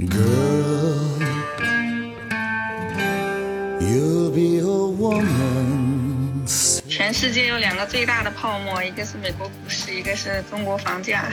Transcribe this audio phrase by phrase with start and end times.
[0.00, 1.20] Girl,
[3.78, 6.46] you'll be a woman.
[6.88, 11.26] 全世界有两个最大的泡沫，一个是美国股市，一个是中国房价，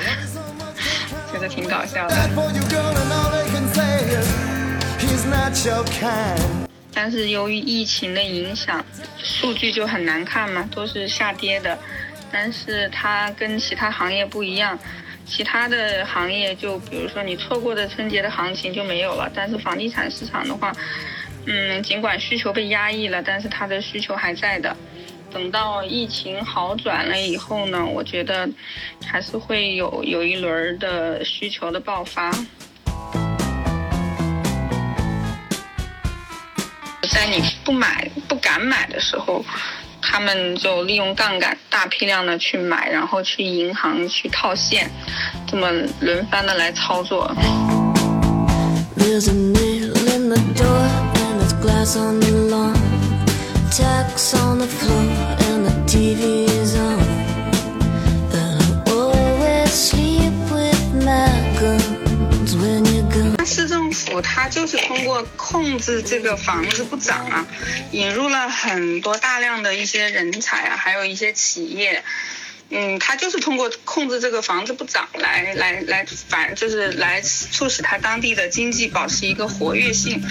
[1.31, 2.29] 觉得挺搞笑的。
[6.93, 8.85] 但是由于疫情的影响，
[9.23, 11.79] 数据就很难看嘛，都是下跌的。
[12.29, 14.77] 但是它跟其他行业不一样，
[15.29, 20.73] 其他的行业就比如说你错过的春节的行情就没有了，但是房地产市场的话，
[21.45, 24.75] 嗯，尽管需求被压抑了，但是它的需求还在的。
[25.31, 28.49] 等到疫情好转了以后呢，我觉得
[29.05, 32.31] 还是会有有一轮的需求的爆发。
[37.11, 39.45] 在你不买、不敢买的时候，
[40.11, 44.89] 他们就利用杠杆大批量的去买，然后去银行去套现，
[45.47, 45.69] 这么
[45.99, 47.31] 轮番的来操作。
[63.49, 67.47] 市政府它就是通过控制这个房子不涨啊，
[67.91, 72.03] 引入了很多大量的一些人才啊，还有一些企业。
[72.69, 80.21] 嗯，它就是通过控制这个房子不涨来来来反，就是来促使它当地的经济保持一个活跃性。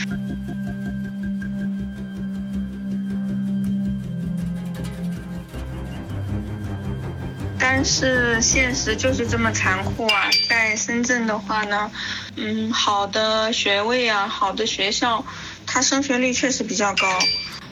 [7.60, 10.30] 但是现实就是这么残酷啊！
[10.48, 11.90] 在深圳的话呢，
[12.36, 15.24] 嗯，好的学位啊，好的学校，
[15.66, 17.18] 它升学率确实比较高，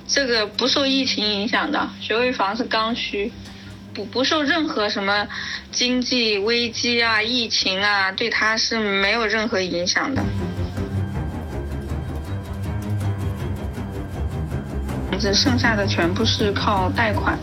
[0.08, 3.32] 这个不受疫情影响的，学位房是刚需，
[3.94, 5.26] 不不受任何什么
[5.70, 10.22] 经济危机啊、疫情啊，对它是没有任何影响的。
[15.10, 17.38] 房子剩下的全部是靠贷款，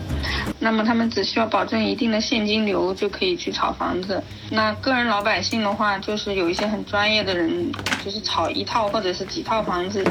[0.58, 4.22] 那么他们只需要保证一定的现金流就可以去炒房子。
[4.50, 7.72] 那个人老百姓的话，就是有一些很专业的人，
[8.04, 10.04] 就是炒一套或者是几套房子，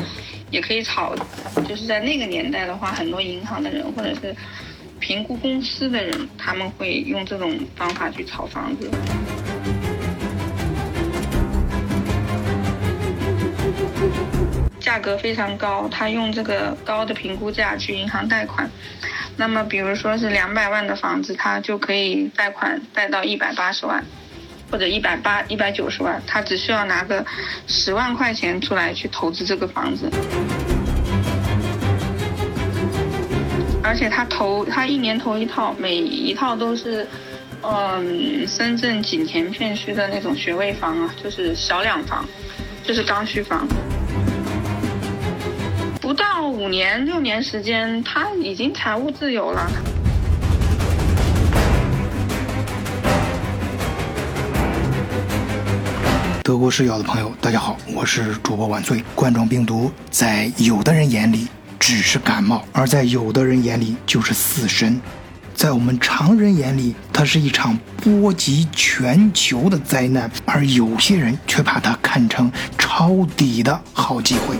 [0.51, 1.15] 也可以炒。
[1.67, 4.35] 就是在那个年代的话，很多银行的人或者是
[4.99, 8.89] 评估公司的人，他们会用这种方法去炒房子。
[14.83, 18.69] 价格非常高，他用这个高的评估价去银行贷款。
[19.37, 24.03] 那么，比如说是两百万的房子，他就可以贷款贷到一百八十万，
[24.69, 27.25] 或者一百八、一百九十万，他只需要拿个
[27.65, 30.11] 十万块钱出来去投资这个房子。
[33.81, 37.07] 而且他投，他一年投一套，每一套都是，
[37.61, 42.25] 嗯，深圳景田片区的那种学位房啊，就是小两房，
[42.83, 43.65] 就是刚需房。
[46.13, 49.67] 不到五年六年时间，他已经财务自由了。
[56.43, 59.03] 德国视角的朋友，大家好，我是主播晚醉。
[59.15, 61.47] 冠状病毒在有的人眼里
[61.79, 65.01] 只是感冒，而在有的人眼里就是死神。
[65.55, 74.55] 在我们常人眼里，它是一场波及全球的灾难，而有些人却把它看成抄底的好机会。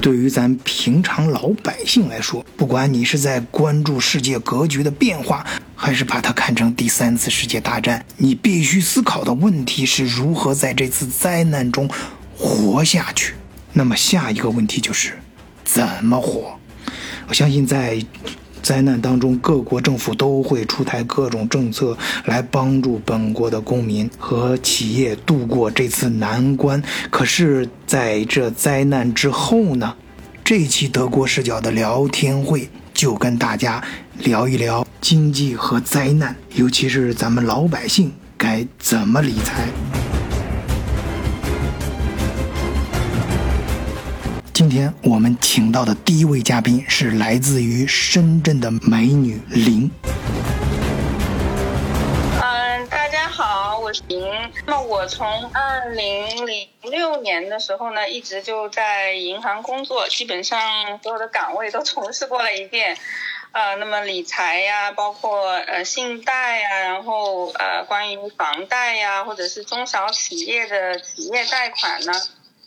[0.00, 5.46] 对于咱平常老百姓来说，不管你是在关注世界格局的变化，
[5.76, 11.88] 还是把它看成第三次世界大战，你必须思考的问题是如何在这次灾难中
[12.34, 13.34] 活下去。
[13.74, 15.18] 那么下一个问题就是
[15.64, 16.58] 怎么活？
[17.28, 18.02] 我相信在
[18.62, 26.82] 灾难当中，各国政府都会出台各种政策来帮助本国的公民和企业度过这次难关。
[27.10, 29.94] 可是，在这灾难之后呢？
[30.42, 33.82] 这期德国视角的聊天会就跟大家
[34.18, 39.99] 聊一聊经济和灾难，尤其是咱们老百姓该怎么理财。
[44.60, 49.90] 今天我们请到的第一位嘉宾是来自于深圳的美女林。
[52.42, 54.22] 嗯，大家好，我是林。
[54.66, 60.60] 那么我从二零零六年的时候呢，一直就在银行工作，基本上
[61.02, 62.98] 所有的岗位都从事过了一遍。
[63.52, 72.12] 呃，那么理财呀，包括呃信贷呀，然后呃关于房贷呀，或者是中小企业的企业贷款呢，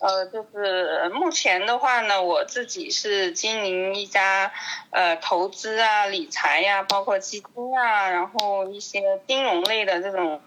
[0.03, 4.51] 呃，就是目前的话呢，我自己是经营一家
[4.89, 10.41] 呃投资啊、理财呀、包括基金啊，然后一些金融类的这种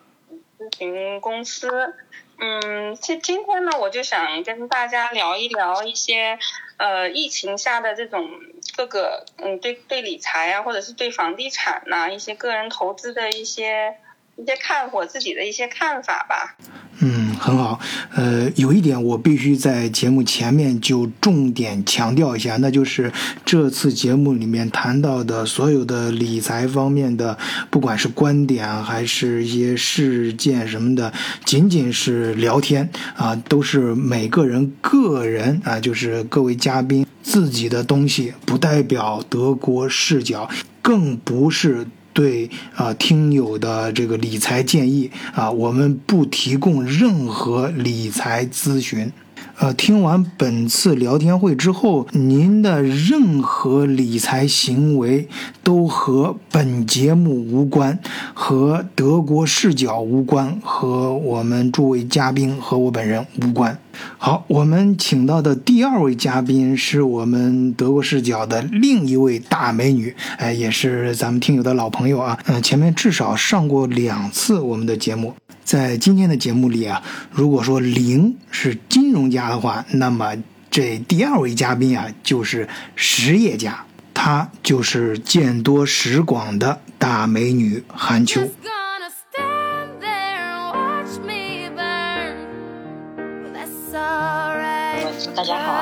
[0.58, 1.94] 咨询公司。
[2.38, 6.38] 嗯，今今天呢，我就想跟大家聊一聊一些，
[6.76, 8.28] 呃，疫情下的这种
[8.76, 13.96] 各个，嗯，对对理财啊，或者是对房地产呐、一些个人投资的一些
[14.36, 16.56] 一些看我自己的一些看法吧。
[16.98, 17.78] 嗯，很好。
[18.14, 23.12] 呃，有一点我必须在节目前面就重点强调一下，那就是
[23.44, 27.36] 这次节目里面谈到的所有的理财方面的，
[27.70, 31.12] 不管是观点还是一些事件什么的，
[31.44, 40.48] 仅仅是聊天啊，都是每个人个人啊，就是各位嘉宾自己的东西，不代表德国视角，
[40.80, 41.86] 更不是。
[42.16, 49.12] 对啊、听友的这个理财建议啊，我们不提供任何理财咨询。
[49.58, 55.26] 呃，听完本次聊天会之后，您的任何理财行为
[55.62, 57.98] 都和本节目无关，
[58.34, 63.78] 和德国视角无关，和我们诸位嘉宾和我本人无关。
[64.18, 72.38] 好，我们请到的第二位嘉宾是我们德国视角的另一位大美女，哎，也是咱们听友的老朋友啊。
[72.44, 75.34] 嗯、前面至少上过两次我们的节目。
[75.66, 77.02] 在今天的节目里啊，
[77.32, 80.36] 如果说零是金融家的话，那么
[80.70, 83.84] 这第二位嘉宾啊就是实业家，
[84.14, 88.48] 她就是见多识广的大美女韩秋。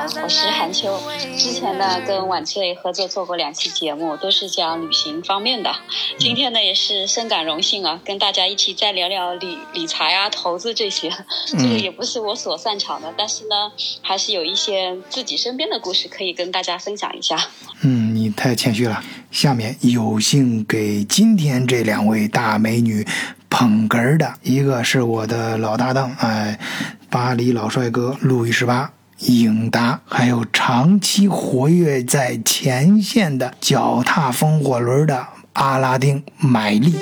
[0.04, 1.00] 我是韩秋。
[1.38, 5.74] 之前呢，跟晚翠合作做过两期节目，都是讲旅行方面的。
[6.18, 11.10] 今天呢，也是深感荣幸啊，跟大家一起再聊聊理理财啊、投资这些。
[11.58, 13.72] 这个也不是我所擅长的，但是呢，
[14.02, 17.48] 还是有一些自己身边的故事可以跟大家分享一下。
[17.80, 19.02] 嗯，你太谦虚了。
[19.30, 23.06] 下面有幸给今天这两位大美女
[23.48, 26.60] 捧哏儿的，一个是我的老搭档，哎，
[27.08, 28.92] 巴黎老帅哥路易十八。
[29.26, 36.94] 影达，还有长期活跃在前线的脚踏风火轮的阿拉丁买力。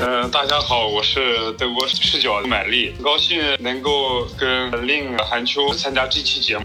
[0.00, 6.64] 嗯，大家好，我是德国视角的买力，很高兴能够跟令韩秋参加这期节目。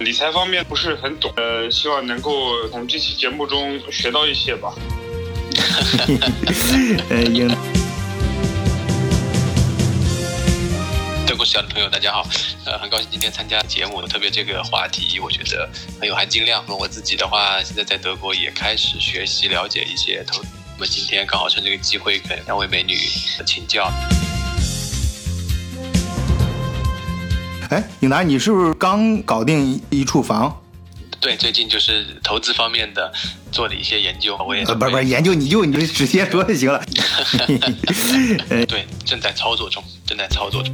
[0.00, 4.74] 理财方面不是很懂，呃，希望能够从这期节目中学到一些吧。
[7.10, 7.48] 呃，影
[11.26, 12.26] 德国视角的朋友，大家好，
[12.64, 15.68] 呃，很高兴今天参加节目，特别这个话题，我觉得
[16.00, 16.64] 很有含金量。
[16.68, 20.42] 我自己的话，现在在德国也开始学习了解一些投，
[20.76, 22.96] 那么今天刚好趁这个机会跟两位美女
[23.46, 23.92] 请教。
[27.70, 30.62] 哎，颖达，你是不是刚搞定一处房？
[31.20, 33.12] 对，最近就是投资方面的
[33.50, 36.80] 做的一些研究，我也呃，不是不是，研究你就你就直接说就行了。
[38.66, 40.72] 对，正在操作中，正在操作中。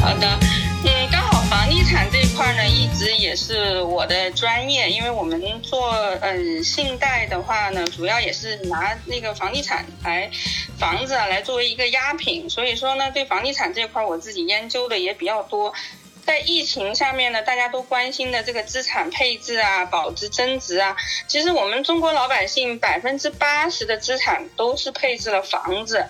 [0.00, 0.38] 好的，
[0.84, 1.33] 嗯，刚好房
[1.74, 5.90] 地产这一块呢，一直也是我的专业，因为我们做
[6.20, 10.30] 嗯信贷的话呢，主要也是拿那个房地产来
[10.78, 15.74] 房子啊来作为一个押品，所以说呢，对房地产这块我自己研究的也比较多。
[16.24, 26.06] 在疫情下面呢，大家都关心的这个资产配置啊、保值增值啊，其实我们中国老百姓百分之八十的资产都是配置了房子。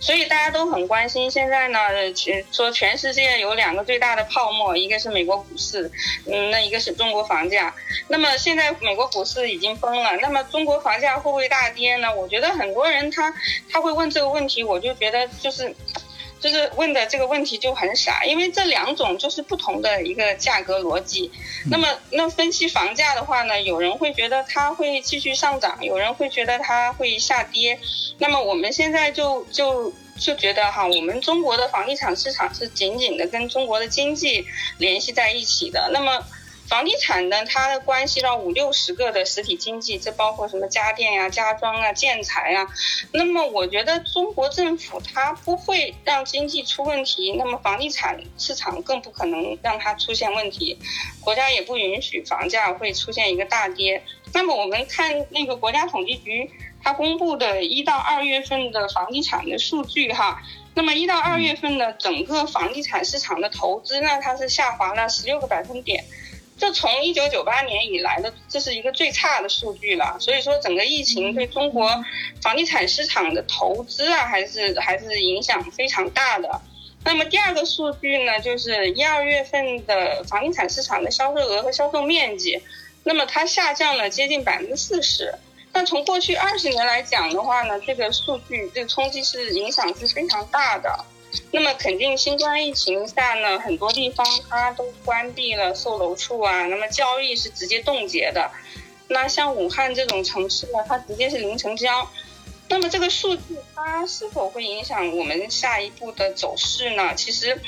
[0.00, 1.30] 所以大家都很关心。
[1.30, 2.12] 现在呢，呃
[2.52, 5.90] 说全世界有两个最大的泡沫，一个是美国股市，
[6.26, 7.74] 嗯，那一个是中国房价。
[8.08, 12.14] 那么现在美国股市已经崩了，那么中国房价会不会大跌呢？
[12.14, 13.34] 我觉得很多人他
[13.70, 15.74] 他会问这个问题，我就觉得就是。
[16.40, 21.30] 就是问的这个问题就很傻，因为这两种就是不同的一个价格逻辑。
[21.70, 27.78] 那么，那分析房价的话呢，有人会觉得它会继续上涨，有人会觉得它会下跌。
[28.18, 34.46] 那么我们现在就就就觉得哈，我们中国的房地产市场是紧紧的跟中国的经济
[34.78, 35.90] 联系在一起的。
[35.92, 36.24] 那么
[36.68, 42.68] 房地产呢，它关系到五六十个的实体经济，这包括什么家电呀、家装啊、建材啊。
[43.12, 50.78] 那么我觉得中国政府它不会让经济出问题，那么房地产市场更不可能让它出现问题，
[51.22, 54.02] 国家也不允许房价会出现一个大跌。
[54.34, 56.50] 那么我们看那个国家统计局
[56.84, 60.42] 它公布的一到二月份的房地产的数据哈。
[60.74, 66.04] 那么一到二月份呢，整个房地产市场的投资呢，它是下滑了十六个百分点。
[66.58, 70.16] 这从一九九八年以来的，这是一个最差的数据了。
[70.18, 71.88] 所以说，整个疫情对中国
[72.42, 76.60] 房地产市场的投资啊，还是还是影响非常大的。
[77.04, 82.60] 那么第二个数据呢，就是一二月份的房地产市场的销售额和销售面积，
[83.04, 85.32] 那么它下降了接近百分之四十。
[85.72, 91.04] 那从过去二十年来讲的话呢，这个数据这个冲击是影响是非常大的。
[91.50, 98.50] 那么肯定新冠疫情下呢，很多地方它都关闭了售楼处啊，那么交易是直接冻结的。
[99.08, 102.08] 那像武汉这种城市呢，它直接是零成交。
[102.68, 107.14] 那么这个数据它是否会影响我们下一步的走势呢？
[107.14, 107.58] 其实，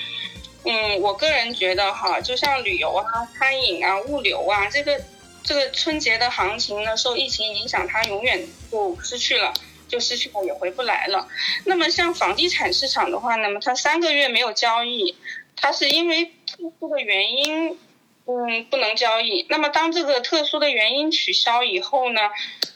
[0.65, 3.05] 嗯，我个人觉得哈，就像旅游啊、
[3.39, 5.01] 餐饮啊、物流啊，这个
[5.43, 9.55] 这个春节的行情呢，受疫情影响，它永远就失去了。
[9.91, 11.29] 就失去了，也回不来了。
[11.67, 15.17] 那么像房地产市场的话，那么它三个月没有交易，
[15.57, 17.79] 它是因为特殊的原因，
[18.27, 19.45] 嗯，不能交易。
[19.51, 22.21] 那么当这个特殊的原因取消以后呢，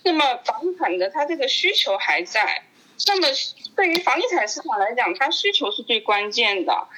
[0.03, 2.65] 那么房产的它这个需求还在。
[3.07, 3.29] 那么
[3.75, 6.89] 对于房地产市场来讲，它需求是最关键的。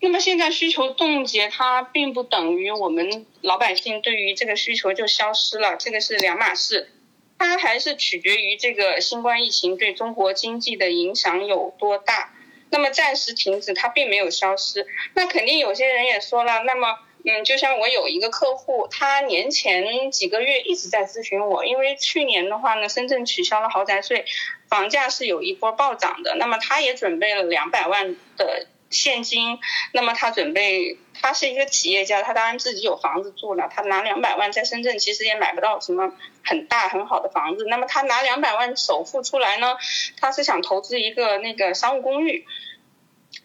[0.00, 6.90] 那么现在需求冻结，它并不等于我们老百姓对于这个需求就消失了，这个是两码事。
[7.38, 12.34] 它还是取决于这个新冠疫情对中国经济的影响有多大。
[12.70, 14.86] 那么暂时停止，它并没有消失。
[15.14, 24.24] 那肯定有些人也说了，那么，嗯，就像我有一个客户，他年前几个月一直在咨询我，因为去年的话呢，深圳取消了豪宅税，
[24.68, 26.34] 房价是有一波暴涨的。
[26.34, 28.66] 那么他也准备了两百万的。
[28.90, 29.58] 现金，
[29.92, 36.12] 那么他准备，他是一个企业家，他当然自己有房子住了，他拿两百万在深圳其实也买不到什么
[36.44, 39.76] 很大很好的房子，那么他拿两百万首付出来呢，
[40.20, 42.46] 他是想投资一个那个商务公寓，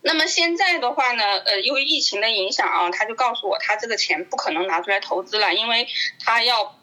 [0.01, 5.87] 那么现在的话呢，呃，因为疫情的影响啊，他就告诉我他这个钱不可能拿出来投资了，因为
[6.23, 6.75] 他要，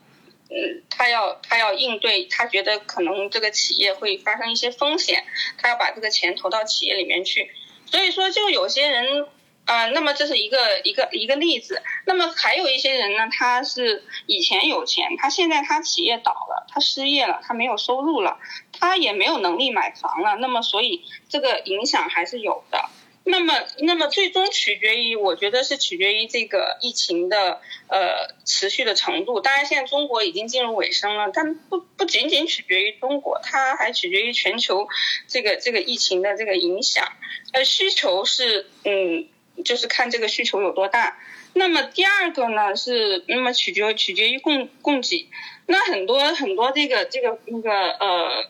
[0.51, 5.25] 嗯，他要他要应对，他觉得可能这个企业会发生一些风险，
[5.59, 7.51] 他要把这个钱投到企业里面去。
[7.87, 9.27] 所以说，就有些人，
[9.71, 11.81] 呃，那么这是一个一个一个例子。
[12.05, 18.41] 那么还有一些人呢，他是以前有钱，他现在他企业倒了，他失业了，他没有收入了，
[18.73, 20.35] 他也没有能力买房了。
[20.41, 22.91] 那么所以这个影响还是有的。
[23.23, 29.41] 那么，那么最终取决于，我觉得是取决于这个疫情的呃持续的程度。
[29.41, 34.89] 当然，现在中国已经进入尾声了，但不不仅仅取决于中国，它还取决于全球
[35.29, 37.07] 这个这个疫情的这个影响。
[37.53, 39.29] 呃，需求是嗯，
[39.65, 41.19] 就是看这个需求有多大。
[41.53, 45.29] 那么第二个呢是，那么取决取决于供供给。
[45.67, 48.45] 那很多很多这个这个那个呃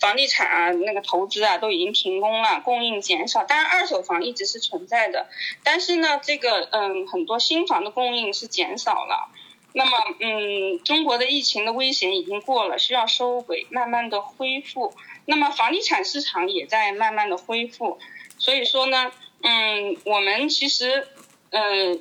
[0.00, 3.44] 房地产啊那个投资啊都已经停工了，供应减少。
[3.44, 5.28] 当然二手房一直是存在的，
[5.62, 9.30] 但是呢这个嗯很多新房的供应是减少了。
[9.74, 14.94] 那么嗯中国的疫情的危险已经过了，需要收回，慢慢的恢复。
[15.26, 17.98] 那么房地产市场也在慢慢的恢复。
[18.38, 19.10] 所以说呢
[19.42, 21.06] 嗯我们其实
[21.50, 22.00] 嗯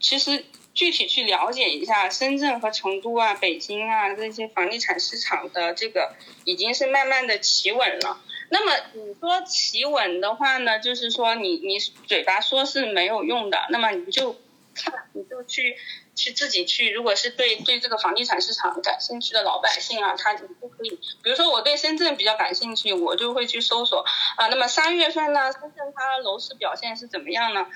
[0.00, 0.44] 其实。
[0.74, 8.20] 具体去了解一下深圳和成都啊、北京啊这些房地产市场的这个已经是慢慢的企稳了。
[8.48, 14.34] 那么你说企稳的话呢，就是说你你嘴巴说是没有用的，那么你就
[14.74, 15.76] 看你就去
[16.14, 20.90] 去自己去，如果是对对这个房地产市场感兴趣的老百姓啊，他你就可以，
[21.22, 24.04] 比如说我对深圳比较感兴趣，我就会去搜索
[24.36, 27.66] 啊，那么三月份呢，深圳它楼市表现是怎么样呢？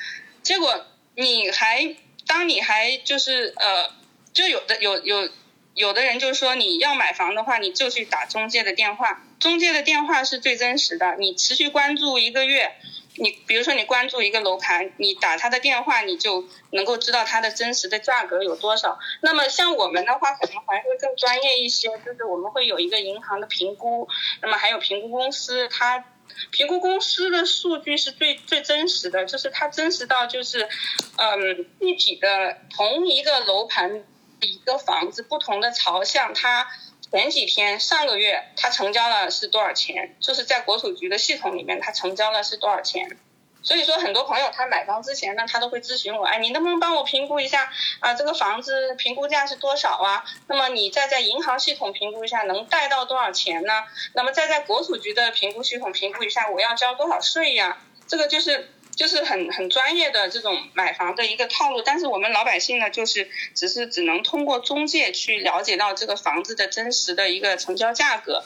[0.42, 1.96] 结果你还。
[2.26, 3.90] 当你还就是呃，
[4.34, 5.30] 就有的有有
[5.72, 11.16] 有的人就说你要买房的话，你就去打中介的电话，中介的电话是最真实的。
[11.16, 12.76] 你持续关注一个月，
[13.20, 18.98] 你比如说你关注一个楼盘，你打他的电话，你就能够知道它的真实的价格有多少。
[19.20, 24.08] 那么像我们的话，可能还会更专业一些，就是我们会有一个银行的评估，
[24.42, 26.04] 那么还有评估公司，它。
[26.52, 30.68] 评估公司的数据是最最真实的，就是它真实到就是，
[31.16, 34.04] 嗯，具体的同一个楼盘
[34.40, 36.68] 一个房子不同的朝向，它
[37.10, 40.16] 前几天上个月它成交了是多少钱？
[40.20, 43.16] 就是在国土局的系统里面，它成交了是多少钱？
[43.60, 48.14] 所以说，很多朋友他买房之前呢，他都会咨询我，哎，你能不能帮我评估一下啊？
[48.14, 50.24] 这个房子评估价是多少啊？
[50.46, 53.84] 那么你再在银行系统评估一下，能贷到多少钱呢？
[54.14, 57.78] 那么再在国土局的评估系统评估一下，我要交多少税呀？
[58.06, 61.80] 这个就是就是很很专业的这种买房的一个套路。
[61.80, 68.44] 但是我们老百姓呢，就是只是只能通过中介去了解到这个房子的真实的一个成交价格。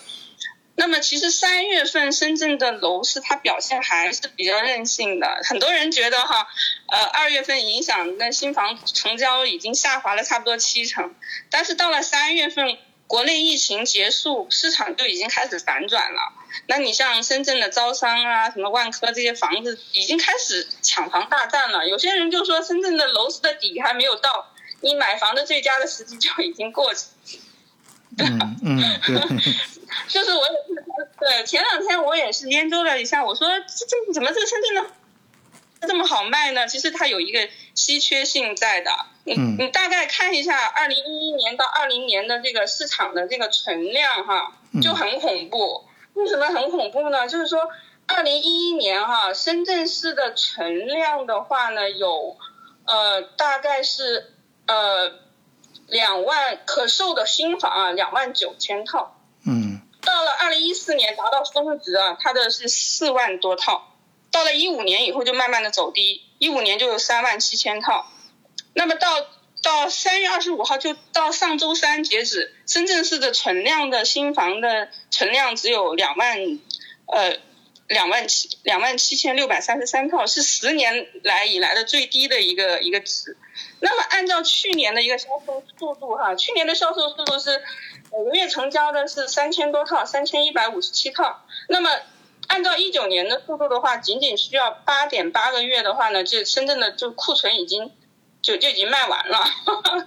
[0.75, 6.47] 那么其实三月份深圳的楼市它表现还是比较任性的，很多人觉得哈，
[6.91, 11.15] 呃二月份影响那新房成交已经下滑了差不多七成，
[11.51, 12.79] 但是到了三月份
[13.13, 16.33] 国内疫情结束，市场就已经开始反转了。
[16.67, 21.87] 那你像深圳的招商啊，什么万科这些房子已经开始抢房大战了。
[21.87, 27.01] 有些人就说深圳的楼市的底还没有到，你买房的最佳的时机就已经过去。
[28.17, 29.15] 嗯嗯，对，
[30.09, 34.91] 就是我也是，对，前两天我也是研究了一下，我说这这怎么这个深圳的
[35.87, 36.67] 这么好卖呢？
[36.67, 38.91] 其实它有一个稀缺性在的。
[39.25, 44.53] 你嗯你大概看一下二零一一年到二零年的这个市场的这个存量哈，
[44.83, 45.85] 就很恐怖。
[46.15, 47.29] 为什么很恐怖呢？
[47.29, 47.71] 就是说
[48.07, 52.37] 二零一一年哈，深圳市的存量的话呢，有
[52.85, 54.35] 呃大概是
[54.67, 55.13] 呃
[55.87, 59.17] 两万可售的新房啊，两万九千套。
[59.47, 63.95] 嗯到了二零一四年达到峰值啊，它的是四万多套，
[64.33, 68.07] 到了一五年以后就慢慢的走低，一五年就有三万七千套，
[68.75, 69.09] 那么到
[69.63, 76.39] 到三月二十五号就到上周三截止，深圳市的存量的新房的存量只有两万，
[77.07, 77.39] 呃。
[77.89, 83.37] 两万七两万七千六百三十三套是十年来以来的最低的一个一个值。
[83.81, 87.61] 那么按照去年的一个销售速度哈，去年的销售速度是
[88.11, 91.45] 每个月成交的是三千多套，三千一百五十七套。
[91.69, 91.91] 那么
[92.47, 97.93] 按照一九年的速度的话，仅仅需要八点八个月的话呢，这深圳的就库存已经
[98.43, 99.45] 就就已经卖完了。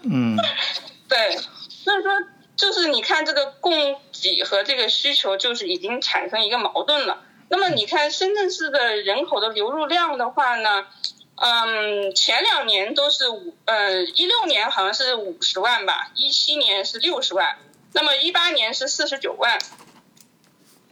[0.03, 0.37] 嗯
[1.09, 1.37] 对，
[1.69, 2.11] 所以说
[2.55, 7.23] 就是你看这个供给和这个需求就是已经产生一个矛盾了。
[7.47, 10.87] 那么你看深圳市的人口的流入量的话呢，
[11.35, 17.57] 嗯，前两年都是五，呃，一六年好像是五十万吧，一七年是六十万，
[17.93, 19.59] 那么一八年是四十九万，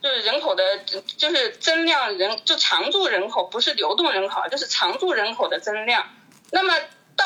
[0.01, 0.79] 就是人口的，
[1.17, 6.07] 就是增量人，就常住人口，不是流动人口，啊，就是常住人口的增量。
[6.51, 6.75] 那么
[7.15, 7.25] 到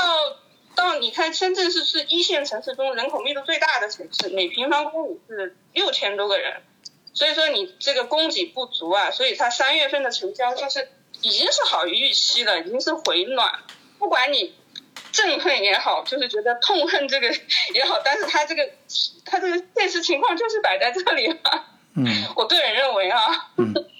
[0.75, 6.61] 到你看深圳市是一线城市中人口密度最大的城市，每平方公里是六千多个人，
[7.13, 10.89] 所以说你这个供给不足啊，所以它三月份的成交就是
[11.21, 13.51] 已经是好于预期了，已经是回暖。
[13.97, 14.53] 不管你
[15.11, 17.27] 憎恨也好，就是觉得痛恨这个
[17.73, 18.69] 也好，但是它这个
[19.25, 21.65] 它这个现实情况就是摆在这里了。
[21.95, 23.73] 嗯 我个人认为啊，嗯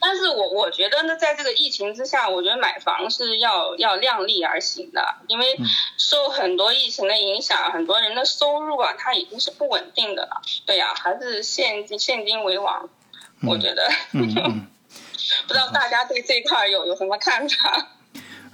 [0.00, 5.56] 但是我我觉得呢，在这个疫情之下，我觉得买房是要要量力而行的，因为
[5.96, 10.42] 受很多疫情的影响，很多人的收入啊，它已经是不稳定的了。
[10.66, 12.88] 对呀、还是现金现金为王，
[13.46, 13.90] 我觉得。
[14.12, 14.66] 嗯嗯。
[15.46, 17.88] 不知道大家对这一块有有什么看法？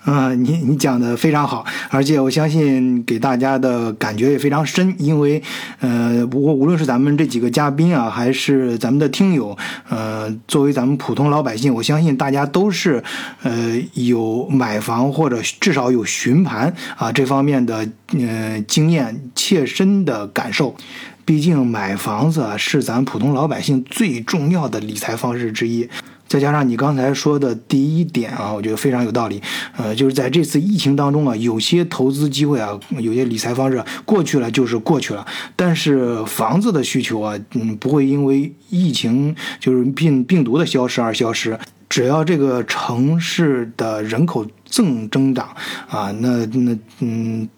[0.05, 5.43] 啊、你你讲的非常好，而且我相信给大家的感觉也非常深，因为，
[5.81, 9.57] 呃，不过无论是咱们这几个嘉宾啊，还是咱们的听友，
[9.88, 13.03] 呃，作为咱们普通老百姓，我相信大家都是，
[13.43, 20.77] 呃，有买房或者至少有询盘啊这方面的呃经验、切身的感受。
[21.25, 25.88] 毕竟买房子是咱普通老百姓最重要的理财方式之一。
[26.27, 29.41] 再加上你刚才说的第一点啊，我觉得非常有道理。
[29.77, 41.59] 呃，就是在这次疫情当中啊，有些投资机会啊，有些理财方式过去了就是过去了，但是房子的需求啊，嗯，不会因为疫情就是病病毒的消失而消失。
[41.89, 45.49] 只要这个城市的人口正增长
[45.89, 47.49] 啊，那那嗯。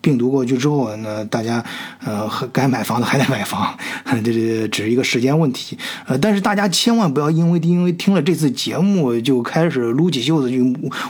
[0.00, 1.64] 病毒过去之后呢，大家
[2.04, 5.76] 呃该买房的还得买房，这 这只是一个时间问题。
[6.06, 10.62] 呃，但是大家千万不要因为因为听了这次节目就开始撸起袖子去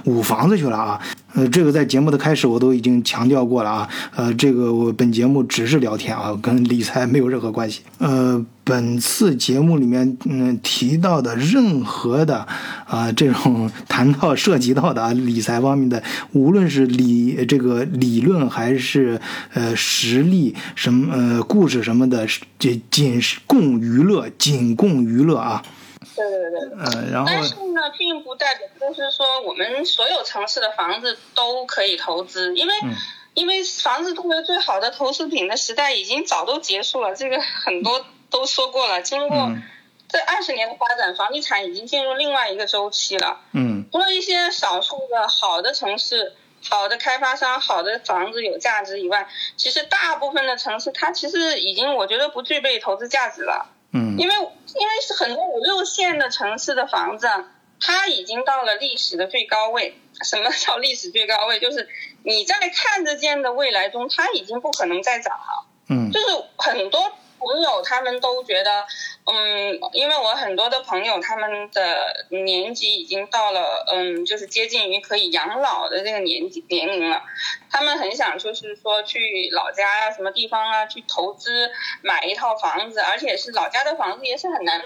[0.04, 1.00] 捂房子去了啊！
[1.34, 3.88] 呃，这个在节目的开始我都已经强调过了啊。
[4.16, 7.82] 呃，这个我本节目只是聊天啊，跟理财没有任何关系。
[7.98, 12.46] 呃，本次节目里面嗯提到的任何的
[12.86, 18.77] 啊这种谈到涉及到的啊理财方面的，无论是理这个理论还是
[19.54, 22.26] 呃实力什么呃故事什么的，
[22.58, 25.62] 这仅是供娱乐，仅供娱乐啊。
[26.14, 26.60] 对对对。
[26.78, 32.94] 呃，然后但是呢，并不代表就是说我们所有城市的房子都可以投资，因为、嗯
[33.34, 39.00] 因为房子作为最好的投资品的时代已经早都结束了，这个很多都说过了。
[39.00, 39.62] 经过嗯
[40.08, 43.38] 这二十年的发展，房地产已经进入另外一个周期了。
[43.52, 46.32] 嗯除了一些少数的好的城市、
[46.68, 53.70] 好的开发商、好的房子有价值以外，其实大部分的城市它其实已经我觉得不具备投资价值了。
[53.92, 57.48] 嗯因为因为是很多五六线的城市的房子啊，
[57.80, 59.98] 它已经到了历史的最高位。
[60.22, 61.60] 什么叫历史最高位？
[61.60, 61.88] 就是
[62.24, 65.66] 你在看得见的未来中，它已经不可能再涨了。
[65.88, 68.84] 嗯就是很多朋友他们都觉得，
[69.24, 77.22] 嗯，因为我很多的朋友他们的年纪已经到了，嗯，就是接近于可以养老的这个年纪年龄了，
[77.70, 81.70] 他们很想就是说去老家啊什么地方啊去投资
[82.02, 84.82] 买一套房子，而且是老家的房子也是很难。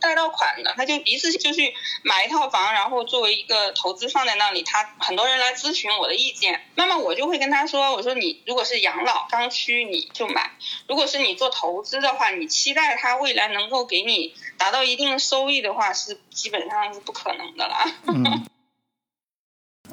[0.00, 4.62] 贷到款的，他就一次性就去买一套房，然后作为一个投资放在那里。
[4.62, 10.50] 他很多人来咨询我的意见，那么我就会跟他说：“我说你如果是养老刚需，你就买；
[10.88, 17.76] 如果是你做投资的话，你期待他未来能够给你达到一定的收益的话，是基本上是不可能的了。”
[18.08, 18.46] 嗯。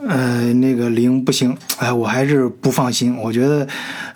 [0.06, 3.16] 呃，那个零不行，哎，我还是不放心。
[3.16, 3.66] 我觉得，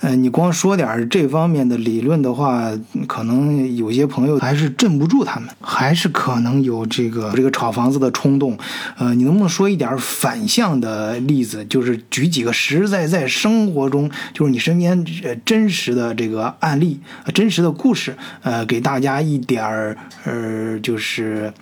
[0.02, 2.70] 呃，你光说点这方面的理论的话，
[3.08, 8.58] 可能有些朋友还是镇不住他们，还是可能有这个这个炒房子的冲动。
[8.98, 11.64] 呃，你能不能说一点反向的例子？
[11.66, 17.00] 就是举几个实实在在生活中，就是你身边呃真实的这个案例、
[17.34, 21.54] 真实的故事，呃，给大家一点儿，呃，就是。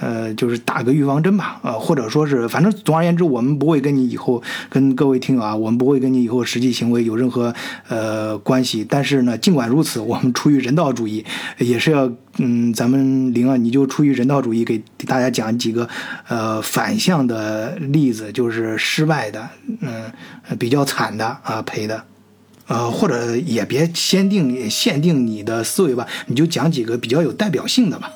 [0.00, 7.54] 呃，就是打个预防针吧，呃，或者说是，反正总而言之，我们不会跟你以后跟各位听友啊，我们不会跟你以后实际行为有任何
[7.88, 8.84] 呃关系。
[8.88, 11.24] 但是呢，尽管如此，我们出于人道主义，
[11.58, 15.88] 也是要，嗯，咱们灵啊，你就出于人道主义，给大家讲几个
[16.28, 19.48] 呃反向的例子，就是失败的，
[19.80, 20.10] 嗯，
[20.58, 22.02] 比较惨的啊赔的，
[22.66, 28.10] 呃，或者也别限定限定你的思维吧，你就讲几个比较有代表性的吧。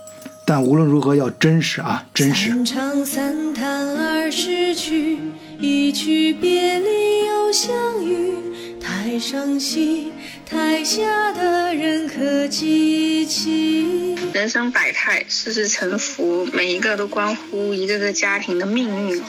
[0.48, 2.48] 但无论如何要真实啊，真实。
[2.48, 5.18] 三唱三叹二十曲，
[5.60, 8.32] 一曲别离又相遇。
[8.80, 10.10] 台上戏，
[10.46, 14.16] 台下的人可记起？
[14.32, 19.22] 人生百态，世事沉浮，每一个都关乎一个个家庭的命运。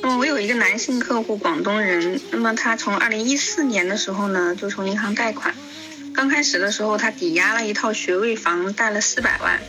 [0.00, 2.18] 那么我有一个男性客户，广东人。
[2.30, 5.54] 那么他从二零一四年的时候呢，就从银行贷款。
[6.14, 9.60] 刚开始的时候，他抵押了一套学位房，贷了四百万。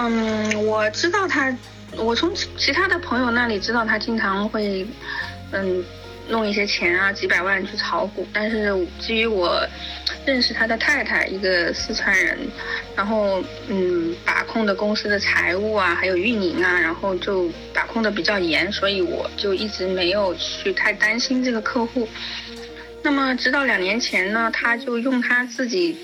[0.00, 1.52] 嗯，我知道他，
[1.96, 4.86] 我从其他的朋友那里知道他经常会，
[5.50, 5.84] 嗯，
[6.28, 8.24] 弄一些钱啊，几百万去炒股。
[8.32, 9.60] 但是基于我
[10.24, 12.38] 认识他的太太，一个四川人，
[12.94, 22.08] 然后嗯，把控的公司的财务啊，还有运营啊，然后就把控的比较严，所以我就一直没有去太担心这个客户。
[23.02, 25.96] 那么直到两年前呢，他就用他自己。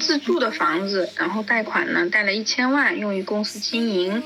[0.00, 4.22] 自住的房子，然后贷款呢，贷了一千万用于公司经营，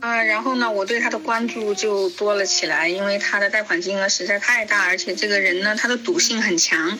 [0.00, 6.98] 啊，然后呢，我对他的关注就多了起来，因为他的贷款金额实在太大，而且这个人呢，他的赌性很强。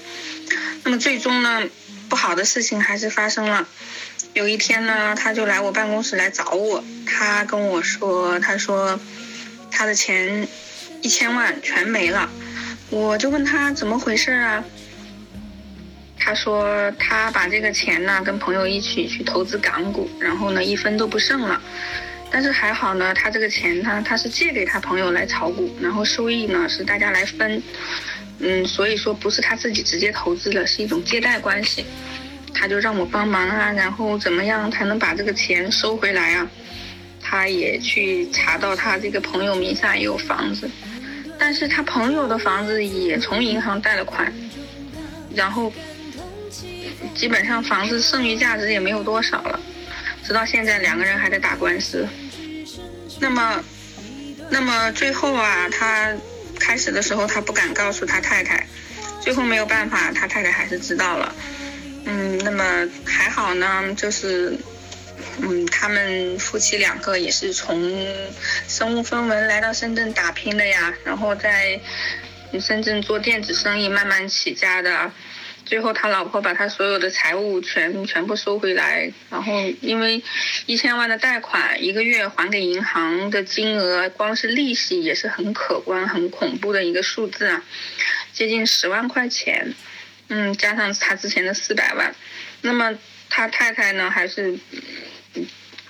[0.84, 1.62] 那么最终呢，
[2.08, 3.66] 不好的事情还是发生了。
[4.34, 8.98] 有一天呢，他就来我办公室来找我，他跟我说，他说
[9.70, 10.46] 他的钱
[11.02, 12.28] 一千万全没了，
[12.90, 14.64] 我就问他怎么回事啊？
[16.22, 21.60] 他说他把这个钱呢跟朋友一起去投资港股，然后呢一分都不剩了。
[22.30, 27.60] 但是还好呢，他这个钱他他是借给他朋友来炒股，然后收益呢是大家来分。
[28.38, 31.84] 嗯，所以说不是他自己直接投资的，是一种借贷关系。
[32.54, 36.48] 他就让我帮忙啊，然后怎么样才能把这个钱收回来啊？
[37.20, 40.70] 他也去查到他这个朋友名下也有房子，
[41.38, 44.32] 但是他朋友的房子也从银行贷了款，
[45.34, 45.72] 然后。
[47.14, 49.60] 基本上房子剩余价值也没有多少了，
[50.24, 52.08] 直到现在两个人还在打官司。
[53.18, 53.64] 那么，
[54.50, 56.12] 那么最后啊，他
[56.58, 58.66] 开始的时候他不敢告诉他太太，
[59.20, 61.34] 最后没有办法，他太太还是知道了。
[62.06, 64.56] 嗯，那么还好呢，就是，
[65.40, 67.78] 嗯，他们夫妻两个也是从
[68.68, 71.80] 身无分文来到深圳打拼的呀，然后在
[72.60, 75.10] 深圳做电子生意慢慢起家的。
[75.70, 80.20] 最后，他老婆把他所有的财物全全部收回来，然后因为
[80.66, 87.62] 一千万的贷款，一个月还给银行的金额，光是利息也是很可观、很恐怖的一个数字啊，
[88.32, 89.72] 接近十万块钱，
[90.26, 92.12] 嗯，加上他之前的四百万，
[92.62, 94.58] 那么他太太呢，还是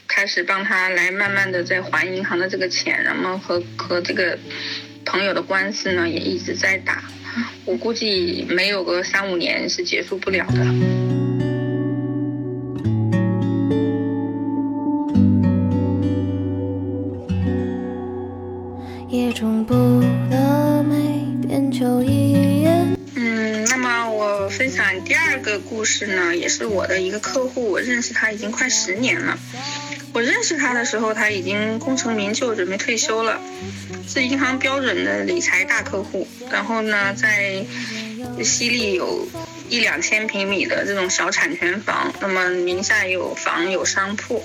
[0.06, 4.38] 开始帮他来慢慢的在还银行的这个钱，然后和和这个
[5.06, 7.02] 朋友的官司呢，也一直在打。
[7.64, 10.66] 我估计没有个三五年是结束不了的。
[23.14, 29.38] 嗯，那么我分享第二个故事呢，也是我的一个客户，我认识他已经快十年了。
[30.12, 33.40] 我认识他的时候，他已经功成名就，准备退休了。
[34.08, 36.26] 是银行标准的理财大客户。
[36.50, 37.64] 然后呢，在
[38.42, 39.28] 西丽有
[39.68, 44.44] 一两千平米的这种小产权房，那么名下有房有商铺。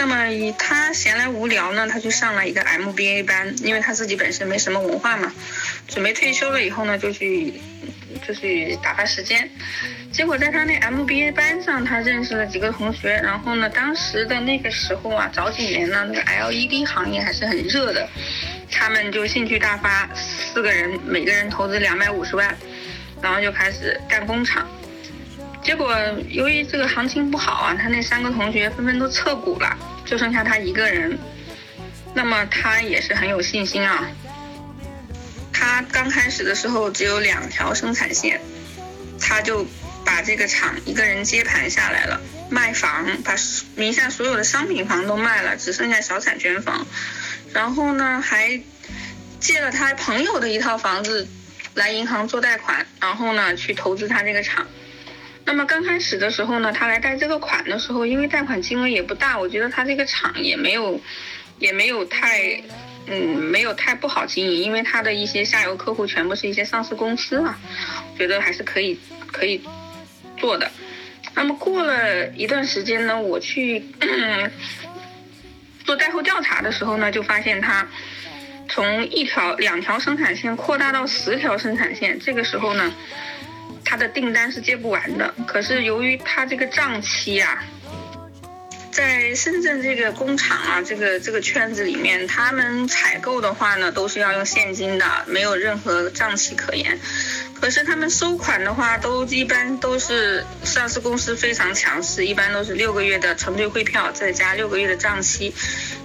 [0.00, 5.30] 那么以他闲来无聊呢，他去上了一个 MBA 班，因为他自己本身没什么文化嘛，
[5.88, 7.52] 准备退休了以后呢，就去
[8.26, 9.50] 就去打发时间。
[10.10, 18.08] 结果在他那 MBA 班上，他认识了几个同学，然后呢，当时的那个时候啊，早几年呢，那个 LED 行业还是很热的，
[18.70, 22.56] 他们就兴趣大发，四个人每个人投资两百五十万，
[23.20, 24.66] 然后就开始干工厂。
[25.62, 25.94] 结果
[26.28, 31.18] 由于这个行情不好啊，他那三个同学纷纷都撤股了，就剩下他一个人。
[32.14, 34.08] 那么他也是很有信心啊。
[35.52, 38.40] 他刚开始的时候只有两条生产线，
[39.20, 39.66] 他就
[40.04, 43.34] 把这个厂一个人接盘下来了，卖房，把
[43.76, 46.86] 名下所有的商品房都卖了，只剩下小产权房。
[47.52, 48.60] 然后呢，还
[49.38, 51.28] 借了他朋友的一套房子
[51.74, 54.66] 来银行做贷款，然后呢去投资他这个厂。
[55.44, 61.00] 那么刚开始的时候呢，他来贷这个款的时候，因为贷款金额也不大，我觉得他这个厂也没有，
[61.58, 62.62] 也没有太，
[63.06, 67.58] 嗯，没有太不好经营，因为他的一些下游客户全部是一些上市公司啊，
[68.16, 69.60] 觉得还是可以可以
[70.36, 70.70] 做的。
[71.34, 73.84] 那么过了一段时间呢，我去
[75.84, 77.88] 做贷后调查的时候呢，就发现他
[78.68, 82.92] 从一条两条生产线扩大到十条生产线，这个时候呢。
[83.90, 87.64] 他的订单是接不完的，可是由于他这个账期啊，
[88.92, 97.00] 在深圳这个工厂啊，这个这个圈子里面，他们采购的话呢，都是要用现金的，没有任何账期可言。
[97.60, 105.52] 可是他们收款的话，都一般都是上市公司非常强势，一般都是六个月的承兑汇票，再加六个月的账期，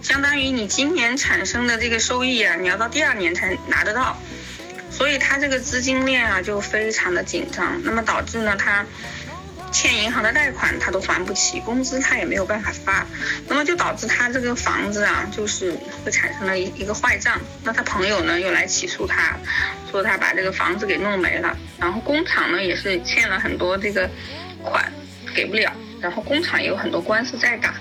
[0.02, 4.20] 相当于你今年产生的这个收益啊，你要到第二年才拿得到。
[4.96, 8.86] 所以他这个资金链啊就非常的紧张，那么导致呢他
[9.70, 13.06] 欠银行的贷款他都还不起，工资他也没有办法发，
[13.50, 15.74] 那么就导致他这个房子啊就是
[16.06, 17.38] 会产生了一一个坏账。
[17.66, 19.38] 那他朋友呢又来起诉他，
[19.92, 24.10] 说他把这个房子给弄没了，然后工厂呢也是欠了很多这个
[24.64, 24.90] 款
[25.36, 27.74] 给不了，然后工厂也有很多官司在打，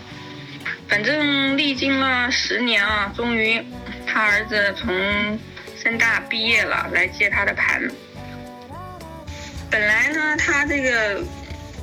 [0.89, 3.65] 反正历经了十年啊，终于
[4.05, 5.39] 他儿子从。
[5.85, 7.83] 深大毕业了，来接他的盘。
[9.71, 11.23] 本来呢，他这个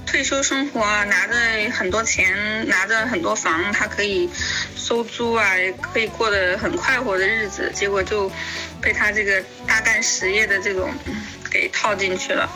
[0.08, 1.36] 退休生活，拿着
[1.72, 4.28] 很多钱，拿着很多房，他可以
[4.76, 5.46] 收租啊，
[5.94, 7.72] 可以过得很快活的日子。
[7.76, 8.32] 结果就
[8.82, 10.92] 被他这个大干实业的这种
[11.52, 12.50] 给套进去了。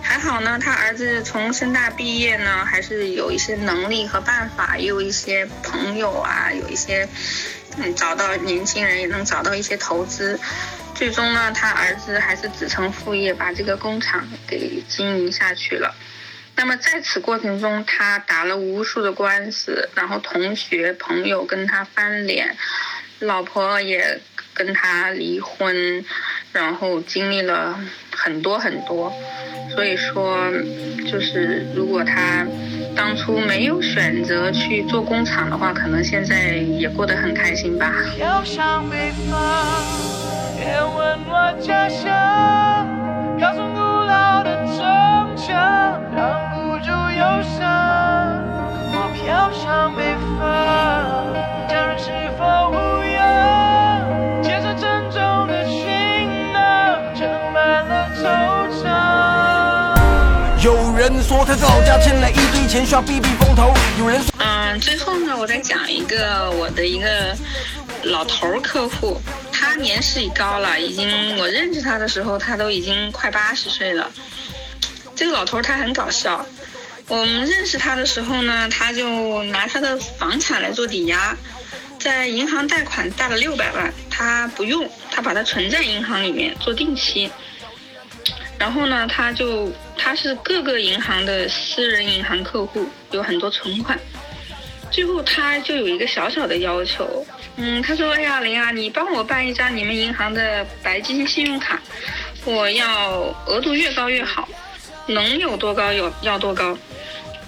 [0.00, 7.06] 还好呢，他儿子从深大毕业呢，还是有一些能力和办法，也有一些朋友啊，有一些
[7.76, 10.40] 嗯，找到年轻人也能找到一些投资。
[10.96, 15.94] 最终呢，他儿子还是子承父业，把这个工厂给经营下去了。
[16.56, 22.56] 那么在此过程中，他打了无数的官司，然后同学朋友跟他翻脸，
[23.20, 24.18] 老婆也
[24.54, 26.02] 跟他离婚，
[26.52, 27.78] 然后经历了
[28.16, 29.12] 很多很多。
[29.74, 30.50] 所以说，
[31.06, 32.46] 就是如果他
[32.96, 37.92] 当初没有选择去做工厂的话，可能现在也过得很开心吧。
[40.56, 42.08] 别问我家乡，
[43.38, 45.52] 高耸古老的城墙，
[46.16, 47.60] 挡不住忧伤。
[48.90, 50.40] 我飘向北方，
[51.68, 52.40] 家人是否
[52.70, 54.42] 无恙？
[54.42, 56.58] 肩上沉重的行囊，
[57.14, 58.24] 盛满了惆
[58.82, 60.64] 怅。
[60.64, 63.74] 有人说他老家欠了一堆钱，需要避避风头。
[63.98, 67.36] 有人说，嗯，最后呢，我再讲一个我的一个
[68.04, 69.20] 老头客户。
[69.58, 74.10] 他年事已高了，已经我认识他的时候，他都已经快八十岁了。
[75.14, 76.44] 这个老头他很搞笑，
[77.08, 81.34] 我们认识他的时候呢，他就拿他的房产来做抵押，
[81.98, 87.30] 在银行贷款贷了六百万，他不用，他把它存在银行里面做定期。
[88.58, 93.98] 然后呢，他就他是各个银行的私人银行客户，有很多存款。
[94.90, 97.26] 最后他就有一个小小的要求。
[97.58, 101.80] 嗯，他说：“哎呀，林啊，你帮我办一张你们银行的白金信用卡，
[102.44, 104.46] 我要额度越高越好，
[105.06, 106.76] 能有多高有要多高。”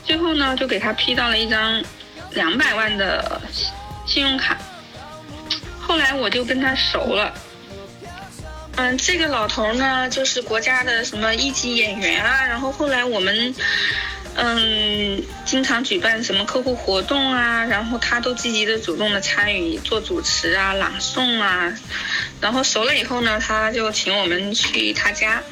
[0.05, 1.83] 最后呢，就给他批到了一张
[2.33, 3.41] 两百万的
[4.07, 4.57] 信用卡。
[5.79, 7.35] 后来我就跟他熟了。
[8.77, 12.47] 嗯，这个老头呢，就是国家的什么一级演员啊。
[12.47, 13.55] 然后后来我们。
[14.41, 21.75] 嗯，经常举办什么客户活动啊，然后他都积极的主动的参与做主持啊、朗诵啊，
[22.41, 25.43] 然后熟了以后呢，他就请我们去他家。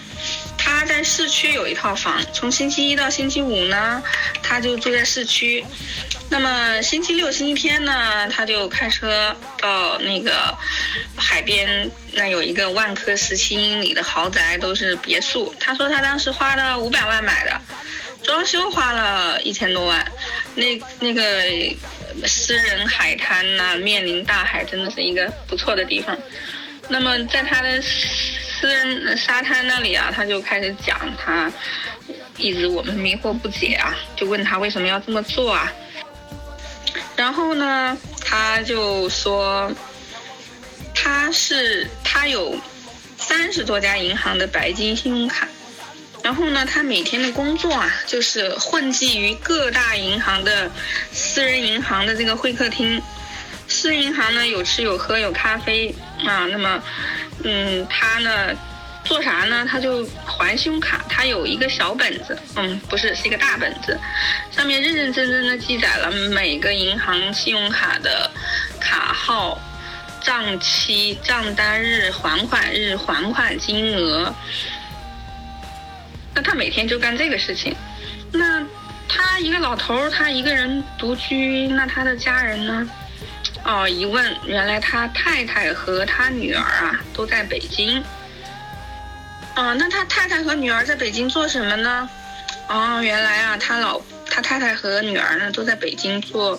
[0.56, 4.02] 他在市区有一套房，从星期一到星期五呢，
[4.42, 5.64] 他就住在市区。
[6.28, 10.56] 那么星期六、星期天呢，他就开车到那个
[11.16, 15.52] 海边，那有一个万科十七英里的豪宅，都是别墅。
[15.58, 17.60] 他说他当时花了五百万买的，
[18.26, 20.04] 装修花了一千多万。
[20.56, 21.22] 那那个
[22.26, 26.18] 私人海滩呐、面临大海，真的是一个不错的地方。
[26.88, 31.50] 那么在他的私人沙滩那里啊，他就开始讲他
[32.36, 35.72] 一直我们迷惑不解啊，就问他为什么要这么做啊？
[37.14, 39.70] 然后呢，他就说
[40.94, 42.58] 他是他有
[43.18, 45.46] 三十多家银行的白金信用卡，
[46.26, 50.68] 然后呢，他每天的工作啊，就是混迹于各大银行的
[51.12, 53.00] 私人银行的这个会客厅。
[53.68, 55.94] 私人银行呢有吃有喝有咖啡
[56.26, 56.82] 啊，那么，
[57.44, 58.52] 嗯，他呢
[59.04, 59.64] 做啥呢？
[59.70, 63.96] 他就还信用卡，他有一个小本子，嗯，不是，是一个大本子，
[64.50, 68.28] 上面认认真真的记载了每个银行信用卡的
[68.80, 69.56] 卡号、
[70.20, 74.34] 账期、账单日、还款日、还款金额。
[76.36, 77.74] 那他每天就干这个事情，
[78.30, 78.62] 那
[79.08, 82.86] 他一个老头，他一个人独居，那他的家人呢？
[83.64, 88.04] 哦，一问，原来他太太和他女儿啊都在北京。
[89.56, 92.08] 哦，那他太太和女儿在北京做什么呢？
[92.68, 96.58] 哦，原来啊，他老他太太和女儿呢都在北京做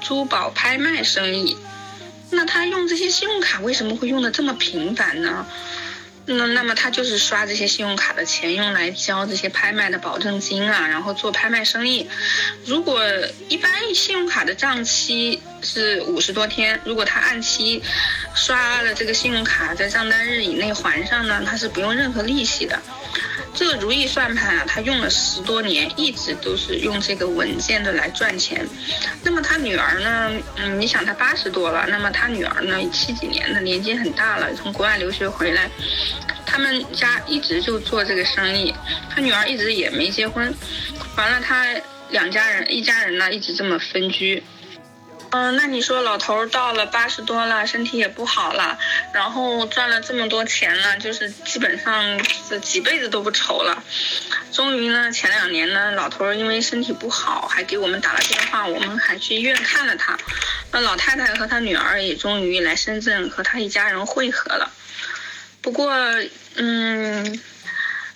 [0.00, 1.58] 珠宝拍卖生意。
[2.30, 5.46] 那他用这些信用卡为什么会用的这么频繁呢？
[6.30, 12.06] 那那么他就是刷这些信用卡的钱用来交这些拍卖的保证金啊，然后做拍卖生意。
[12.66, 13.02] 如果
[13.48, 17.82] 一般信用卡的账期是五十多天，如果他按期
[18.34, 22.78] 刷了这个信用卡，在账单日以内还上呢，他是不用任何利息的。
[23.58, 28.64] 这个如意算盘啊，他用了十多年，一直都是用这个稳健的来赚钱。
[29.24, 30.30] 那么他女儿呢？
[30.58, 32.78] 嗯，你想他八十多了，那么他女儿呢？
[32.92, 35.68] 七几年的，年纪很大了，从国外留学回来，
[36.46, 38.72] 他们家一直就做这个生意。
[39.10, 40.54] 他女儿一直也没结婚，
[41.16, 41.66] 完了他
[42.10, 44.40] 两家人一家人呢一直这么分居。
[45.30, 48.78] 嗯，那你说老头儿到了八十多了，身体也不好了，
[49.12, 53.82] 然后赚了这么多钱了，就是基本上这几辈子都不愁了。
[54.52, 60.18] 终于呢，前两年呢，老头儿因为身体不好，还给我们打了电话，我们还去医院看了他。
[60.72, 64.70] 那老太太和他女儿也终于来深圳和他一家人会合了。
[65.60, 65.92] 不过，
[66.54, 67.40] 嗯。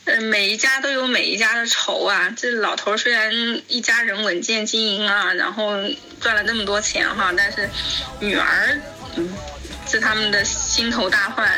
[0.05, 2.33] 呃，每一家都有每一家的愁啊。
[2.37, 3.33] 这老头虽然
[3.69, 5.77] 一家人稳健经营啊，然后
[6.21, 7.71] 赚了那么多钱哈，但是
[8.19, 8.81] 女儿，
[9.15, 9.33] 嗯，
[9.89, 11.49] 是他们的心头大患。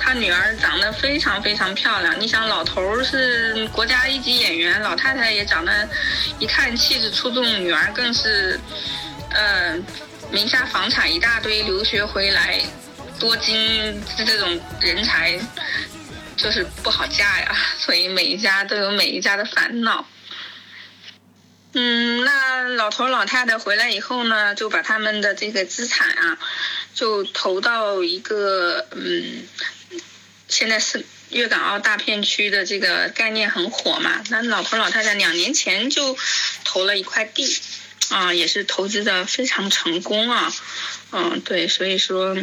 [0.00, 5.88] 他女儿长得非常非常漂亮，你想老头是国家一级演员，老太太也长得
[6.40, 8.58] 一看气质出众，女儿更是，
[9.30, 9.76] 呃，
[10.32, 12.60] 名下房产一大堆，留学回来
[13.20, 15.38] 多金这种人才。
[16.38, 20.08] 就是不好嫁呀，所以每一家都有每一家的烦恼。
[21.72, 26.38] 嗯，那老头老太太回来以后呢，就把他们的这个资产啊，
[26.94, 29.42] 就投到一个嗯，
[30.46, 34.22] 现在是粤港澳大片区的这个概念很火嘛。
[34.30, 36.16] 那老头老太太两年前就
[36.64, 37.60] 投了一块地，
[38.10, 40.54] 啊，也是投资的非常成功啊。
[41.10, 42.36] 嗯，对，所以说，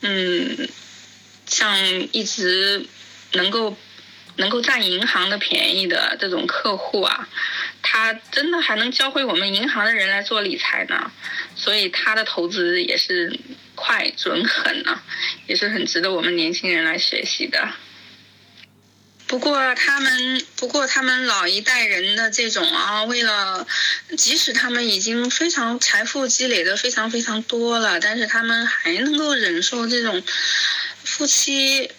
[0.00, 0.68] 嗯，
[1.46, 1.78] 像
[2.10, 2.86] 一直。
[3.32, 3.76] 能够
[4.36, 7.28] 能够占银行的便宜的这种客户啊，
[7.82, 11.10] 他真的还能教会我们银行的人来做理财呢，
[11.54, 13.38] 所以他的投资也是
[13.74, 15.00] 快准狠呢，
[15.46, 17.68] 也是很值得我们年轻人来学习的。
[19.26, 23.66] 不过他们，不过他们老一代人的这种啊，为了
[24.16, 30.22] 即使他们已经非常财富积累的非常非常多了，但是他们还能够忍受这种
[31.04, 31.90] 夫妻。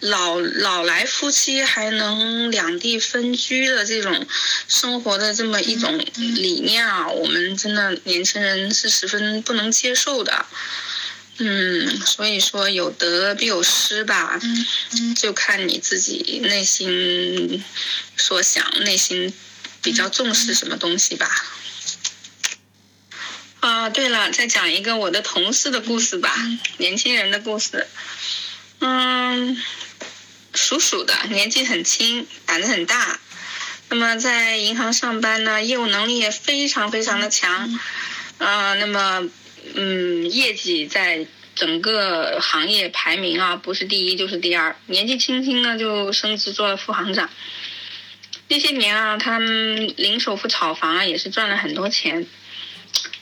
[0.00, 4.26] 老老来夫妻还能两地分居的这种
[4.68, 10.46] 生活的这么一种理念啊，我们真的年轻人是十分不能接受的。
[11.38, 14.38] 嗯，所以说有得必有失吧，
[15.16, 17.64] 就看你自己内心
[18.16, 19.32] 所想，内心
[19.82, 21.28] 比较重视什么东西吧。
[23.60, 26.36] 啊，对了，再讲一个我的同事的故事吧，
[26.76, 27.86] 年轻人的故事。
[28.84, 29.56] 嗯，
[30.54, 33.20] 属鼠的，年纪很轻，胆子很大。
[33.90, 37.78] 那么在银行上班呢，业务能力也非常非常的强，
[38.38, 39.28] 啊、那么
[39.74, 44.74] 嗯，业绩在整个行业排名啊，不是第一就是第二。
[44.86, 47.30] 年纪轻轻呢就升职做了副行长。
[48.48, 52.26] 那些年啊，他们零首付炒房啊，也是赚了很多钱。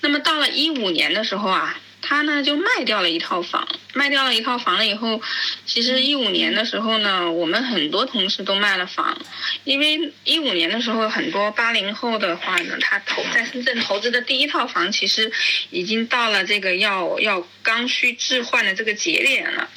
[0.00, 5.20] 那么到了一五年的时候啊，他呢就卖掉了一套房，卖掉了一套房了以后，
[5.66, 9.16] 其实一五年的时候呢，我们很多同事都卖了房，
[9.64, 15.30] 因为一五年的时候，很多八零后的话呢，他投在深圳投资的第一套房，其实
[15.70, 19.68] 已经到了这个要要刚需置换的这个节点了。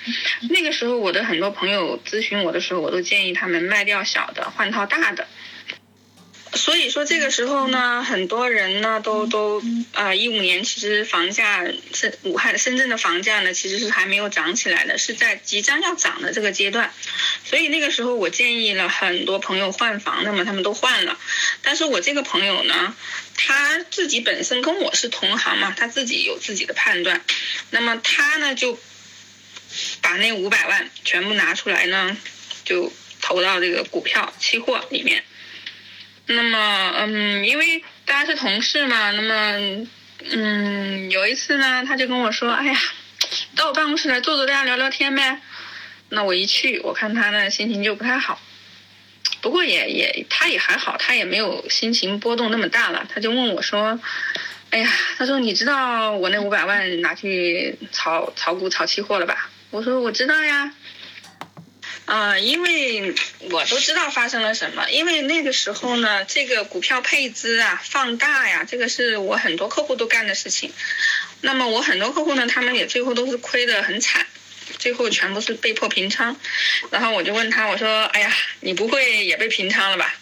[0.49, 5.27] 那个时候，我的很多朋友咨询我的时候，我都建议他们卖掉小的，换套大的。
[6.55, 9.61] 所以说这个时候呢，很多人呢都都
[9.93, 16.93] 啊，一五年其实房价是武汉深圳的房价呢，其实是还没有涨起来的，是在即将要涨的这个阶段。
[17.43, 21.17] 所以那个时候我建议了很多朋友换房，那么他们都换了。
[21.63, 22.95] 但是我这个朋友呢，
[23.35, 27.21] 他自己本身跟我是同行嘛，他自己有自己的判断，
[27.71, 28.79] 那么他呢就
[30.01, 32.15] 把那五百万全部拿出来呢，
[32.63, 35.23] 就投到这个股票期货里面。
[36.25, 39.87] 那么，嗯，因为大家是同事嘛，那么，
[40.31, 42.79] 嗯，有一次呢，他就跟我说：“哎呀，
[43.55, 45.41] 到我办公室来坐坐，大家聊聊天呗。”
[46.09, 48.39] 那我一去，我看他呢心情就不太好，
[49.41, 53.05] 不过也也他也还好，他也没有心情波动那么大了。
[53.13, 53.99] 他就问我说
[54.71, 60.73] ：“哎呀，他说你知道我那五百万拿去炒炒股、炒期货了吧？”我说：“我知道呀。”
[62.05, 63.15] 啊、因为
[63.49, 70.73] 我都知道发生了什么，因为那个时候呢，这个股票配资啊放大呀，这个是我很多客户都干的事情。
[71.41, 74.25] 那么我很多客户呢，他们也最后都是亏得很惨，
[74.79, 76.35] 最后全部是被迫平仓。
[76.91, 80.13] 然后我就问他，我说：“哎呀，你不会也被平仓了吧？”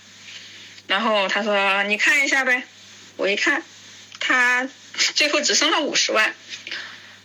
[0.88, 2.63] 然后他说：“你看一下呗。”
[3.17, 3.63] 我一看，
[4.19, 4.69] 他
[5.15, 6.34] 最后只剩了五十万。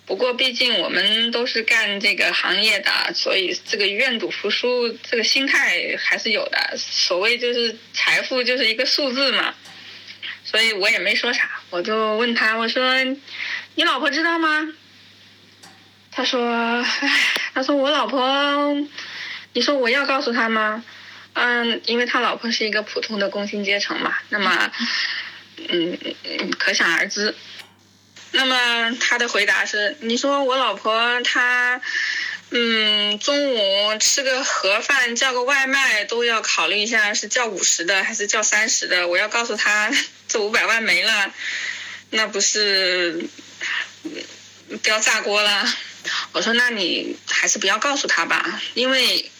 [0.06, 6.76] 不过，毕竟我们都是干这个行业的，所以这个愿赌服输这个心态还是有的。
[6.76, 9.52] 所谓就是财富就是一个数字嘛，
[10.44, 13.02] 所以我也没说啥，我就问他，我说
[13.74, 14.68] ：“你老婆知道吗？”
[16.12, 16.40] 他说
[17.00, 17.20] ：“唉，
[17.52, 18.76] 他说我老婆，
[19.54, 20.84] 你说我要告诉他吗？
[21.32, 24.70] 嗯，因为他老婆是一个普通的工薪阶层嘛，那么，
[25.68, 27.34] 嗯，嗯可想而知。”
[28.32, 31.80] 那么他的回答是：你说我老婆她，
[32.50, 39.08] 嗯，中午吃个盒饭叫个外卖都要考虑一下是叫五十的还是叫三十的。
[39.08, 39.90] 我要告诉他
[40.28, 41.32] 这五百万没了，
[42.10, 43.26] 那不是
[44.82, 45.64] 不要炸锅了？
[46.32, 49.30] 我说那你还是不要告诉他吧，因为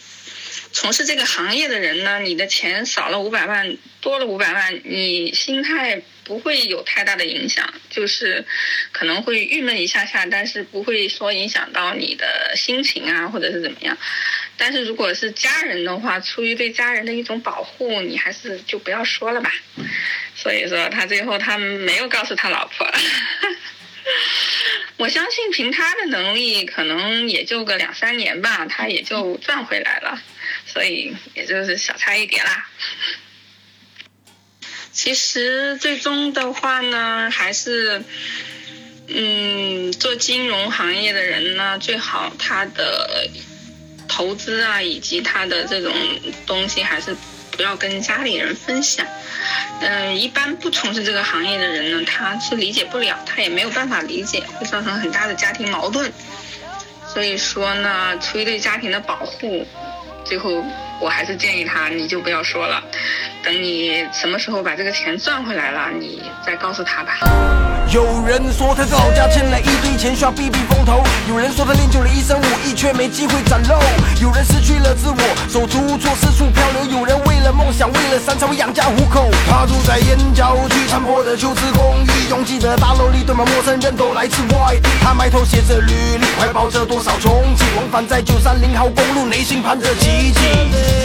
[0.73, 8.45] 从事这个行业的人呢，你的钱少了五百万，多了五百万，你心态不会有太大的影响，就是
[8.91, 13.97] 可能会郁闷一下下，但是不会说影响到你的心情啊，或者是怎么样。
[14.57, 19.53] 但是如果是家人的话，出于对家人的一种保护，你还是就不要说了吧。
[20.35, 22.85] 所以说他最后他没有告诉他老婆。
[24.97, 30.21] 我相信凭他的能力，可能也就个两三年吧，他也就赚回来了，
[30.65, 32.67] 所以也就是小差一点啦。
[34.97, 38.03] 其实最终的话呢，还是，
[39.07, 43.29] 嗯，做金融行业的人呢，最好他的
[44.07, 45.93] 投资啊，以及他的这种
[46.47, 47.15] 东西，还是
[47.51, 49.05] 不要跟家里人分享。
[49.81, 56.11] 嗯，一般不从事这个行业的人呢，他是理解不了，他也没有办法理解，会造成很大的家庭矛盾。
[57.13, 59.63] 所以说呢，出于对家庭的保护，
[60.25, 60.65] 最后
[60.99, 62.81] 我还是建议他，你就不要说了，
[63.43, 67.19] 等你什么时候把这个钱赚回来了，你再告诉他吧。
[67.93, 73.77] 有人说他在老家欠了一堆钱，需要避避风头；有人说他练就了一身武艺，却没机会展露；
[74.21, 75.17] 有人失去了自我，
[75.47, 79.29] 手足无措，四处漂流；有人为了梦想，为了山才会养家糊口。
[79.47, 84.89] 他住在燕郊区残破的旧式公寓，拥挤的大楼里堆满陌生人，都来自外地。
[85.01, 90.39] 他埋头写着履历，怀抱着多少憧憬，往返在九三零号公路，内心盼着奇迹。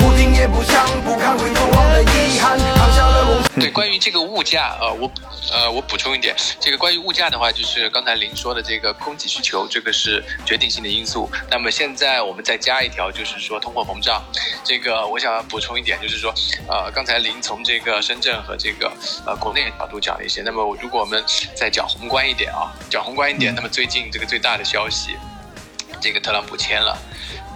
[0.00, 3.42] 不听也不想，不看回头望的遗憾，扛下了梦。
[3.60, 5.10] 对，关于这个物价，呃，我
[5.52, 11.30] 呃我补充一点，这个关于物价的话，就是刚才林说的这个供给需求，这个是决定性的因素。
[11.48, 14.20] 那么现在我们再加一条，就是说通货膨胀。
[14.64, 16.31] 这个我想补充一点，就是说，
[16.68, 18.92] 呃，刚才林从这个深圳和这个
[19.26, 20.42] 呃国内角度讲了一些。
[20.42, 21.22] 那么如果我们
[21.54, 25.16] 再讲宏观一点啊，讲宏观一点，那么最近这个最大的消息，
[26.00, 26.96] 这个特朗普签了，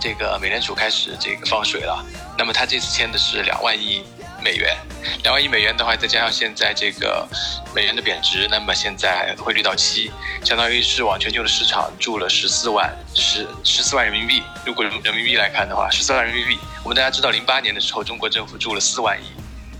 [0.00, 2.04] 这个美联储开始这个放水了。
[2.38, 4.04] 那么他这次签的是两万亿。
[4.46, 4.76] 美元。
[5.24, 7.26] 两万亿美元的话，再加上现在这个
[7.74, 10.12] 美元的贬值，那么现在汇率到期，
[10.44, 14.44] 相当于是往全球的市场注了十四万十十四万人民币。
[14.64, 16.56] 如果人民币来看的话，十四万人民币。
[16.84, 19.24] 我们大家知道，零八年的时候，中国政府注了四万亿，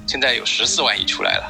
[0.05, 1.45] 现在有十四万亿出来了。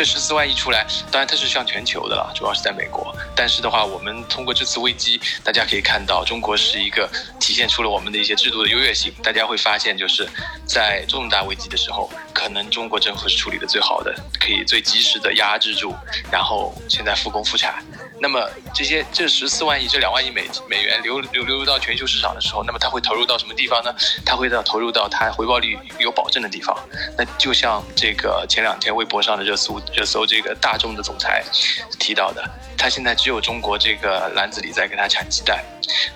[0.00, 3.14] 这十四万亿出来，当然它是向全球的了，主要是在美国。
[3.36, 7.06] 但是的话，我们通过这次危机，大家可以看到，中国是一个
[7.38, 9.12] 体现出了我们的一些制度的优越性。
[9.22, 10.26] 大家会发现，就是
[10.64, 15.94] 在重大危机的时候，可能中国政府是处理的最好的，可以最及时的压制住，
[16.32, 17.84] 然后现在复工复产。
[18.20, 23.94] 那么这些这十四万亿、这两万亿美美元流流流入到全球市场的时候，那么它会投入到什么地方呢？
[24.24, 26.76] 它会到投入到它回报率有保证的地方。
[27.16, 31.42] 那就像这个前两天微博上的热搜热搜，这个大众的总裁
[31.98, 35.64] 提到的，他现在只有中国这个篮子里在给他产鸡蛋。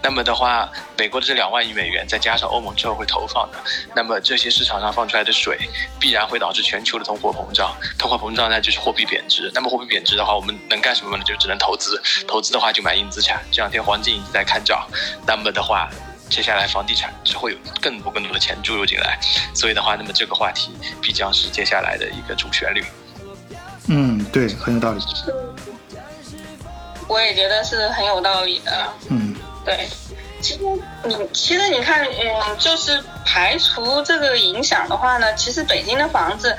[0.02, 3.58] 那么的话，美国的这两万亿美元，再加上欧盟之后会投放的，
[3.94, 5.58] 那么这些市场上放出来的水，
[5.98, 7.74] 必然会导致全球的通货膨胀。
[7.98, 9.50] 通货膨胀那，就是货币贬值。
[9.54, 11.24] 那么货币贬值的话，我们能干什么呢？
[11.24, 12.00] 就只能投资。
[12.26, 13.42] 投资的话，就买硬资产。
[13.50, 14.86] 这两天黄金一直在看涨。
[15.26, 15.88] 那么的话，
[16.28, 19.18] 接下来房地产只会有更多更多的钱注入进来。
[19.54, 22.84] 所以的话，那么这个话题必将是接下来的一个主旋律。
[23.88, 25.00] 嗯，对，很有道理。
[27.06, 28.92] 我也觉得是很有道理的。
[29.10, 29.88] 嗯，对，
[30.40, 30.60] 其实
[31.04, 36.56] 你其实你看，嗯，就是排除这个影响的话呢，其实北京的房子，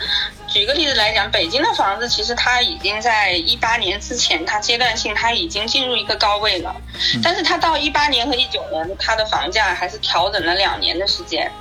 [0.47, 6.76] 举个例子来讲，北京的房子其实它已经在一八年之前，它阶段性它已经进入一个高位了，
[7.24, 11.51] 但是它到一八年和一九年，它的房价还是调整了两年的时间。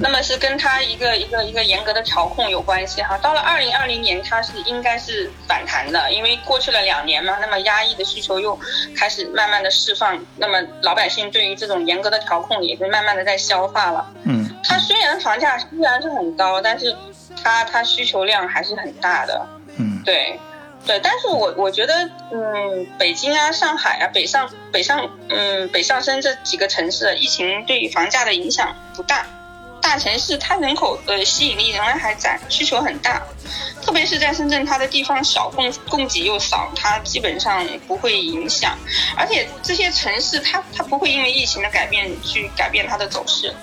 [0.00, 3.16] 那么是跟它一个一个一个严格的调控有关系哈。
[3.18, 8.58] 到了二零二零年，它是应该是反弹的，因为过去了两年嘛，那么压抑的需求又
[8.96, 14.12] 开始慢慢的释放，那么老百姓对于这种严格的调控也是慢慢的在消化了。
[14.24, 16.94] 嗯，它虽然房价虽然是很高，但是
[17.42, 19.46] 它它需求量还是很大的。
[19.76, 20.38] 嗯，对，
[20.86, 21.94] 对，但是我我觉得，
[22.32, 29.26] 嗯，北京啊、上海啊、北上北上，嗯，北上深这几个城市，疫情对房价的影响不大。
[29.84, 33.22] 大城市它人口的吸引力仍然还在，需求很大，
[33.82, 38.78] 特别是在深圳，它的地方小，供供给又少，它基本上不会影响。
[39.14, 43.54] 而且这些城市它它不会因为疫情的改变去改变它的走势，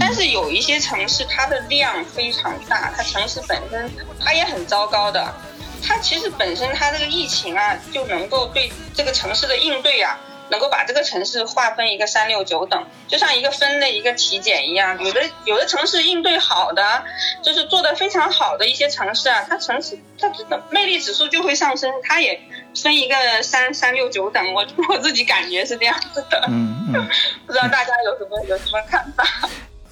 [0.00, 5.32] 但是有一些城市它的量非常大，它城市本身它也很糟糕的，
[5.80, 10.18] 它其实本身它这个疫情啊就能够对这个城市的应对啊。
[10.50, 15.02] 能够把这个城市划分一个三六九等，就像一个分类一个体检一样。
[15.04, 17.04] 有的有的城市应对好的，
[17.42, 22.40] 就是做的非常好的一些城市啊，它城市它这个魅力指数就会上升，它也
[22.82, 24.54] 分一个三三六九等。
[24.54, 26.44] 我我自己感觉是这样子的。
[26.48, 27.08] 嗯嗯，
[27.46, 29.24] 不知道大家有什么有什么看法？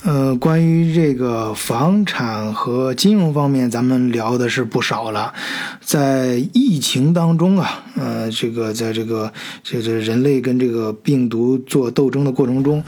[0.06, 5.34] 呃，关于这个房产和金融方面，咱们聊的是不少了。
[5.80, 9.32] 在疫情当中啊，呃，这个在这个
[9.64, 12.80] 这这人类跟这个病毒做斗争的过程中，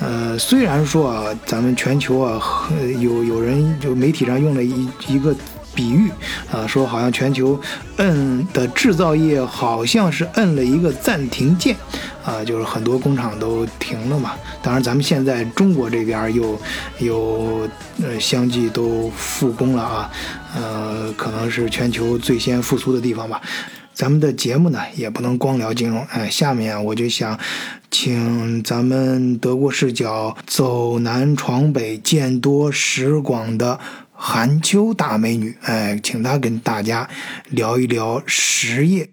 [0.00, 2.42] 呃，虽然说啊，咱们全球啊，
[3.00, 5.32] 有有人就媒体上用了一一个。
[5.76, 6.10] 比喻
[6.50, 7.60] 啊，说好像全球
[7.98, 11.76] 摁的制造业好像是摁了一个暂停键，
[12.24, 14.32] 啊，就是很多工厂都停了嘛。
[14.62, 16.58] 当然，咱们现在中国这边又
[17.00, 17.68] 又
[18.02, 20.10] 呃相继都复工了啊，
[20.56, 23.40] 呃，可能是全球最先复苏的地方吧。
[23.94, 27.38] 咱们的节目呢也不能光聊金融，哎，下面我就想
[27.90, 33.78] 请咱们德国视角走南闯北、见多识广的。
[34.18, 37.08] 韩秋大美女，哎，请她跟大家
[37.50, 39.10] 聊一聊实业。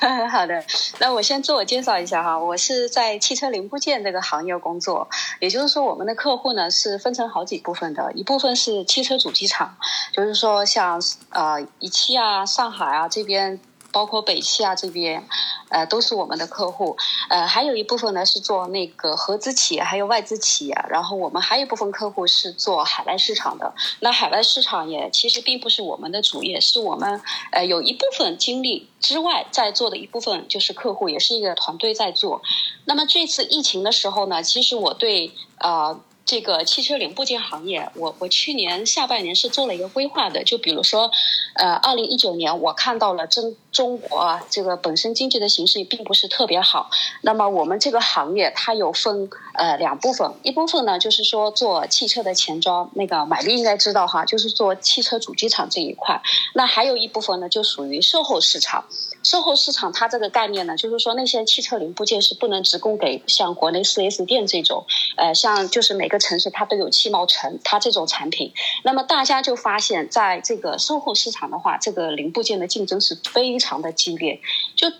[0.30, 0.64] 好的，
[0.98, 5.08] 那我先自我介绍一下哈，我是在汽车零部件这个行业工作，
[5.40, 9.76] 也就是说，我们的客户呢是分成好几部分的，一部分是汽车主机厂，
[10.12, 13.58] 就是说像呃一汽啊、上海啊这边。
[13.98, 15.26] 包括北汽啊这边，
[15.70, 16.96] 呃，都是我们的客户。
[17.28, 20.84] 呃，还有一部分呢是做那个合资企业，还有外资企业。
[20.88, 23.74] 然后我们还有一部分客户是做海外市场的。
[23.98, 27.20] 那海外市场也其实并不是我们的主业，是我们
[27.50, 32.40] 呃有一部分精力之外在做的一部分，就是客户也是一个团队在做。
[32.84, 35.98] 那么这次疫情的时候呢，其实我对呃。
[36.28, 41.10] 这个汽车零部件行业，我我去年下半年是做了一个规划的，就比如说，
[41.54, 46.90] 呃，二零一九年我看到了真中国啊，这个本身经济的形势并不是特别好。
[47.22, 56.20] 那么我们这个行业它有分呃两部分，一部分呢就是说做汽车的前装，那个买丽应该知道哈，就是做汽车主机厂这一块。
[56.52, 58.84] 那还有一部分呢就属于售后市场。
[59.28, 64.86] 售后市场它这个概念呢，就是说那些汽车零部件是不能直供给像国内 4S 店这种，
[65.18, 68.54] 呃，像就是每个城市它都有汽贸城，它这种产品。
[68.84, 74.40] 那么大家就发现，在这个售后市场的话，这个零部件的竞争是非常的激烈，
[74.74, 74.90] 就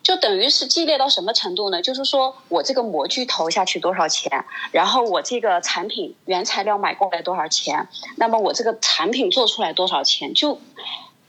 [0.00, 1.82] 就等于是激烈到什么程度呢？
[1.82, 10.60] 就是说我这个模具投下去多少钱，然后我这个产品原材料买过来多少钱，那么我这个产品做出来多少钱，就。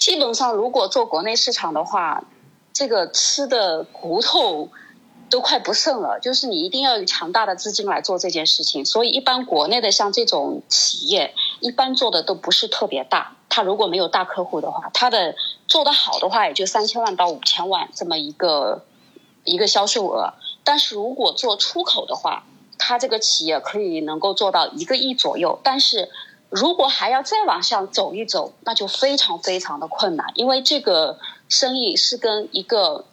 [0.08, 2.24] 基本上，如果做国内市场的话，
[2.72, 4.70] 这个吃的骨头
[5.30, 6.18] 都快不剩了。
[6.22, 8.86] 就是你一定要有强大的资金来做这件事情。
[8.86, 13.36] 所以，一般国内的像这种企业，一般做的都不是特别大。
[13.50, 15.36] 他如果没有大客户的话，他的
[15.68, 18.86] 做的好的话，也就三千万到五千万这么一个
[19.44, 20.36] 一个销售额。
[20.64, 22.46] 但是如果做出口的话，
[22.80, 25.60] 他这个企业可以能够做到一个亿左右。
[25.64, 26.10] 但是
[26.50, 31.20] 如果还要再往上走一走，那就非常非常的困难，因为这个
[31.50, 33.06] 生意是跟一个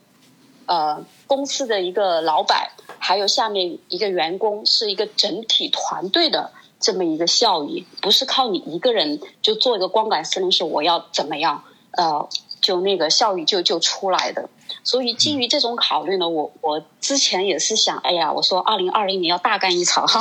[0.66, 2.70] 呃公司的一个老板，
[3.00, 12.28] 还有下面一个员工是一个整体团队的这么一个效益，不是靠你一个人就做一个光杆司令说我要怎么样，呃，
[12.60, 14.48] 就那个效益就就出来的。
[14.84, 20.20] 所以基于这种考虑呢，我我之前也是想，哎呀，我说二零二零年要大干一场哈，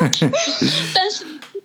[0.92, 1.24] 但是。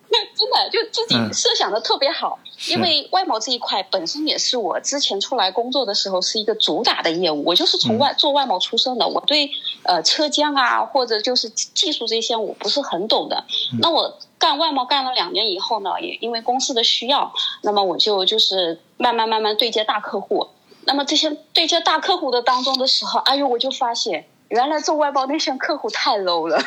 [0.35, 9.51] 真的就自己设想的特别好，因为外贸这一块本身也是我之前出来工作的时候是一个主打的业务，我就是从外做外贸出身的，我对
[9.83, 13.43] 呃车间啊或者就是技术这些我不是很懂的。
[13.81, 17.31] 那我干外贸干了两年以后呢，也因为公司的需要，
[17.61, 20.47] 那么我就就是慢慢慢慢对接大客户。
[20.85, 24.25] 那么这些对接大客户的当中的时候，哎呦，我就发现。
[24.49, 26.59] 原来做外包那些客户太 low 了，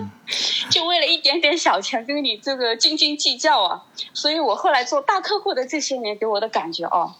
[0.70, 3.84] 就为了一点点小钱跟你这个斤斤计较啊！
[4.14, 7.12] 所以我后来做大客户的这些年，给我的感觉哦，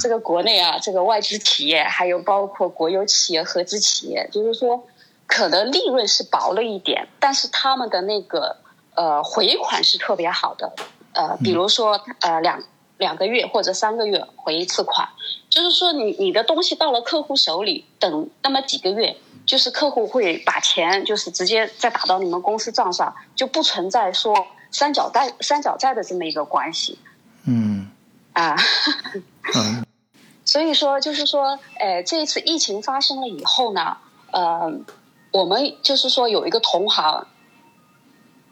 [0.00, 4.86] 这个国内啊，这个外资企业还有包括国有企业、合资企业，就是说
[5.26, 8.56] 可能利润是薄了一点，但是他们的那个
[8.94, 10.72] 呃回款是特别好的，
[11.12, 12.62] 呃，比如说呃两
[13.00, 15.08] 两个月或者三个月回一次款，
[15.48, 19.16] 就是说你你的东西到了客户手里，等那么几个月。
[19.46, 26.96] 就是客户会把钱，就是直接再打到你们公司账上，就不存在说三角债、三角债的这么一个关系。
[27.46, 27.90] 嗯。
[28.34, 28.54] 啊。
[29.54, 29.84] 嗯。
[30.44, 33.96] 所以说，就是说，呃，这一次疫情发生了以后呢，
[34.30, 34.70] 呃，
[35.32, 37.26] 我们就是说有一个同行，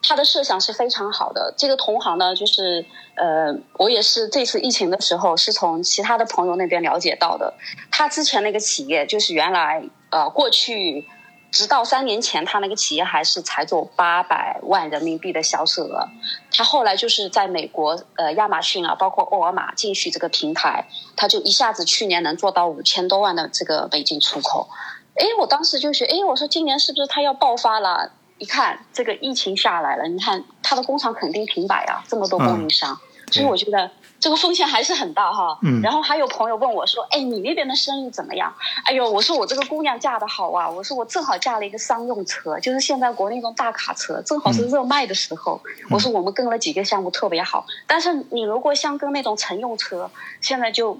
[0.08, 1.52] 他的设想是非常好的。
[1.56, 7.52] 这个同行呢，就是呃，我也是这次疫情的时候是从其他的朋友那边了解到的。
[7.92, 9.84] 他之前那个企业就是原来。
[10.10, 11.06] 呃，过去
[11.52, 16.08] 直到三年前，他那个企业还是才做八百万人民币的销售额。
[16.50, 24.70] 他后来就是在美国，呃，亚马逊啊，包括沃尔玛进去这个平台，他就一下子去年能做到五千多万的这个美金出口。
[25.16, 28.10] 哎，我当时就是，哎，我说今年是不是他要爆发了？
[28.38, 32.98] 一看这个疫情下来了，你看他的工厂肯定停摆啊，这么多供应商，
[33.30, 33.90] 所以我觉得。
[34.20, 38.52] 这个风险还是很大哈，嗯，然后还有朋友问我说：“哎，你那边的生意怎么样？”
[38.84, 45.60] 哎呦，我说我这个姑娘嫁的好啊，我说我正好嫁了一个商用车，就是现在国内那种大卡车，正好是热卖的时候。
[45.88, 50.10] 我说我们跟了几个项目特别好，但是你如果像跟那种乘用车，
[50.40, 50.98] 现在就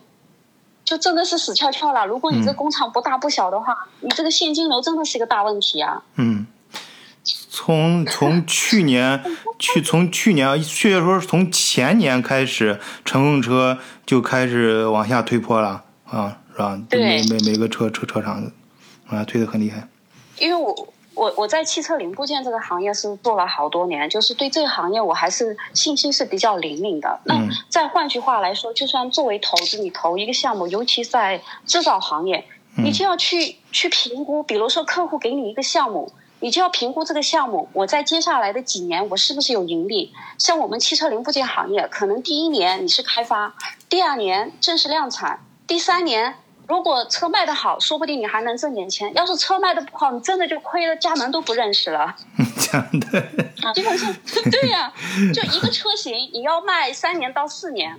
[0.85, 2.07] 就真的是死翘翘了。
[2.07, 6.05] 如果你这工厂不大不小的话，你这个现金流真的是一个大问题啊。
[6.15, 6.47] 嗯。
[7.59, 9.21] 从从去年
[9.59, 16.81] 去从去年，确切说是从前年开始，乘用车就开始往下推坡了啊，是吧？
[16.93, 18.49] 每每每个车车车厂
[19.09, 19.89] 往下，推的很厉害。
[20.39, 27.19] 因为我我我在汽车零部件这个行业是做了好多年，就是对这个行业我还是信心是比较灵敏的。
[27.25, 27.35] 那
[27.69, 32.45] 再换句话来说，就算作为投资，你投一个项目，尤其在制造行业，
[32.77, 36.13] 你就要去去评估，比如说客户给你一个项目。
[36.41, 40.13] 你就要评估这个项目，我在接下来的几年我是不是有盈利？
[40.39, 43.55] 像我们汽车零部件行业，可能第一年你是开发，
[43.89, 46.37] 第二年正式量产，第三年
[46.67, 49.13] 如果车卖得好，说不定你还能挣点钱。
[49.15, 52.15] 要是车卖得不好，你真的就亏了，家门都不认识了。
[52.71, 53.73] 真的？
[53.75, 54.15] 基本上
[54.51, 54.93] 对呀，
[55.35, 57.99] 就一个车型你要卖三年到四年。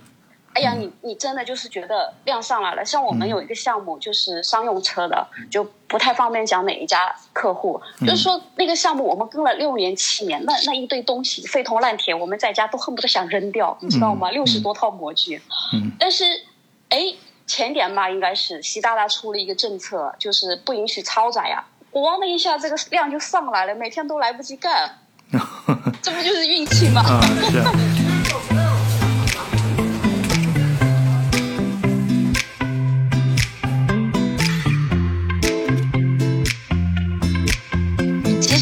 [0.52, 2.84] 哎呀，你你真的就是觉得量上来了。
[2.84, 7.80] 像我们有一个项目，就是商用车的，就不太方便讲哪一家客户。
[8.00, 14.30] 就是说那个项目我们跟了六年七年，那那一堆东西废铜烂铁，我们在家都恨不得想扔掉，你知道吗？
[14.32, 15.40] 六十多套模具。
[15.72, 15.92] 嗯。
[16.00, 16.24] 但是，
[16.88, 17.14] 哎，
[17.46, 21.64] 前年吧，应该是习大大出了一个政策，就是不允许超载呀。
[21.92, 24.98] 咣的一下，这个量就上来了，每天都来不及干，
[26.02, 27.02] 这不就是运气吗？
[27.02, 27.20] 啊，
[27.50, 27.99] 是。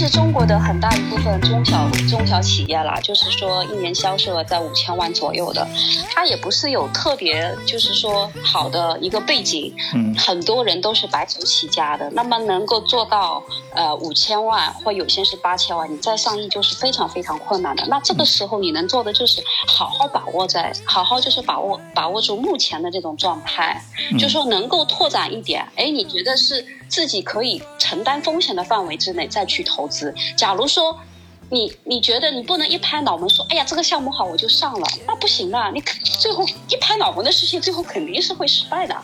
[0.09, 5.67] 实中国的很大一部分中小中小企业啦，就是说一年销售额在五千万左右的，
[6.11, 10.15] 它也不是有特别就是说好的一个背景，嗯。
[10.17, 13.43] 很多人都是白手起家的，那么能够做到
[13.75, 17.87] 呃五千万或有些是八千万，你再上亿就是非常非常困难的。
[17.87, 23.81] 那这个时候你能做的就是好好把握在，好好就是把握把握住目前的这种状态，
[24.19, 30.15] 就说能够拓展一点，哎，你觉得是自己可以承担风险的范围之内再去投资。
[30.37, 30.99] 假如说
[31.51, 38.95] 你你觉得你不能一拍脑门说，哎呀这个项目好我就上了，那不行的，你最后一拍脑门的事情，最后肯定是会失败的。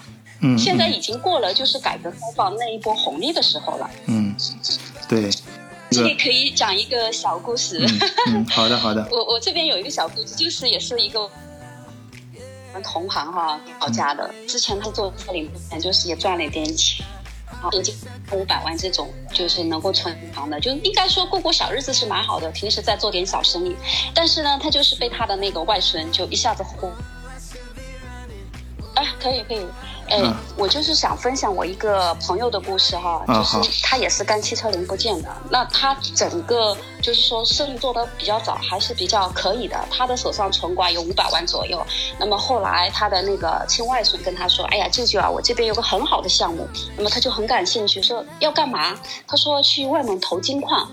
[0.40, 3.90] 嗯，现在已经过了就是改革开放那一波红利的时候了。
[4.06, 4.34] 嗯，
[5.08, 5.30] 对，
[5.90, 7.78] 这里可以讲一个小故事。
[8.26, 11.30] 嗯嗯，好的好的， 我我这边有一个小故事，就是也是一个我
[12.74, 17.06] 们同行哈老家的，之前他做车零部件，就是也赚了一点钱。
[17.62, 17.94] 啊，有近
[18.32, 22.50] 五百万这种，就是能够存房的，就应该说过过小日子是蛮好的。
[22.50, 23.76] 平时再做点小生意，
[24.14, 26.92] 但是呢，他就是被他的那个外孙就一下子轰。
[28.94, 29.66] 哎，可以可以，
[30.08, 41.84] 哎，嗯我就是想分享我一个朋友的故事哈，就是他也是干汽车零部件的，那他整个就是说生意做得比较早，还是比较可以的，他的手上存款有五百万左右。
[42.18, 48.98] 那么后来他的那个亲外孙跟他说：“哎呀，舅舅啊，我这边有个很好的项目。”那么他就很感兴趣，说要干嘛？
[49.26, 50.88] 他说去外蒙投金矿。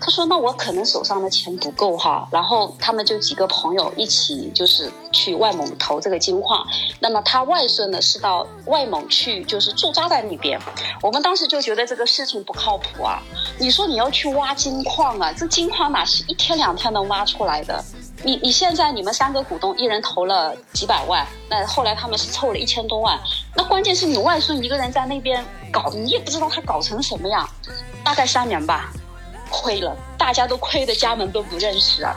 [0.00, 6.66] 他说：“那我可能手上的钱不够哈。”然后他们就几个朋友一起就是去外蒙投这个金矿。
[7.00, 10.60] 那么他外孙呢是到外蒙去，就是驻扎在那边。
[11.02, 13.22] 我们当时就觉得这个事情不靠谱啊！
[13.58, 17.82] 你说你要去挖金矿啊，这金矿哪是一天两天能挖出来的？
[18.22, 23.18] 你你现在你们三个股东一人投了几百万，那后来他们是凑了一千多万。
[23.54, 27.48] 那关键是你外孙一个人在那边搞，你也不知道他搞成什么样。
[28.02, 28.92] 大概三年吧，
[29.50, 32.14] 亏了，大家都亏的家门都不认识啊。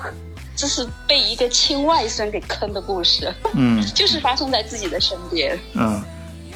[0.56, 5.58] 这是被一个亲外孙给坑的故事，嗯就是发生在自己的身边。
[5.74, 6.04] 嗯，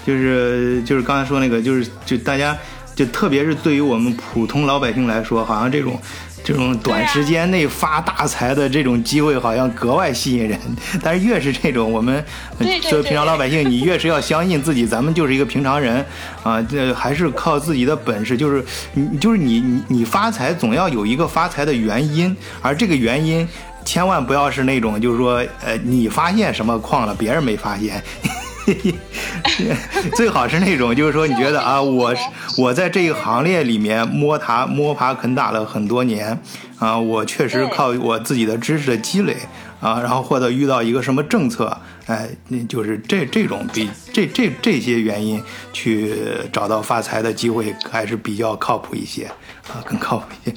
[0.05, 2.57] 就是就是刚才说那个，就是就大家
[2.95, 5.97] 就特别是对于我们普通老百姓来说，好像这种。
[6.44, 10.60] 这种短时间内发大财的这种机会，好像格外吸引人。
[11.02, 12.24] 但是越是这种我们
[12.89, 16.06] 作为平常老百姓，你越是要相信自己，咱们就是一个平常人
[16.44, 18.36] 啊，这还是靠自己的本事。
[18.36, 18.64] 就是
[18.94, 23.48] 你就是你你你发财总要有一个发财的原因，而这个原因
[23.86, 28.04] 千万不要是那种就是说呃你发现什么矿了，别人没发现。
[30.16, 32.22] 最好是那种，就是说，你觉得 啊，我是
[32.57, 36.39] 我在这个行列里面摸爬摸爬啃打了很多年，
[36.80, 39.36] 啊，我确实靠我自己的知识的积累
[39.82, 45.41] 啊，然后或者遇到一个什么政策，哎，那就是这这种比这这这些原因
[45.74, 46.16] 去
[46.51, 49.26] 找到发财的机会还是比较靠谱一些
[49.68, 50.55] 啊，更靠谱一些。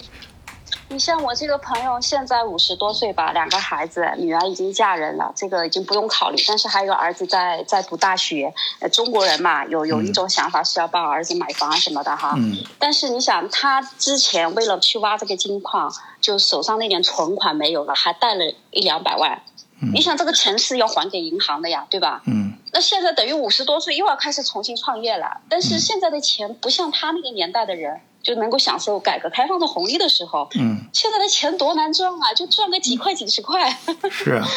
[0.89, 6.37] 你像我这个朋友，现在五十多岁吧，两个孩子，女儿已经嫁人了，这个已经不用考虑。
[6.47, 8.55] 但是还有儿子在在读大学。
[8.81, 12.35] 呃，中国人嘛，有有一种想法是要帮儿子买房啊什么的哈。
[12.37, 12.57] 嗯。
[12.79, 19.43] 但是你想，他之前为了去挖这个金矿，就手上那点存款没有了，还贷了一两百万。
[19.83, 19.91] 嗯。
[19.93, 22.23] 你想，这个钱是要还给银行的呀，对吧？
[22.27, 22.53] 嗯。
[22.73, 28.01] 那现在等于五十多岁又要开始重新创业了，但是现在的钱不像他那个年代的人。
[28.27, 33.79] 就能够享受改革开放的红利的时候，嗯，现在的钱多难赚啊，就赚个几块几十块。
[34.11, 34.49] 是啊，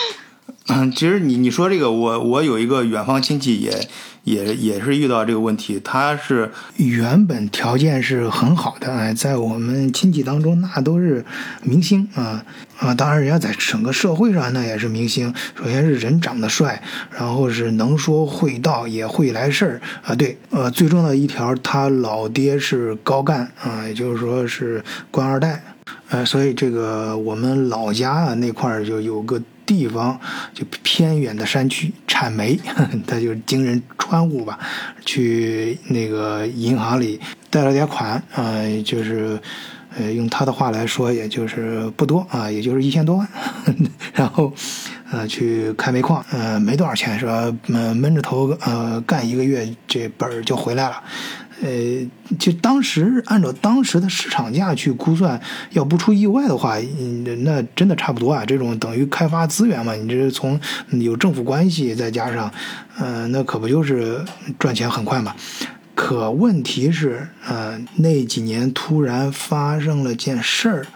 [0.70, 3.88] 嗯，其实你你说这个，我我有一个远方亲戚也
[4.24, 11.26] 也也是遇到这个问题，他是原本条件是很好的，哎，在我们亲戚当中那都是
[11.64, 12.44] 明星啊
[12.78, 15.34] 啊，当然人家在整个社会上那也是明星。
[15.56, 20.16] 首先是人长得帅，然后是能说会道，也会来事儿啊。
[20.16, 25.64] 对，呃，最重要的一条，他老爹是高干啊，也就是说是官二代。
[26.10, 30.20] 呃，所以这个我们老家啊那块儿就有个地方，
[30.52, 32.60] 就偏远的山区产煤，
[33.06, 34.58] 他就经人穿户吧，
[35.06, 37.20] 去那个银行里
[37.52, 39.40] 贷了点款啊、就是
[39.96, 43.28] 呃用他的话来说，也就是不多啊，也就是一千多万，
[44.16, 44.52] 然后
[45.12, 47.56] 呃去开煤矿，呃没多少钱是吧？
[47.68, 51.04] 嗯，闷着头呃干一个月，这本儿就回来了。
[51.62, 55.40] 呃，就当时按照当时的市场价去估算，
[55.72, 58.46] 要不出意外的话，嗯，那真的差不多啊。
[58.46, 60.60] 这种等于开发资源嘛，你这从
[60.92, 62.52] 有政府关系，再加上，
[63.00, 64.24] 嗯、那可不就是
[64.58, 65.36] 赚钱很快嘛。
[65.96, 70.88] 可问题是，呃，那几年突然发生了件事儿，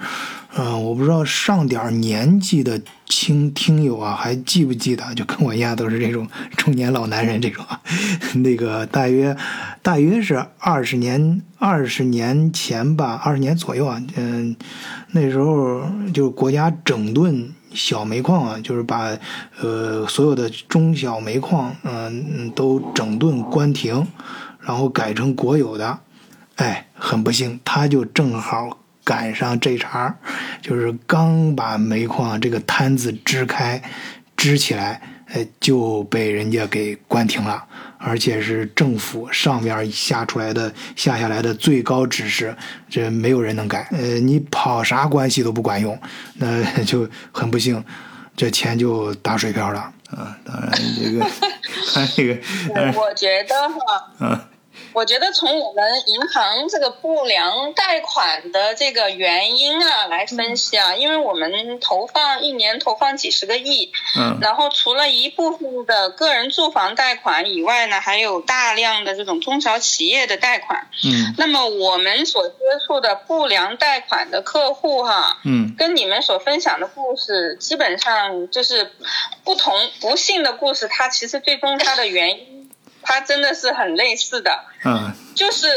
[0.55, 5.03] 嗯、我不知道上点儿年纪的听听友啊，还记不记得？
[5.15, 7.81] 就跟我一样，都是这种中年老男人这种啊，
[8.35, 9.35] 那个大约
[9.81, 14.55] 大约是二十年二十年前吧，二十年左右啊，嗯、
[15.11, 15.81] 那时候
[16.13, 19.17] 就是国家整顿小煤矿啊，就是把
[19.61, 24.05] 呃所有的中小煤矿嗯、嗯都整顿关停。
[24.65, 25.99] 然后改成国有的，
[26.55, 30.15] 哎，很不幸，他就正好赶上这茬儿，
[30.61, 33.81] 就是刚把煤矿这个摊子支开，
[34.37, 37.63] 支起来，哎，就被人家给关停了，
[37.97, 42.55] 而且是政府上面下出来的下下来的最高指示，
[42.89, 45.99] 这没有人能改，呃，你跑啥关系都不管用，
[46.35, 47.83] 那就很不幸，
[48.37, 49.79] 这钱就打水漂了
[50.11, 50.37] 啊！
[50.45, 51.25] 当然，这个
[51.93, 52.35] 看这个，
[52.73, 54.39] 当然，我觉得哈，嗯。
[54.93, 70.87] 我觉得从我们银行这个不良贷款的这个原因啊来分析啊，因为我们投放一年投放几十个亿，嗯然后除了一部分的个人住房贷款以外呢，还有大量的这种中小企业的贷款。
[71.03, 72.55] 嗯那么我们所接
[72.85, 78.91] 触的不良贷款的客户哈，嗯跟你们所分享的故事基本上就是
[79.43, 82.52] 不同不幸的故事，它其实最终它的原因，
[83.03, 84.51] 它真的是很类似的。
[84.85, 85.67] 嗯，就是，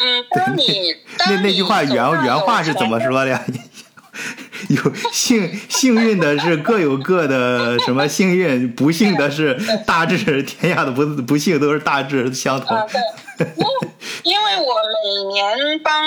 [0.00, 0.94] 嗯， 当你
[1.26, 3.44] 那那句话原原话是怎么说的呀？
[4.70, 9.54] 有幸幸运的是各有各的什么幸运，不幸的是
[9.86, 12.74] 大致天下的不不幸都是大致相同。
[12.74, 12.86] 啊，
[13.36, 13.70] 对，因为
[14.22, 14.74] 因为我
[15.04, 16.02] 每年帮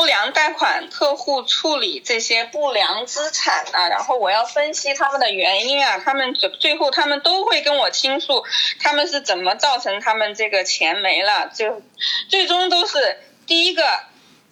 [0.00, 8.42] 不良贷款客户处理这些不良资产啊，然后我要分析他们的原因啊，他们最最后他们都会跟我倾诉，
[8.80, 11.82] 他们是怎么造成他们这个钱没了，就
[12.30, 13.82] 最终都是第一个。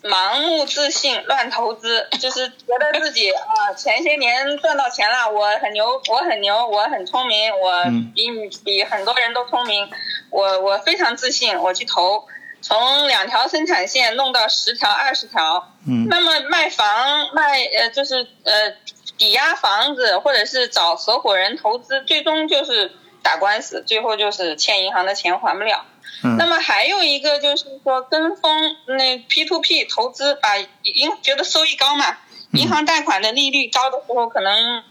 [0.00, 7.82] 盲目自信、乱投资，就是觉得自己啊，前些年赚到钱了，我很牛，我很牛，我很聪明，我
[8.14, 9.90] 比你比很多人都聪明，
[10.30, 12.28] 我我非常自信，我去投，
[12.60, 16.06] 从两条生产线弄到十条、二十条，嗯。
[16.08, 16.86] 那么卖房
[17.34, 18.72] 卖呃就是呃
[19.16, 22.92] 抵押房子，或者是找合伙人投资，最终就是
[23.22, 25.84] 打官司，最后就是欠银行的钱还不了。
[26.24, 26.36] 嗯。
[26.36, 32.18] 那么还有一个就是说跟风那 P to P 投资，把银觉得收益高嘛，
[32.52, 34.82] 银行贷款的利率高的时候可能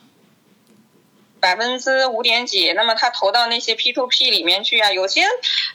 [1.39, 5.23] 百分之五点几，那么他投到那些 P to P 里面去啊，有些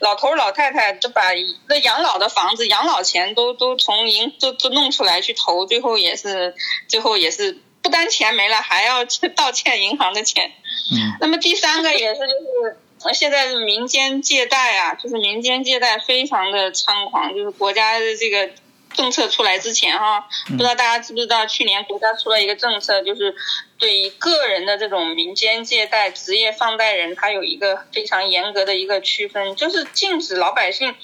[0.00, 1.30] 老头儿老太太就把
[1.68, 6.54] 那养老的房子、养老钱都都从银都都弄出来去投，最后也是
[6.88, 10.52] 最后也是不单钱没了，还要去倒欠银行的钱。
[10.92, 12.76] 嗯那么第三个也是就是。
[13.04, 18.48] 呃现在民间借贷啊，就是民间借贷非常的猖狂，就是国家的这个
[18.94, 23.34] 政策出来之前哈、不知道大家知不知道，去年国家出了一个政策，就是
[23.78, 30.94] 对于个人的这种民间借贷、职业放贷人，他有一个非常严格的一个区分，就是禁止老百姓，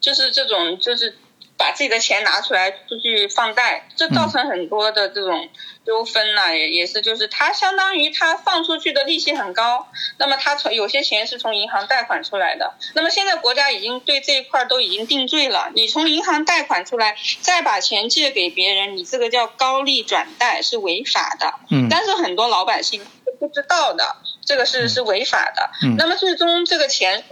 [0.00, 1.16] 就是这种就是
[1.60, 5.50] 把自己的钱拿出来出去放贷，这造成很多的这种
[5.84, 9.86] 纠纷呐、也也是就是他相当于他放出去的利息很高，
[10.16, 21.54] 那么他从有些钱是从银行贷款出来的，那么现在国家已经对这一块都已经定罪了，你从银行贷款出来，再把钱借给别人，你这个叫高利转贷是违法的。
[21.70, 25.70] 嗯但是很多老百姓是不知道的，这个是是违法的。
[25.82, 27.24] 嗯那么最终这个钱是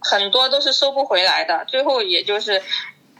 [0.00, 2.62] 很多都是收不回来的，最后也就是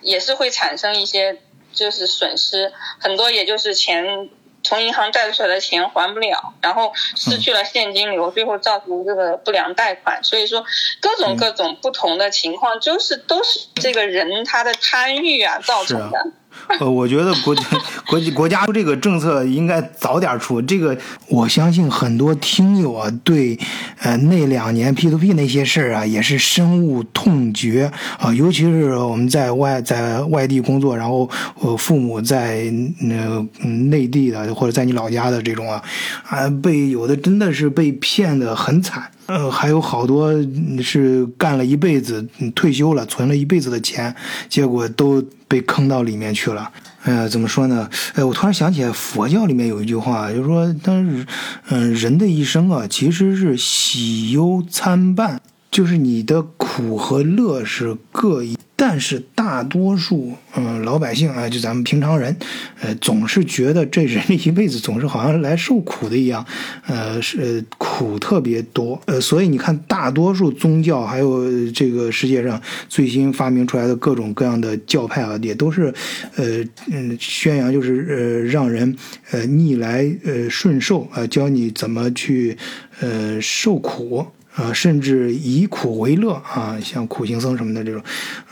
[0.07, 1.43] 也是会产生一些
[1.75, 4.31] 就是损失，很多也就是钱。
[4.63, 10.25] 从银行贷出来的钱还不了，然后失去了现金流，最后造成这个不良贷款。
[10.25, 10.65] 所以说，
[11.01, 16.33] 各种各种不同的情况，就是都是这个人他的贪欲啊造成的。
[16.81, 17.63] 呃，我觉得国家
[18.09, 20.61] 国国家出这个政策应该早点出。
[20.61, 20.97] 这个
[21.29, 23.59] 我相信很多听友啊，对
[24.01, 28.33] 呃那两年 P to P 那些事儿啊，也是深恶痛绝啊。
[28.35, 31.29] 尤其是我们在外在外地工作，然后
[31.61, 32.73] 呃父母在
[33.09, 33.47] 呃
[33.89, 35.83] 内地的或者在你老家的这种啊，
[36.29, 39.11] 啊被有的真的是被骗的很惨。
[39.27, 40.33] 呃，还有好多
[40.81, 44.15] 是干了一辈子，退休了，存了一辈子的钱，
[44.49, 46.71] 结果都被坑到里面去了。
[47.03, 47.89] 呃，怎么说呢？
[48.15, 51.27] 呃，我突然想起来，佛教里面有一句话，就是说，但是，
[51.69, 55.41] 嗯、人的一生啊，其实是喜忧参半，
[55.77, 62.35] 就是你的苦和乐是各一，但是大多数嗯、老百姓啊，就咱们平常人，
[62.81, 66.43] 呃，总是觉得这人一辈子总是好像来受苦的一样，
[66.87, 72.59] 呃，是苦特别多，呃，所以你看，大多数宗教还有这个世界上
[72.89, 75.93] 最新发明出来的各种各样的教派啊，也都是，
[76.37, 78.97] 呃嗯，宣扬就是呃让人
[79.31, 82.57] 呃逆来呃顺受啊、呃教你怎么去
[83.01, 84.27] 呃受苦。
[84.57, 88.03] 啊，甚至以苦为乐啊，像苦行僧什么的这种，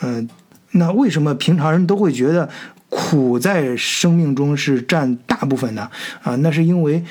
[0.02, 0.28] 嗯、
[0.72, 2.48] 那为什么平常人都会觉得
[2.88, 5.90] 苦在生命中是占大部分呢？
[6.22, 7.02] 啊，那是因为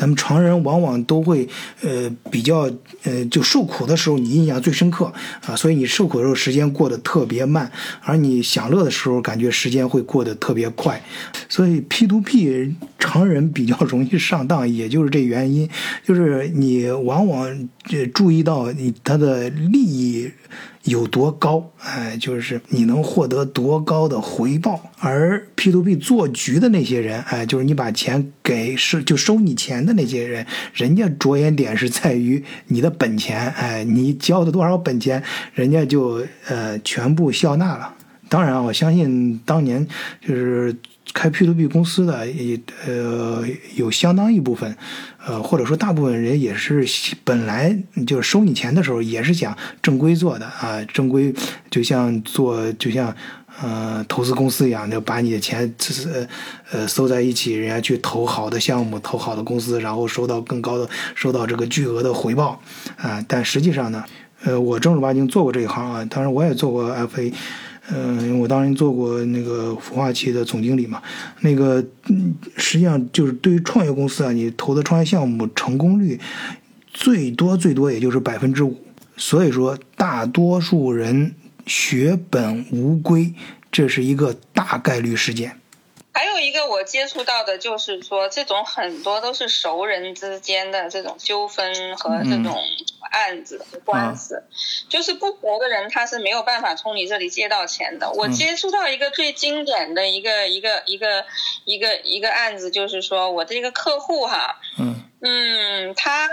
[0.00, 1.46] 咱们常人往往都会
[1.82, 2.70] 呃比较
[3.02, 5.12] 呃就受苦的时候你印象最深刻
[5.44, 7.70] 啊，所以你受苦的时候时间过得特别慢，
[8.00, 11.02] 而你享乐的时候感觉时间会过得特别快，
[11.50, 15.68] 所以 P to P 常人比较容易上当，也就是这原因，
[16.02, 20.30] 就是你往往呃注意到你它的利益。
[20.84, 24.80] 有多高，哎，就是你能获得多高的回报。
[24.98, 35.22] 而 P to P 做局的那些人，哎，就是你把钱给是就收你钱的那些人，人家着眼点是在于你的本钱，哎，你交的多少本钱，
[35.54, 37.94] 人家就呃全部笑纳了。
[38.28, 39.86] 当然，我相信当年
[40.20, 40.74] 就是
[41.12, 43.44] 开 P to P 公司的，也呃
[43.74, 44.76] 有相当一部分，
[45.26, 46.86] 呃或者说大部分人也是
[47.24, 51.34] 本来就是收你钱的时候也是想正规做的啊，正规
[51.70, 53.14] 就像做就像
[53.60, 55.74] 呃投资公司一样，就把你的钱
[56.12, 56.26] 呃
[56.70, 62.60] 呃收在一起，人家去投好的项目，投好的公司，然后收到更高的收到这个巨额的回报
[62.96, 64.04] 啊，但实际上呢，
[64.44, 67.32] 呃我正儿八经做过这一行啊，当然我也做过 FA。
[67.92, 71.02] 嗯，我当时做过那个孵化器的总经理嘛，
[71.40, 71.84] 那个，
[72.56, 76.18] 实际上就是对于创业公司啊，你投的创业项目成功率
[76.92, 78.76] 最多最多也就是百分之五，
[79.16, 81.34] 所以说大多数人
[81.66, 83.34] 血本无归，
[83.72, 85.59] 这是一个大概率事件。
[86.12, 92.56] 还有一个我接触到的就是说，这种很多都是熟人之间的这种纠纷和这种
[93.10, 94.42] 案子和官司，
[94.88, 98.10] 就是不熟的人他是没有办法从你这里借到钱的。
[98.10, 101.24] 我接触到一个最经典的一个一个一个
[101.64, 106.28] 一个一个案子，就是说我这个客户哈，嗯嗯，他，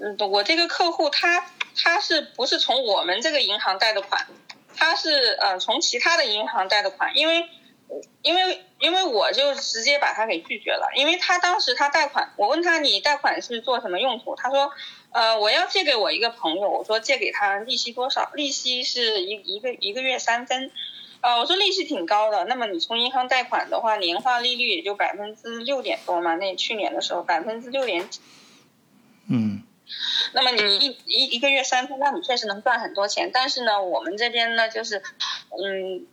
[0.00, 1.44] 嗯，我这个客户他
[1.76, 4.26] 他是不是从我们这个银行贷的款？
[4.76, 7.48] 他是呃从其他的银行贷的款，因为
[8.22, 14.36] 因为因为我就直接把他给拒绝了，因为他当时他贷款，我问他你贷款是做什么用途？
[14.36, 14.70] 他说，
[15.12, 18.30] 呃，我要借给我一个朋友，我说借给他利息多少？
[18.34, 20.70] 利息是一一个一个月三分。
[21.20, 28.20] 啊，我说利息挺高的，那么你从银行贷款的话，年化利率也就百分之六点多嘛，那去年的时候百分之六点几。
[29.28, 29.64] 嗯
[30.32, 33.30] 那么你一一一个月三分，那你确实能赚很多钱。
[33.32, 35.02] 但是呢，我们这边呢，就是，
[35.50, 36.06] 嗯，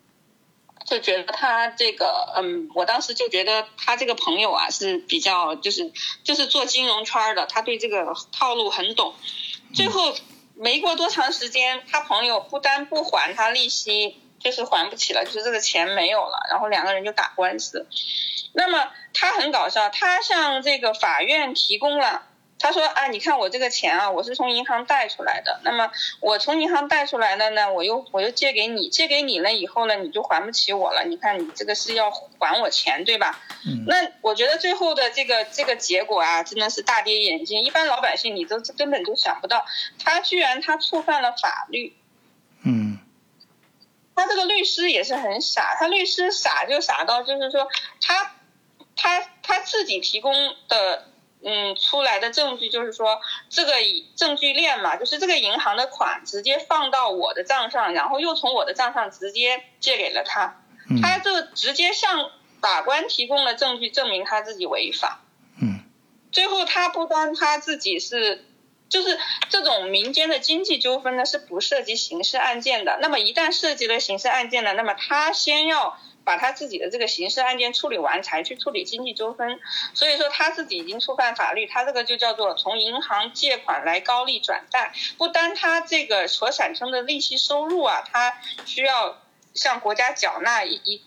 [0.86, 5.92] 就觉得他这个，嗯，我当时就觉得他这个朋友啊是比较，就是
[6.24, 9.16] 就是做金融圈的，他对这个套路很懂。
[9.74, 10.16] 最后
[10.56, 17.88] 没过多长时间，他朋友不单不还他利息，就是还不起了，就是这个钱没有了，然后两个人就打官司。
[18.54, 22.24] 那么他很搞笑，他向这个法院提供了。
[22.66, 25.60] 他说啊，你看我这个钱啊，我是从银行贷出来的。
[25.64, 31.04] 那么我从银行贷出来的呢，我又我又借给你，借给你了以后呢，你就还不起我了。
[31.06, 33.40] 你看你这个是要还我钱对吧？
[33.68, 37.62] 嗯那我觉得最后的这个这个结果啊，真的是大跌眼镜。
[37.62, 39.64] 一般老百姓你都根本就想不到，
[40.04, 41.96] 他居然他触犯了法律。
[42.64, 42.98] 嗯
[44.16, 47.68] 他这个律师也是很傻，他律师傻就傻到就是说
[48.02, 48.32] 他
[48.96, 50.34] 他他自己提供
[50.68, 51.06] 的
[51.44, 62.32] 嗯出来的证据就是说这个以证据链嘛，就是这个银行的款直接放到我的账上，然后又从我的账上直接借给了他，嗯他就直接向
[62.62, 65.22] 法官提供了证据证明他自己违法。
[65.62, 65.84] 嗯
[66.32, 68.46] 最后他不单他自己是，
[68.90, 69.18] 就是
[69.50, 72.98] 这种民间的经济纠纷呢是不涉及刑事案件的。
[73.02, 79.60] 那么一旦涉及了刑事案件呢，那么他先要把他自己的这个刑事案件处理完，才去处理经济纠纷。
[79.94, 84.92] 所以说他自己已经触犯法律，他这个就叫做从银行借款来高利转贷。
[85.18, 88.34] 不单他这个所产生的利息收入啊，他
[88.66, 89.22] 需要
[89.54, 91.02] 向国家缴纳一一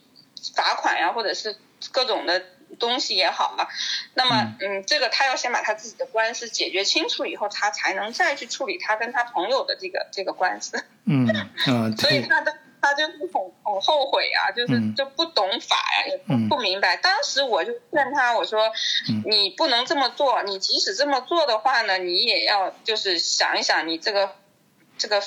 [0.55, 1.57] 罚款呀、或者是
[1.91, 2.45] 各种的
[2.79, 3.66] 东西也好啊。
[4.14, 10.85] 那么，嗯，这个他要先把他自己的官司解决清楚以后，他才能再去处理他跟他朋友的这个这个官司。
[11.07, 11.27] 嗯
[11.99, 14.95] 所以他的他就是很很后悔啊，就是嗯。
[14.95, 16.49] 就不懂法呀，也不嗯。
[16.49, 16.97] 不明白。
[16.97, 18.70] 当时我就劝他，我说
[19.09, 19.22] 嗯。
[19.26, 24.31] 你不能这么做，你即使这么做的话呢，你也要就是想一想你这个
[24.97, 25.22] 这个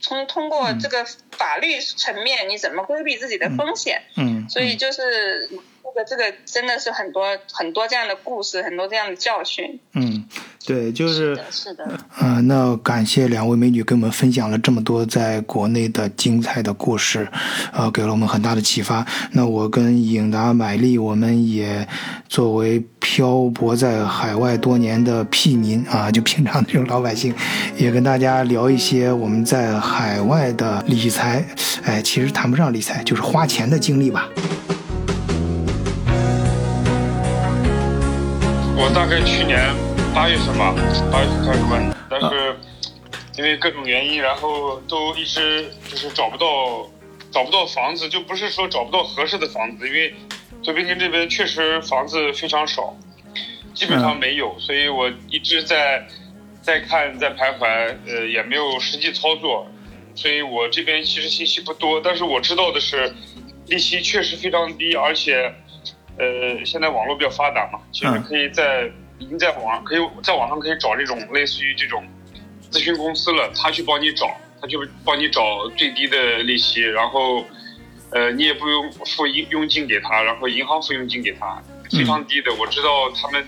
[0.00, 4.02] 从通过这个法律层面，你怎么规避自己的风险？
[4.16, 5.50] 嗯，所以就是
[5.94, 9.80] 这个这个真的是很多很多这样的故事，很多这样的教训。
[9.94, 10.24] 嗯，
[10.64, 11.84] 对，就是是的，
[12.20, 17.28] 嗯、那感谢两位美女给我们分享了这么多在国内的精彩的故事，
[17.72, 19.04] 呃，给了我们很大的启发。
[19.32, 21.86] 那我跟颖达、买丽，我们也
[22.28, 27.34] 作为漂泊在海外多年的屁民啊，就平常这种老百姓，
[27.76, 31.44] 也跟大家聊一些我们在海外的理财，
[31.82, 34.28] 哎，其实谈不上理财，就是花钱的经历吧。
[38.82, 39.60] 我大概去年
[40.14, 40.74] 八月份吧，
[41.12, 42.56] 八月份开始问，但是
[43.36, 46.88] 因为各种原因，然后都一直就是找不到
[47.30, 50.14] 找不到房子，就不是说找不到合适的房子，因为
[50.62, 52.96] 左边根这边确实房子非常少，
[53.74, 56.06] 基本上没有，所以我一直在
[56.62, 59.66] 在看在徘徊，呃，也没有实际操作，
[60.14, 63.14] 所以我这边其实信息不多，但是我知道的是，
[63.66, 65.54] 利息确实非常低，而且。
[66.20, 72.04] 呃，现在网络比较发达嘛，其实嗯可以在已经在网上可以在网上可以找这种类似于这种
[72.70, 77.42] 咨询公司了，他去帮你找，他去帮你找最低的利息，然后
[78.10, 82.52] 呃你也不用付佣佣金给他，然后银行付佣金给他，非常低的。
[82.54, 83.42] 我知道他们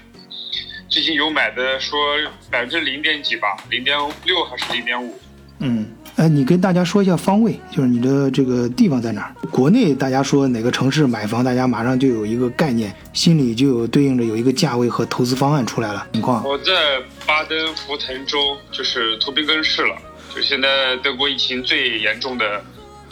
[0.89, 2.17] 最近有买的说
[2.51, 5.19] 百分之零点几吧，零点六还是零点五。
[5.59, 9.35] 嗯，呃，你跟大家说一下方位，就是你的这个地方在哪儿？
[9.51, 16.07] 国内大家说哪个城市买房，大家马上就有一个概念，心里就有对应着有一个价位和投资方案出来了。
[16.13, 19.97] 情况，我在巴登符腾州，就是图宾根市了，
[20.35, 22.63] 就现在德国疫情最严重的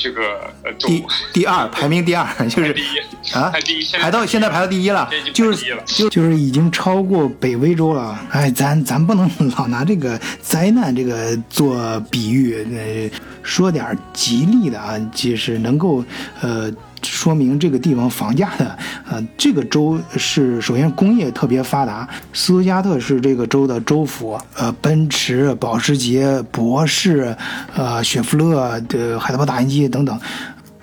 [0.01, 0.73] 这个呃。
[0.79, 8.19] 第第二 排名第二，就是第一啊排第一， 排到现在排到第一了就是就就是已经超过北威州了。
[8.31, 16.03] 哎，咱咱不能 老拿这个灾难这个做比喻，呃，说点吉利的啊，就是能够
[16.41, 16.73] 呃。
[17.03, 18.79] 说明这个地方房价的，
[19.09, 27.37] 呃，这个州是首先工业特别发达，斯图加特是这个州的州府，呃，奔驰、保时捷、博士，
[27.75, 30.19] 呃，雪佛勒的海德堡打印机等等，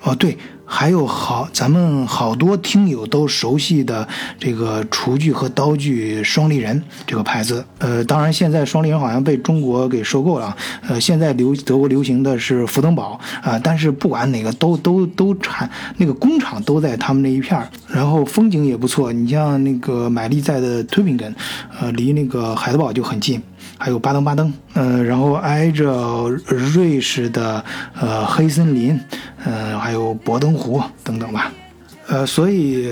[0.02, 0.36] 哦，对，
[0.70, 4.06] 还有好，咱们好多听友都熟悉的
[4.38, 7.64] 这个厨具和刀具双立人这个牌子。
[7.78, 10.54] 呃，当然现在双立人好像被中国给收购了。
[10.86, 19.10] 呃，现在流德国流行的是福登堡啊、但是不管哪个都都都产，那个工厂都在他们那一片儿，然后风景也不错。
[19.10, 21.34] 你像那个买力在的推宾根，
[21.80, 23.42] 呃，离那个海德堡就很近。
[23.78, 26.28] 还有巴登巴登，呃，然后挨着
[26.74, 27.64] 瑞士的
[27.94, 28.98] 呃黑森林，
[29.44, 31.52] 呃，还有博登湖等等吧，
[32.08, 32.90] 呃，所以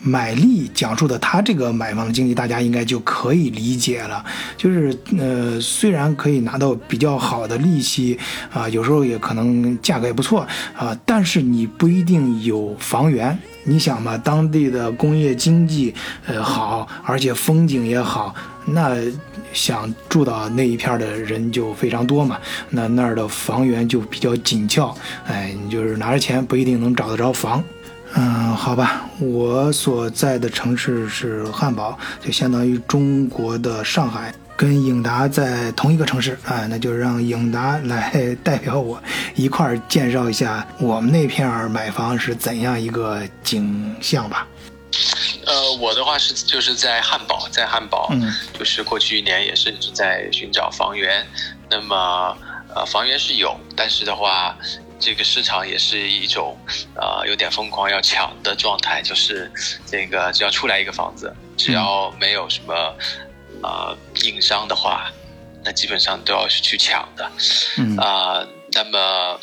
[0.00, 4.24] 买力讲述的他这个买房的经历，大家应该就可以理解了。
[4.56, 8.18] 就是呃，虽然可以拿到比较好的利息
[8.52, 13.38] 啊、有时候也可能价格也不错啊、但是你不一定有房源。
[13.68, 15.94] 你想嘛，当地的工业经济
[16.26, 18.96] 呃好，而且风景也好，那
[19.52, 22.38] 想住到那一片的人就非常多嘛，
[22.70, 24.94] 那那儿的房源就比较紧俏，
[25.26, 27.62] 哎，你就是拿着钱不一定能找得着房。
[28.14, 39.00] 嗯，好吧，我所在的城市是汉堡，就相当于中国的上海，跟颖达在同一个城市啊、哎，那就让颖达来代表我
[39.36, 44.48] 一块儿介绍一下我们那片儿买房是怎样一个景象吧。
[45.46, 51.24] 呃，我的话是就是在汉堡，在汉堡，嗯就是过去一年也是一直在寻找房源。
[51.70, 52.36] 那么
[52.74, 54.58] 呃，房源是有，但是的话，
[54.98, 56.58] 这个市场也是一种
[56.96, 59.48] 呃有点疯狂要抢的状态，就是
[59.86, 62.74] 这个只要出来一个房子，只要没有什么
[63.62, 65.10] 呃硬伤的话，
[65.64, 67.30] 那基本上都要去抢的。
[67.78, 69.40] 嗯啊、那么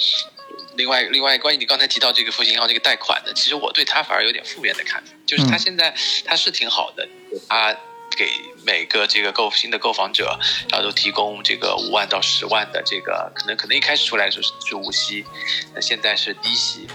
[0.75, 5.95] 另外另外关于你刚才提到这个复兴银行这个贷款的，其实我对它反而有点负面的看法，就是它嗯现在
[6.25, 7.07] 它是挺好的，
[7.47, 7.75] 它
[8.15, 8.29] 给
[8.65, 10.39] 每个这个购新的购房者，
[10.69, 15.25] 然后都提供这个五万到十万的这个，可能可能一开始出来的时候是是无息，
[15.73, 16.87] 那现在是低息。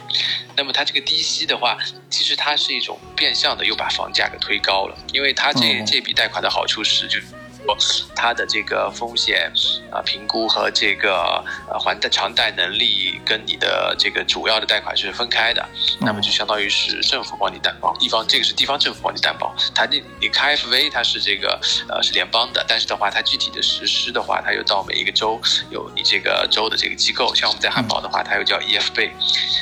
[0.57, 1.79] 那么它这个低息的话，
[2.11, 7.19] 其实它是一种变相的又把房价给推高了，因为它这、哦这笔贷款的好处是就
[8.15, 9.53] 它的这个风险
[9.91, 15.67] 啊、评估和这个呃还贷偿贷能力跟你的这个主要的贷款是分开的，
[16.01, 21.59] 那么就相当于是政府帮你担保，地方这个是地方政府帮你担保，它那你 KFV 它是这个
[21.89, 25.41] 呃是联邦的，但是的话它具体的实施的话，它又到每一个州
[25.71, 29.11] 有你这个州的这个机构，像我们在汉堡的话，它又叫 EF 贝，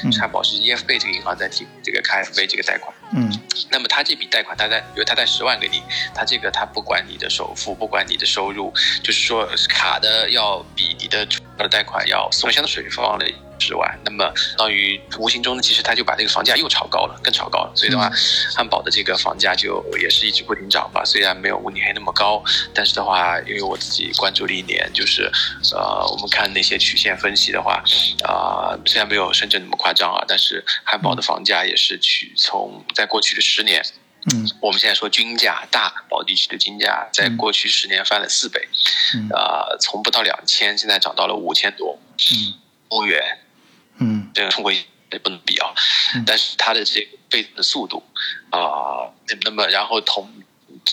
[0.04, 2.94] 嗯汉堡是 EFB 这个银行在提供这个 KFV 这个贷款。
[3.12, 3.30] 嗯。
[3.70, 5.82] 那么他这笔贷款，他贷，比如他贷十万给你，
[6.14, 8.72] 他这个他不管你的首付，不管你的收入，
[9.02, 13.26] 就是说卡的要比你的主要的贷款要松香的水放了
[13.58, 17.72] 十万，那么相当于无形中呢，其实他就把这个房价又炒高了，更炒高了。
[17.74, 18.10] 所以的话，
[18.54, 22.42] 汉堡的这个房价就也是一直不停涨吧，虽然没有慕尼黑那么高，
[22.74, 25.30] 但是的话，因为我自己关注了一年，就是
[25.74, 27.82] 呃，我们看那些曲线分析的话，
[28.24, 33.84] 啊、虽然没有深圳那么夸张啊，但是汉堡的房价也是去从在过去的十年。
[34.32, 34.48] 嗯。
[34.60, 38.68] 我们现在说均价，大汉堡地区的均价在过去十年翻了四倍，
[39.14, 39.28] 嗯。
[39.30, 41.98] 呃，从不到两千，现在涨到了五千多
[42.32, 42.54] 嗯。
[42.88, 43.38] 欧元，
[43.98, 44.30] 嗯。
[44.34, 45.72] 这个中国也不能比啊。
[46.14, 48.02] 嗯，但是它的这个倍增的速度
[48.50, 50.32] 啊、那那么然后同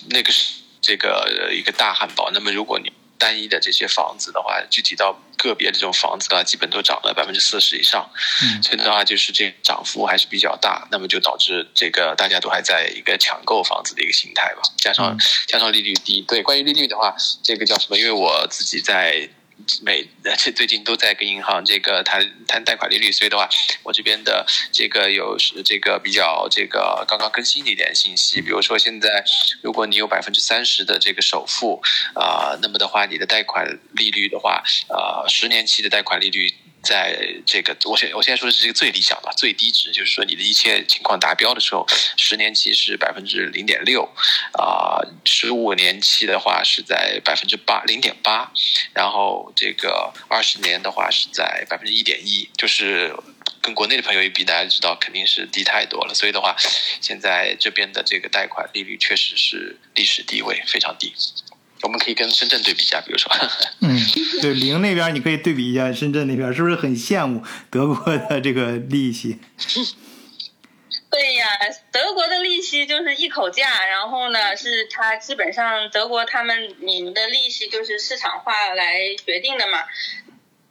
[0.10, 8.10] 那个是这个呃一个大汉堡，那么如果你单一的这些房子的话，具体到个别这种房子的话，基本都涨了百分之四十以上，
[8.44, 8.62] 嗯。
[8.62, 15.20] 所以的话就是这涨幅还是比较大，那么就导致这个大家都还在一个抢购房子的一个心态吧，加上、嗯。
[15.48, 17.98] 加上利率低，对，关于利率的话，这个叫什么？
[17.98, 19.30] 因为我自己在。
[19.82, 23.50] 每这最近都在跟银行这个谈谈贷款利率，所以的话，
[23.84, 29.24] 我这边的这个有这个比较这个刚刚更新的一点信息，比如说现在
[29.62, 31.82] 如果你有百分之三十的这个首付
[32.14, 36.54] 啊、那么的话，你的贷款利率的话，啊，十年期的贷款利率。
[36.86, 41.86] 在这个，我现我现在说的是这个最理想的最低值，就是说你的一切情况达标的时候，
[42.16, 44.08] 十年期是百分之零点六，
[44.54, 48.52] 啊，十五年期的话是在百分之八零点八，
[48.94, 53.14] 然后这个二十年的话是在百分之一点一，就是
[53.62, 56.14] 跟国内的朋友一比，大家知道肯定是低太多了。
[56.14, 56.56] 所以的话，
[57.02, 61.12] 现在这边的这个贷款利率确实是历史低位，非常低。
[61.86, 63.32] 我们可以跟深圳对比一下，比如说，
[63.82, 63.96] 嗯，
[64.42, 69.38] 对，零那边你可以对比一下深圳那边，是不是很羡慕德国的这个利息？
[71.12, 71.46] 对呀，
[71.92, 79.84] 德国的利息就是一口价，然后呢，是它基本上德国他们你们的利息就是市场化来决定的嘛。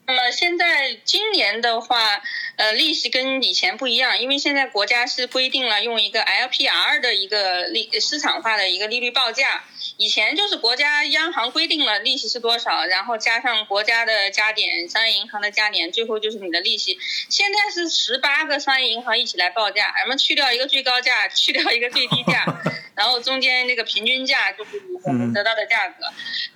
[0.06, 2.22] 那么现在今年的话，
[2.56, 9.64] 呃，利息跟以前不一样，因为现在国家是规定了用一个 LPR 的一个利市场化的一个利率报价。
[9.97, 16.98] 以前就是国家央行规定了利息是多少，然后加上国家的加点、商业银行的加点，最后就是你的利息。
[17.31, 22.44] 现在是十八个商业银行一起来报价，咱们去掉一个最高价，去掉一个最低价，
[22.97, 26.06] 然后中间那个平均价就是我们得到的价格。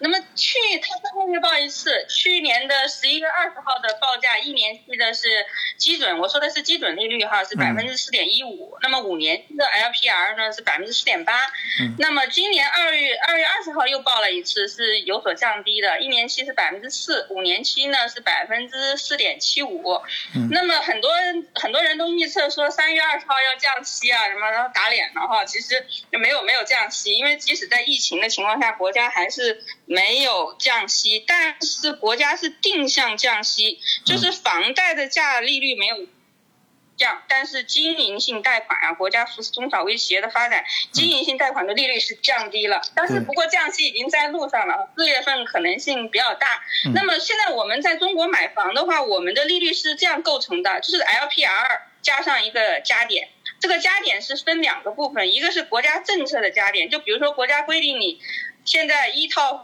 [0.00, 5.46] 那么去他三个月报一次，去年的十一月二十号的报价，一年期的是
[5.76, 8.76] 基准，我说的是基准利率哈，是百分之四点一五。
[8.82, 11.32] 那么五年期的 LPR 呢是百分之四点八。
[11.98, 20.00] 那么今年二月二月二十号又报了一次，是有所降低的，一年期是百分之四，五年期呢是百分之四点七五。
[20.50, 21.10] 那么很多
[21.54, 35.96] 很多人都预测说三月二十号要降息啊，什么然后打脸了哈，其实没有没有降息，因为即使在疫情的情况下，国家还是没有降息，但是国家是定向降息，就是房贷的价利率没有。
[36.96, 46.60] 降，但是经营性贷款啊，国家扶持中小微企业的发展，经营性贷款的利率是降低了，但是不过降息已经在路上了，四月份可能性比较大。
[46.92, 53.28] 那么现在我们在中国买房的话，我们的利率是这样构成的，就是 LPR 加上一个加点，
[53.60, 58.20] 这个加点是分两个部分，一个是国家政策的加点，就比如说国家规定你
[58.64, 59.62] 现在一套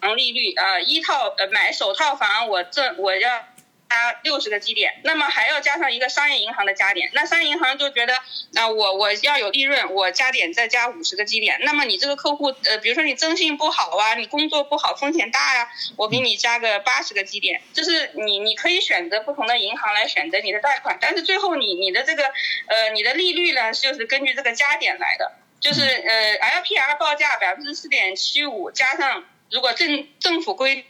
[0.00, 3.44] 房利率、呃，一套呃买首套房我这我要。
[3.90, 8.14] 加六十个基点，那么还要加上一个商业银行的加点，那商业银行就觉得，
[8.52, 22.22] 那、我我要有利润，我加点再加五十个基点，那么你这个客户，呃，比如说你征信不好啊，你工作不好，风险大呀、啊，我给你加个八十个基点，就是你你可以选择不同的银行来选择你的贷款，但是最后你你的这个
[22.68, 30.84] 呃你的利率呢，就是根据这个加点来的，就是呃 LPR 报价百分之四点七五，加上如果政政府规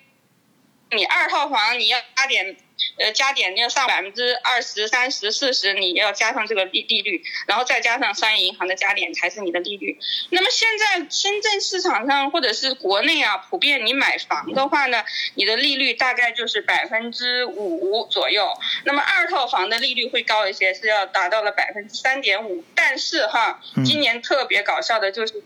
[0.90, 2.56] 你二套房你要加点。
[2.98, 9.98] 呃，加点要上百分之二十三十四十，你要加上这个利利率，然后再加上商业银行的加点才是你的利率。
[10.30, 15.04] 那么现在深圳市场上或者是国内啊，普遍你买房的话呢，
[15.34, 18.48] 你的利率大概就是百分之五左右。
[18.84, 22.64] 那么二套房的利率会高一些，是要达到了百分之三点五。
[22.74, 25.44] 但是哈，今年特别搞笑的就是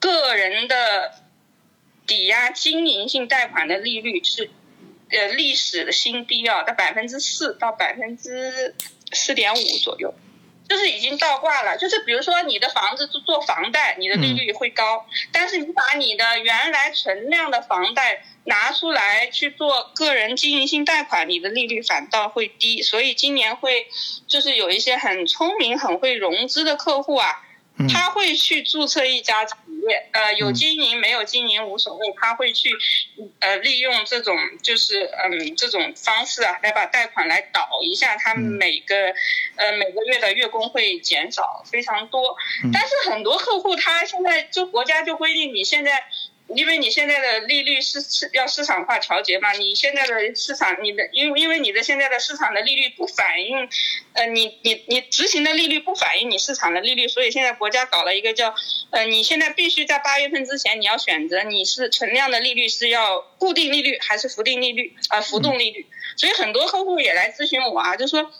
[0.00, 1.12] 个人的
[2.06, 4.50] 抵押经营性贷款的利率是。
[5.14, 8.74] 呃，历史的新低啊，在百分之四到百分之
[9.12, 10.14] 四点五左右，
[10.66, 11.76] 就是已经倒挂了。
[11.76, 22.80] 就是比如说你的房子做房贷，你的利率会高，嗯、但是你把你的原来存量的房贷拿出来去做个人经营性贷款，你的利率反倒会低。
[22.80, 23.88] 所以今年会
[24.26, 27.42] 就是有一些很聪明、很会融资的客户啊。
[27.88, 29.54] 他会去注册一家企
[29.88, 32.70] 业，呃，有经营没有经营无所谓，他会去
[33.40, 39.14] 呃利用这种就是嗯这种方式啊，来把贷款来导一下，他每个
[39.56, 42.36] 呃每个月的月供会减少非常多。
[42.72, 46.04] 但是很多客户他现在就国家就规定你现在。
[46.54, 53.68] 因为你现在的利率是是要市场化调节嘛，你现在的市场，你的因为因为你的现在的市场的利率不反映，
[54.12, 58.54] 呃，你你你执行的利率不反映你市场的利率，所以现在国家搞了一个叫，
[58.90, 68.30] 呃，你现在必须在八月份之前你要选择你是存量的利率是要固定利率还是浮定利率啊浮动利率，所以很多客户也来咨询我啊，就说。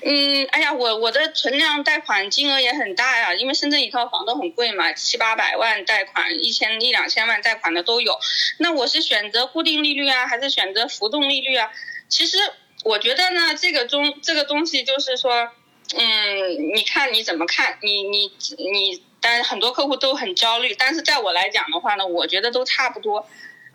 [0.00, 8.18] 嗯，哎呀，我我的存量贷款金额也很大呀，因为深圳一套房都很贵嘛，七八百万贷款，一千一两千万贷款的都有。
[8.58, 11.70] 那我是选择固定利率啊，还是选择浮动利率啊？
[12.08, 12.38] 其实
[12.84, 15.50] 我觉得呢，这个中这个东西就是说，
[15.96, 17.78] 嗯，你看你怎么看？
[17.82, 23.28] 你你你，但是很多客户都很焦虑，但是在我来讲的话呢，我觉得都差不多。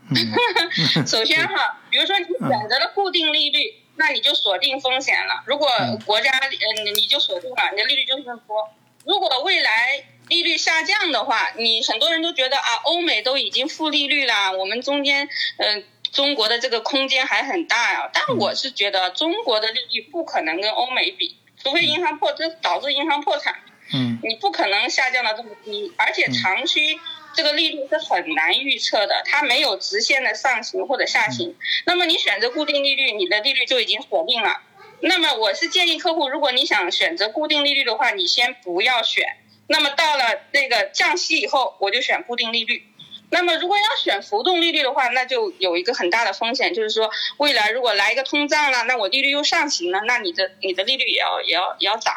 [1.07, 3.75] 首先哈，比如说你选择了固定利率。
[3.97, 5.43] 那你就锁定风险了。
[5.45, 5.67] 如果
[6.05, 8.69] 国家嗯，你就锁定了，你的利率就是多。
[9.05, 18.09] 如果未来利率下降的话，你很多人都觉得啊，欧美都已经负利率了，我们中间嗯，中国的这个空间还很大呀。
[18.13, 23.55] 但我是觉得中国的利率不可能跟欧美比，除非银行破，这导致银行破产。
[23.93, 26.99] 嗯，你不可能下降到这么低，而且长期。
[27.37, 31.55] 这个利率是很难预测的，它没有直线的上行或者下行。
[31.85, 34.59] 那么你选择固定利率，你的利率就已经锁定了。
[35.01, 39.37] 那么我是建议客户，如果你想选择固定利率的话，你先不要选。
[39.67, 42.87] 那么到了那个降息以后，我就选固定利率。
[43.29, 52.15] 那么如果要选浮动利率的话，那就有一个很大的风险，就是说未来如果来一个通胀了，那我利率又上行了，那你的你的利率也要也要也要涨。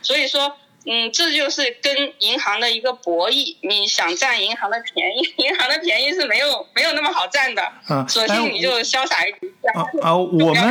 [0.00, 0.56] 所以说。
[0.84, 3.56] 嗯，这就是跟银行的一个博弈。
[3.62, 7.62] 你想占银行的便宜， 银行的便宜是没有没有那么好占的。
[7.88, 9.52] 嗯，索性你就潇洒一点。
[9.74, 10.64] 啊啊，我们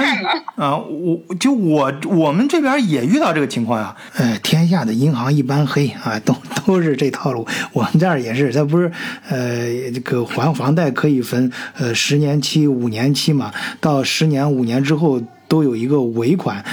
[0.55, 3.95] 啊，我就我我们这边也遇到这个情况呀。
[4.15, 6.35] 呃，天下的银行一般黑啊，都
[6.65, 7.47] 都是这套路。
[7.71, 8.91] 我们这儿也是，它不是
[9.29, 13.53] 呃这个还房贷可以分呃十年期、五年期嘛？
[13.79, 16.65] 到十年、五年之后都有一个尾款。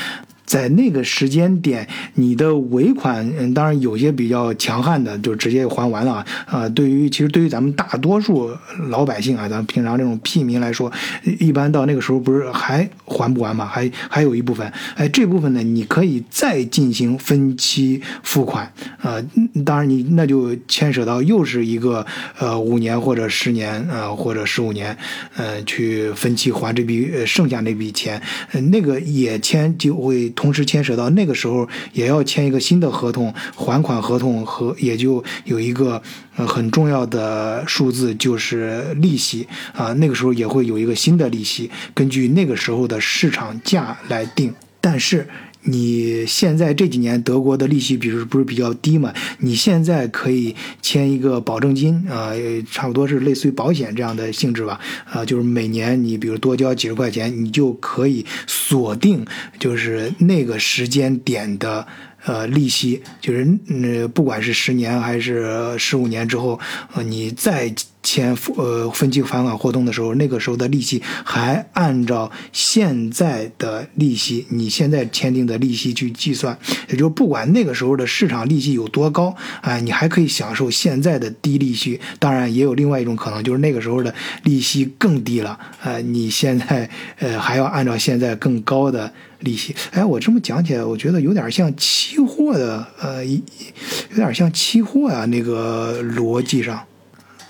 [0.49, 6.66] 在那个时间点，你的尾款，嗯，当然有些比较强悍的，就直接还完了啊。
[6.70, 8.51] 对于其实对于咱们大多数
[8.89, 10.91] 老百姓啊，咱们平常这种屁民来说，
[11.39, 13.66] 一般到那个时候不是还还不完吗？
[13.66, 18.73] 还还有一部分，哎，这部分呢，你可以再进行分期付款
[19.03, 19.23] 啊。
[19.66, 22.07] 当然你那就牵扯到又是一个
[22.39, 24.97] 呃五年或者十年啊或者十五年，
[25.37, 28.23] 呃去分期还这笔剩下那笔钱，
[28.70, 30.33] 那个也签就会。
[30.39, 36.01] 同时牵扯到那个时候也要签一个新的合同，还款合同和也就有一个
[36.31, 45.27] 很重要的数字就是利息啊，那个时候也会有一个新的利息，根据那个时候的市场价来定，但是。
[45.62, 49.12] 你现在这几年德国的利息，比如不是比较低嘛？
[49.40, 52.32] 你现在可以签一个保证金啊，
[52.70, 54.80] 差不多是类似于保险这样的性质吧？
[55.10, 59.24] 啊，就是每年你比如多交几十块钱，你就可以锁定
[59.59, 61.86] 就是那个时间点的
[62.24, 66.59] 呃利息，就是嗯，不管是十年还是十五年之后，
[66.94, 67.74] 呃，你再。
[68.03, 76.59] 签付呃分期还款活动的时候，那个时候的利息还按照现在的利息，你现在签订的利息去计算，
[76.89, 82.01] 也就是不管那个时候的市场利息有多高，哎，你还可以享受现在的低利息。
[82.19, 84.15] 当然，也有另外一种可能，就是那个时候的
[84.45, 86.89] 利息更低了，呃，你现在
[87.19, 89.75] 呃还要按照现在更高的利息。
[89.91, 96.81] 哎，我这么讲起来，我觉得有点像期货的，呃，有点像期货呀，那个逻辑上。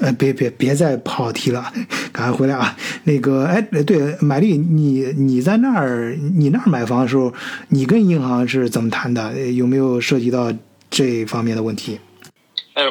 [0.01, 1.73] 呃，别别别再跑题了，
[2.13, 2.77] 赶快回来啊！
[3.05, 7.33] 那个，哎，对，买丽，你你在那儿，你那儿买房的时候，
[7.71, 9.37] 你跟银行是怎么谈的？
[9.51, 10.53] 有没有涉及到
[10.89, 11.99] 这方面的问题？
[12.75, 12.85] 哎，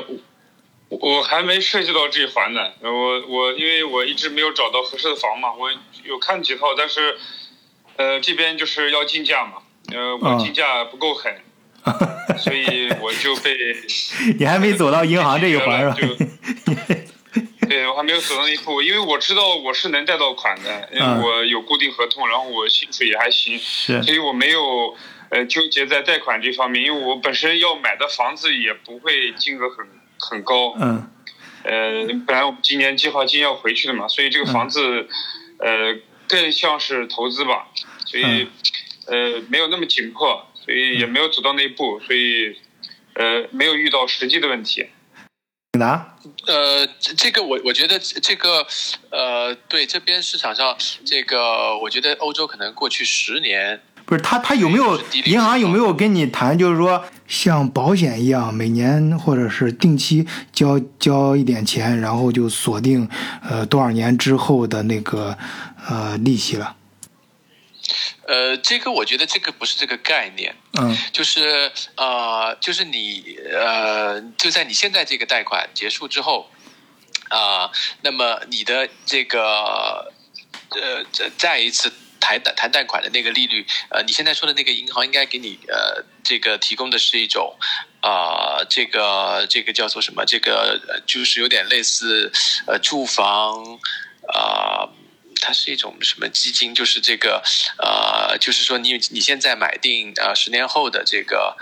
[0.90, 2.60] 我还没涉及到这一环呢。
[2.82, 5.70] 我我因为我一直没有找到合适的房嘛，我
[6.04, 7.16] 有看几套，但是
[7.96, 9.54] 呃，这边就是要竞价嘛，
[9.94, 11.34] 呃，我竞价不够狠。
[12.38, 13.56] 所以我就被
[14.38, 15.96] 你还没走到银行这一环是吧？
[17.68, 23.60] 对，我还没有走到那一步，因为我知道我是能贷到款的，因为我有固定合同，然后我薪水也还行，
[24.02, 24.96] 所以我没有
[25.30, 29.86] 呃纠结在贷款这方面，因为我本身要买的房子也不会金额很
[30.18, 31.10] 很高，嗯，
[31.64, 35.10] 呃，本来我们今年计划今年要回去的嘛，所以这个房子
[35.60, 35.98] 呃
[36.30, 37.68] 更像是投资吧，
[38.06, 38.48] 所以
[39.08, 40.47] 呃没有那么紧迫。
[40.68, 42.54] 所以也没有走到那一步，所以，
[43.14, 44.86] 呃没有遇到实际的问题。
[45.72, 46.18] 你答？
[46.46, 48.68] 呃，这这个我我觉得这个
[49.10, 50.76] 呃，对这边市场上
[51.06, 63.08] 这个，我觉得欧洲可能过去十年不是他，他有没有银行有没有跟你谈，就是说像保险一样，每年或者是定期交交一点钱，然后就锁定
[63.50, 65.38] 呃多少年之后的那个
[65.88, 66.76] 呃利息了？
[68.28, 76.50] 呃，这个我觉得这个不是这个概念，嗯就是呃，就是你呃，就在你现在这个贷款结束之后，
[77.30, 77.72] 啊、
[78.02, 80.12] 那么你的这个
[80.70, 87.56] 呃，再再一次谈贷谈贷款的那个利率，呃，你现在说的那个银行应该给你呃，这个提供的是一种。
[88.00, 90.24] 啊、这个这个叫做什么？
[90.26, 92.32] 这个呃就是有点类似
[92.66, 93.80] 呃住房
[94.34, 94.88] 啊、
[95.48, 96.76] 它是一种什么基金？
[96.76, 97.42] 就是这个
[97.78, 101.56] 呃，就是说你你现在买定呃十年后的这个，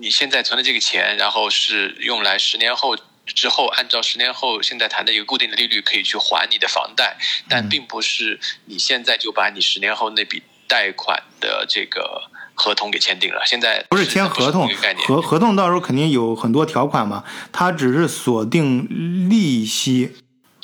[0.00, 2.96] 你现在存的这个钱，然后是用来十年后。
[3.26, 7.16] 之后，按照十年后现在谈的一个固定的利率，可以去还你的房贷，
[7.48, 13.40] 但并不是你现在就把你十年后那笔贷款的这个合同给签订了。
[13.46, 18.86] 现在不是签合同这个概念，合合同到时候肯定有很多条款嘛，它只是锁定
[19.30, 20.12] 利息。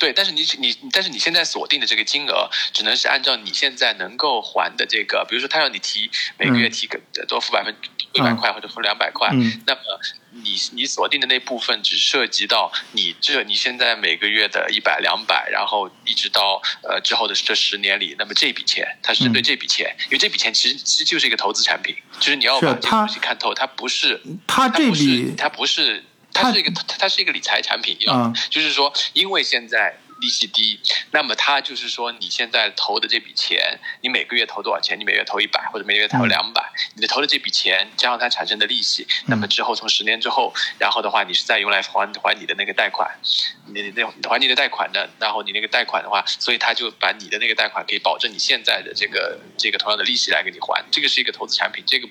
[0.01, 6.09] 对，但是你你但是你现在锁定的这个金额，只能是按照你现在能够还的这个，比如说他让你提
[6.39, 7.71] 每个月提个多付百分
[8.13, 9.61] 一百块或者付两百块，嗯。
[9.67, 9.81] 那么
[10.31, 29.95] 你你锁定的那部分只涉及到你这你现在每个月的一百两百，然后一直到呃之后的这十年里，那么这笔钱它是针对这笔钱，因为这笔钱其实其实就是一个投资产品，就是你要把这个东西看透，它不是它这不是笔它不是它它是一个它是一个理财产品一样，嗯就是说因为现在。
[30.21, 30.79] 利息低，
[31.11, 34.97] 那么它就是说，你现在投的这笔钱，你每个月投多少钱？
[34.97, 36.29] 你每月投一百，或者每个月投嗯。
[36.31, 36.63] 两百、
[36.95, 43.09] 你的投的这笔钱加上它产生的利息，那么之后从十年之后，然后的话，你是再用来还还你的那个贷款，
[43.73, 52.07] 你你那还你的贷款的，然后你那个贷款的话，所以他就把你的那个贷款可以保证你现在的这个这个同样的利息来给你还，这个是一个投资产品，这个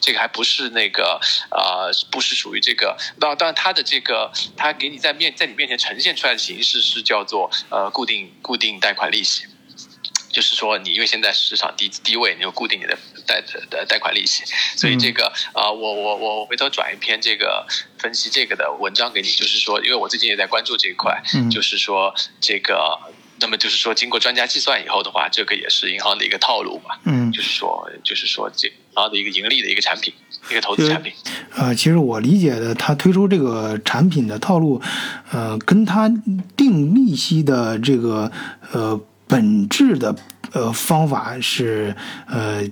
[0.00, 1.20] 这个还不是那个
[1.50, 9.44] 呃，不是属于这个，当当然它的这个它给你在面在你面前呈现出来的形式是叫做呃固定固定贷款利息。
[10.30, 12.96] 就是说，你因为现在市场低低位，你就固定你的
[13.26, 14.44] 贷的贷款利息，
[14.76, 17.66] 所以这个啊、呃我我我回头转一篇这个
[17.98, 21.50] 分析这个的文章给你，就是说，因为我最近也在关注这一块，嗯。
[21.50, 23.00] 就是说这个，
[23.40, 30.12] 那么就是说，经过专家计算以后的话，这个也是银行的一个套路嘛，嗯就是说，就是说这银行的一个盈利的一个产品，
[30.50, 31.12] 一个投资产品。
[31.54, 34.80] 呃，其实我理解的，他推出这个产品的套路，
[35.30, 36.08] 呃，跟他
[36.56, 38.30] 定利息的这个
[38.72, 40.14] 呃本质的
[40.52, 41.94] 呃方法是
[42.26, 42.62] 呃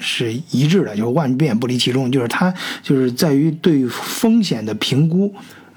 [0.00, 2.52] 是一致的，就是万变不离其宗，就是它
[2.82, 5.34] 就是在于对风险的评估。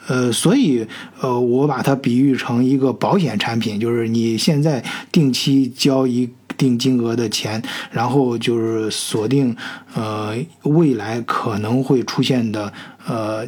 [0.08, 0.88] 呃，所以
[1.20, 7.62] 呃，我把它比喻成一个保险产品，就是你现在定期交一定金额的钱，
[7.92, 9.56] 然后就是锁定
[9.94, 12.72] 呃未来可能会出现的
[13.06, 13.46] 呃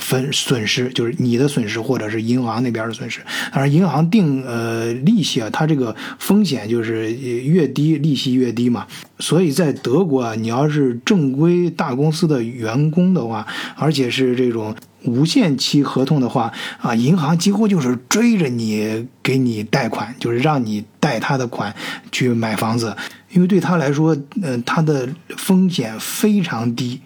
[0.00, 3.20] 分损失，就是你的损失或者是银行那边的损失。
[3.52, 8.86] 当然，银行定呃利息啊，它这个风险就是越低，利息越低嘛。
[9.18, 13.46] 所以在德国啊，你要是正规大公司的员工的话，
[13.76, 14.74] 而且是这种
[15.04, 21.74] 无限期合同的话啊，银行几乎就是追着你给你贷款，就是让你贷他的款
[22.10, 22.96] 去买房子，
[23.32, 27.00] 因为对他来说，呃，他的风险非常低。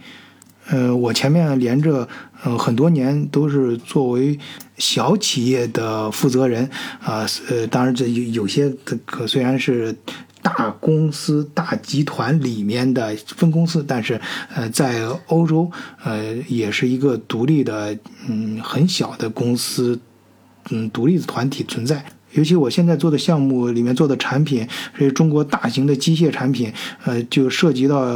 [0.70, 2.06] 呃，我前面连着
[2.42, 4.38] 呃很多年都是作为
[4.76, 6.68] 小企业的负责人
[7.00, 8.70] 啊，呃，当然这有有些
[9.06, 9.96] 可虽然是
[10.42, 14.20] 大公司、大集团里面的分公司，但是
[14.54, 15.70] 呃，在欧洲
[16.04, 17.96] 呃也是一个独立的
[18.28, 19.98] 嗯很小的公司，
[20.70, 22.04] 嗯独立的团体存在。
[22.38, 24.64] 尤其我现在做的项目里面做的产品
[24.96, 26.72] 是中国大型的机械产品，
[27.04, 28.06] 呃，就涉及到、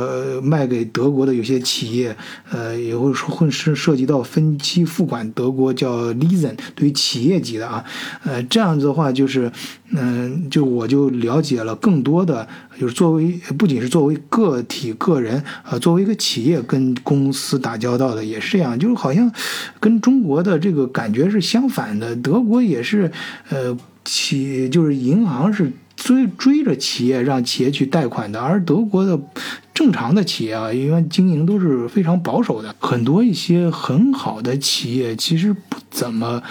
[0.40, 2.16] 卖给德国的有些企业，
[2.52, 7.84] 呃，也会说会是涉及到分期付款，德国叫 leasing，对于企业级的啊，
[8.22, 9.50] 呃，这样子的话就是，
[9.90, 12.46] 嗯、就我就了解了更多的，
[12.78, 19.28] 就是作为不仅是作为个体个人，呃，作为一个企业跟公司打交道的也是这样，就是好像
[19.80, 23.10] 跟中国的这个感觉是相反的，德国也是，
[23.48, 23.76] 呃。
[24.04, 29.18] 企就是银行是追追着企业让企业去贷款的，而德国的
[29.72, 36.42] 正常的企业啊，因为经营都是非常保守的，很多一些很好的企业其实不怎么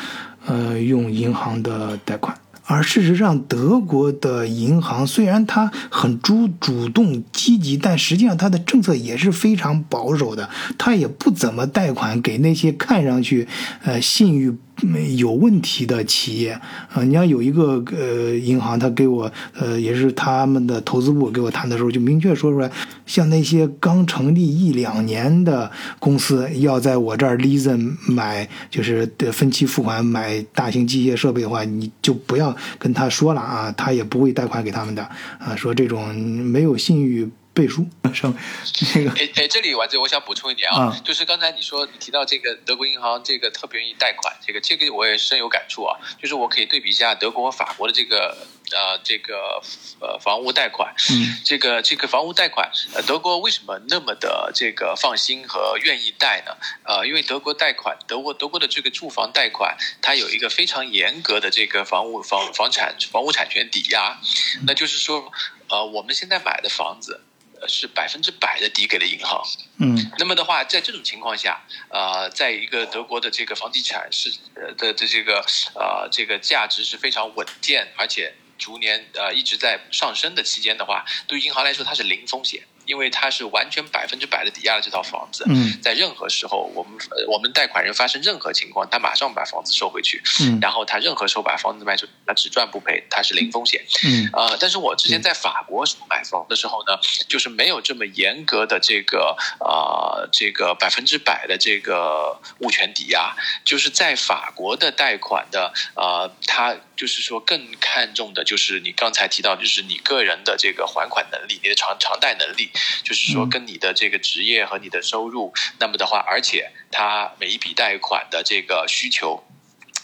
[0.45, 2.37] 呃用银行的贷款。
[2.63, 13.45] 而事实上，德国的银行虽然它很主主动积极，但实际上它的政策也是非常保守的，它也不怎么贷款给那些看上去
[13.83, 16.51] 呃信誉没有问题的企业
[16.93, 17.03] 啊。
[17.03, 22.71] 你要有一个呃银行，他给我呃也是他们的投资部给我谈的时候，就明确说出来，
[23.05, 35.03] 像那些刚成立一两年的公司，要在我这儿 leasing 买就是分期付款买大型机械设备的话，你就不要跟他说了啊，他也不会贷款给他们的
[35.39, 35.55] 啊。
[35.55, 38.33] 说这种没有信誉背书， 上
[38.73, 45.97] 这 个哎哎，这里丸子，我想补充一点啊，啊就是刚才你说你提到这个德国银行这个特别愿意贷款，这个这个我也深有感触啊。
[46.21, 48.37] 就是我可以对比一下德国和法国的这个
[48.71, 49.61] 呃这个
[49.99, 56.55] 呃房屋贷款，嗯 这个这个房屋贷款，呃，德国为什么那么的这个放心和愿意贷呢？
[56.83, 64.17] 呃，因为德国贷款，德国德国的这个住房贷款，它有一个非常严格的这个房屋房房产房屋产权抵押，
[64.65, 65.31] 那就是说，
[65.69, 67.21] 呃，我们现在买的房子。
[67.61, 69.41] 呃是百分之百的抵给了银行，
[69.77, 70.11] 嗯。
[70.17, 85.45] 那么的话，在这种情况下，呃，在一个德国的这个房地产是呃的的这个呃这个价值是非常稳健，而且逐年呃一直在上升的期间的话，对于银行来说它是零风险，因为它是完全百分之百的抵押了这套房子。
[85.47, 93.81] 嗯在任何时候，我们呃我们贷款人发生任何情况，他马上把房子收回去，嗯然后他任何时候把房子卖出，他只赚不赔，他是零风险。
[94.03, 96.99] 嗯呃，但是我之前在法国买房的时候呢，
[97.29, 112.69] 就是没有这么严格的这个呃这个百分之百的这个物权抵押，就是在法国的贷款的呃，它就是说更看重的就是你刚才提到，就是你个人的这个还款能力，你的偿偿贷能力，
[113.03, 113.49] 就是说嗯。
[113.49, 119.43] 跟你的这个职业和你的收入，那么的话，而且它每一笔贷款的这个需求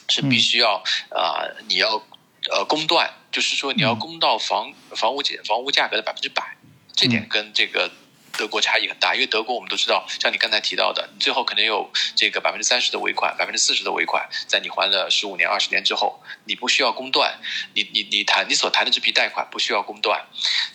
[0.10, 2.04] 是必须要啊、呃你要
[2.50, 6.58] 呃公断，就是说你要公到房房屋减房屋价格的百分之百，
[6.96, 7.92] 这点跟这个。
[8.38, 17.40] 德国差异很大，因为德国我们都知道，像你刚才提到的，你最后可能有这个百分之三十的尾款，百分之四十的尾款，在你还了十五年、二十年之后，你不需要公断，
[17.74, 20.26] 你你你谈你所谈的这笔贷款不需要公断。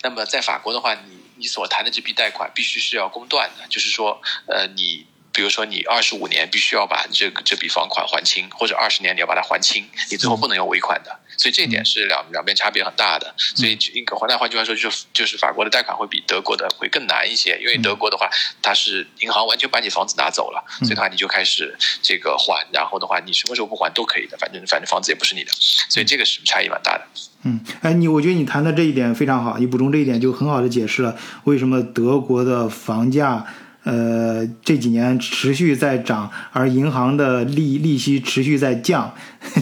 [0.02, 11.18] 那么在法国的话，你你所谈的这笔贷款必须是要公断的，就是说，呃，你比如说你二十五年必须要把这个这笔房款还清，或者二十年你要把它还清，你最后不能有尾款的。
[11.38, 13.34] 所以这一点是两两边差别很大的。
[13.36, 18.28] 所以一个换换句话说，就是就是法国的贷款会比德国的会更难一些，因为德国的话，
[18.60, 25.50] 它是银行完全把你房子拿走了，所以的话你就开始这个还，然后的话你什么时候不还都可以的，反正反正房子也不是你的，
[25.88, 27.04] 所以这个是差异蛮大的。
[27.44, 33.44] 嗯，哎，你我觉得你谈的这一点非常好，你补充这一点就很好的解释了为什么德国的房价，
[33.84, 39.14] 呃，这几年持续在涨，而银行的利利息持续在降，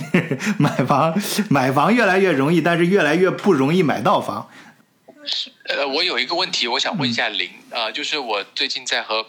[0.59, 1.19] 买房
[1.49, 4.51] 买房越来越容易，但是越来越不容易买到房。
[5.65, 9.27] 呃，我有一个问题，我想问一下林啊、就是我最近在和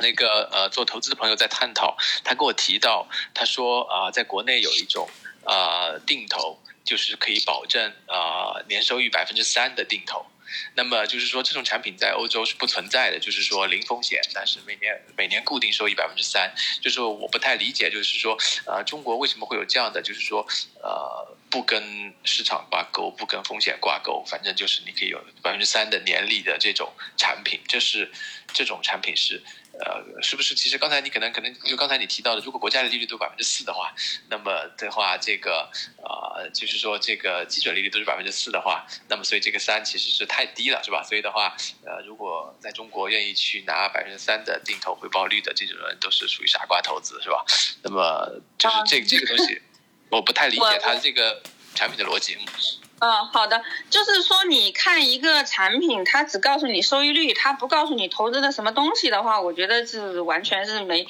[0.00, 5.08] 那个呃做投资的朋友在探讨，他跟我提到，他说啊、在国内有一种
[5.44, 10.26] 呃定投，就是可以保证呃年收益百分之三的定投。
[10.74, 16.52] 那么就是说，这种产品在欧洲是不存在的，就是说零风险，但是每年每年固定收益百分之三。
[16.80, 20.46] 就是我不太理解，就是说，呃，中国为什么会有这样的，就是说，
[20.82, 28.10] 呃，不跟市场挂钩，不跟风险挂钩，反正就是你可以有百分之三的年利的这种产品，这是
[28.52, 29.42] 这种产品是。
[29.78, 30.54] 呃，是不是？
[30.54, 33.94] 其实刚才你可能可能就刚才你提到的，如果国家的利率都百分之四的话，
[34.30, 41.02] 那么的话，这个呃，就是说这个基准利率都是百分之四的话，那么所以这个三其实是太低了，是吧？
[41.02, 41.54] 所以的话，
[41.84, 47.44] 呃，如果在中国愿意去拿百分之三的定投回报率的这种人，都是属于傻瓜投资，是吧？
[47.82, 49.60] 那么就是这这个东西，
[50.10, 51.42] 我不太理解它这个
[51.74, 52.34] 产品的逻辑。
[52.34, 61.06] 嗯嗯，好的，就是说你看一个产品，它只告诉你收益率，它不告诉你投资的什么东西的话，我觉得是完全是没，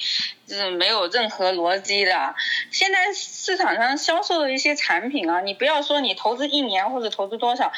[0.47, 2.35] 是没有任何逻辑的。
[2.71, 7.71] 现在市场上销售的一些产品啊，你不要说你投资一年或者投资多少，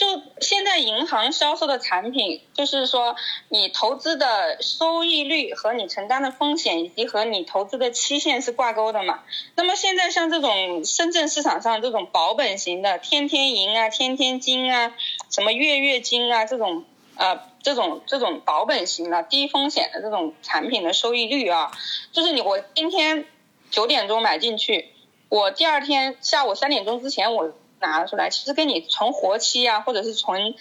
[0.00, 3.16] 就现在银行销售的产品，就是说
[3.50, 9.20] 你投资的收益率和你承担的风险以及和你投资的期限是挂钩的嘛。
[9.56, 14.94] 那么现在像这种深圳市场上这种保本型的天天银啊、天天金啊、
[15.28, 16.86] 什么月月金啊这种
[17.16, 21.72] 呃这种这种保本型的低风险的这种产品的收益率啊，
[22.10, 23.26] 就是你我今天
[23.70, 24.88] 九点钟买进去，
[25.28, 30.54] 我第二天下午三点钟之前我拿出来，其实跟你存活期啊，或者是存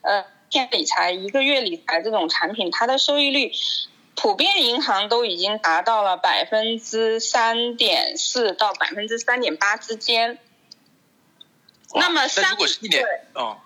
[0.00, 3.52] 呃天理财一个月理财这种产品，它的收益率。
[4.14, 10.38] 普遍银行都已经达到了百分之三点四到百分之三点八之间，
[11.94, 13.56] 那么三如果是一年对，哦，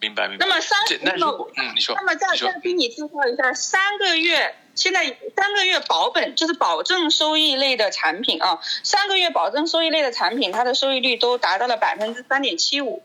[0.00, 0.46] 明白明白。
[0.46, 5.04] 那么三个那如果嗯，你说，那么再再给你介绍一下三个月，现在
[5.36, 13.02] 三个月保本就是保证收益类的产品啊，三个月保证收益类的产品，它的收益率都达到了百分之三点七五。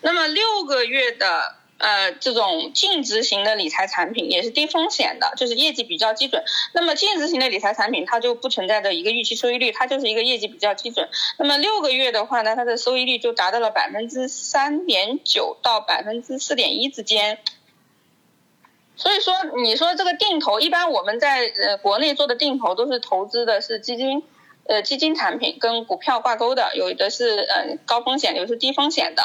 [0.00, 6.42] 那么六个月的呃这种净值型的理财产品也是低风险的，就是业绩比较基准。
[6.72, 11.08] 那么净值型的理财产品它就不存在的一个预期收益率，它就是一个业绩比较基准。
[11.38, 17.38] 那么六个月的话呢，它的收益率就达到了百分之三点九到百分之四点一之间。
[19.00, 24.22] 所以说，你说这个定投，一般我们在呃国内做的定投都是投资的是基金，
[24.68, 29.22] 呃基金产品跟股票挂钩的，有的是呃高风险，有的是低风险的，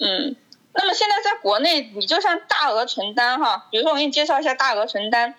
[0.00, 0.34] 嗯。
[0.78, 5.36] 那么现在在国内，你就像大额存单哈，比如说我给你介绍一下大额存单，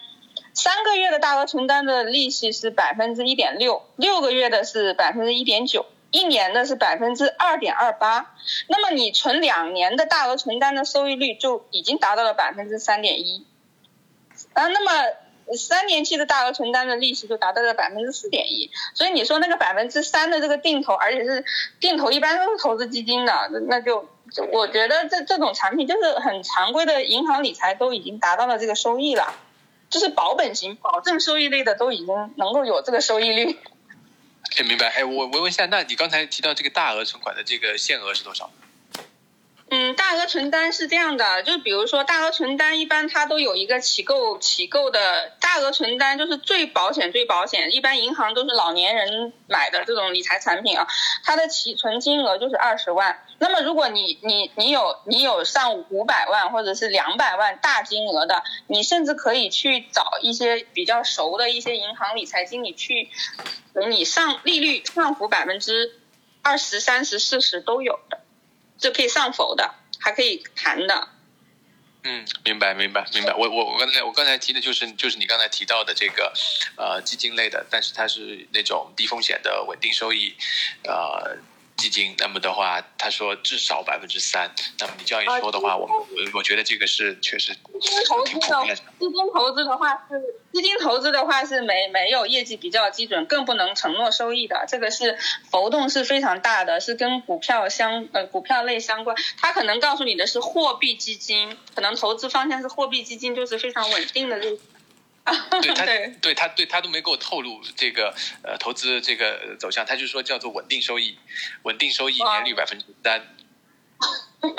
[0.53, 8.34] 三个月的大额存单的利息是百分之一点六，六个月的是百分之一点九，一年的是百分之二点二八。
[8.69, 13.45] 那么你存两年的大额存单的收益率就已经达到了百分之三点一。
[14.57, 21.45] 啊，那么三年期的大额存单的利息就达到了百分之四点一，所以你说那个百分之三的这个定投，而且是
[21.79, 29.35] 定投，一般都是投资基金的，那就就我觉得这这种产品就是很常规的银行理财都已经达到了这个收益了，
[29.91, 33.59] 就是保本型、保证收益类的都已经能够有这个收益率。
[34.57, 34.89] 哎，明白。
[34.89, 38.49] 哎，我我问一下，那你刚才提到这个大额存款的这个限额是多少？
[39.69, 50.88] 嗯，大额存单是这样的，就比如说大额存单，一般它都有一个起购起购的大额存单，就是最保险最保险，一般银行都是老年人买的这种理财产品啊，
[51.26, 53.22] 它的起存金额就是二十万。
[53.39, 63.10] 那么如果你你你有你有上五百万或者是两百万大金额的，你甚至可以去找一些比较熟的一些银行理财经理去
[63.76, 65.99] 给你上利率上浮百分之
[66.41, 68.22] 二十三十四十都有的。
[68.77, 71.09] 这可以上浮的，还可以谈的。
[72.03, 73.33] 嗯，明白明白明白。
[73.33, 76.31] 我我我刚才我刚才提的就是就是你刚才提到的这个
[76.77, 80.33] 呃基金类的，但是它是那种低风险的稳定收益
[80.83, 81.35] 呃
[81.77, 82.15] 基金。
[82.17, 84.53] 那么的话，他说至少百分之三。
[84.79, 88.81] 那么你这样一说的话，我我我觉得这个是确实基金投资挺普的遍的。
[88.99, 90.21] 基金投资的话是
[90.51, 94.65] 基金投资的话是没没有业绩比较基准，更不能承诺收益的。
[94.67, 95.17] 这个是
[95.51, 99.15] 浮动是非常大的，是跟股票相呃股票类相关。
[99.39, 104.57] 他可能告诉你的是货币基金，可能投资方向是货币基金，就是非常稳定的这个。
[105.61, 111.17] 对他对对他对他都没给我透露这个呃投资这个走向，他就说叫做稳定收益，
[111.63, 113.27] 稳定收益年率百分之三。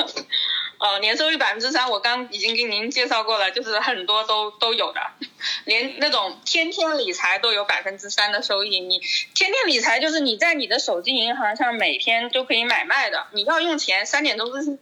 [0.80, 5.00] 哦，年收益百分之三，我刚已经给您介绍过了，就是很多都都有的，
[5.66, 8.78] 连那种天天理财都有百分之三的收益。
[8.78, 9.00] 你
[9.34, 14.78] 天天理财就是你在你的手机银行上每天都可以买卖的，你要用钱三点钟之前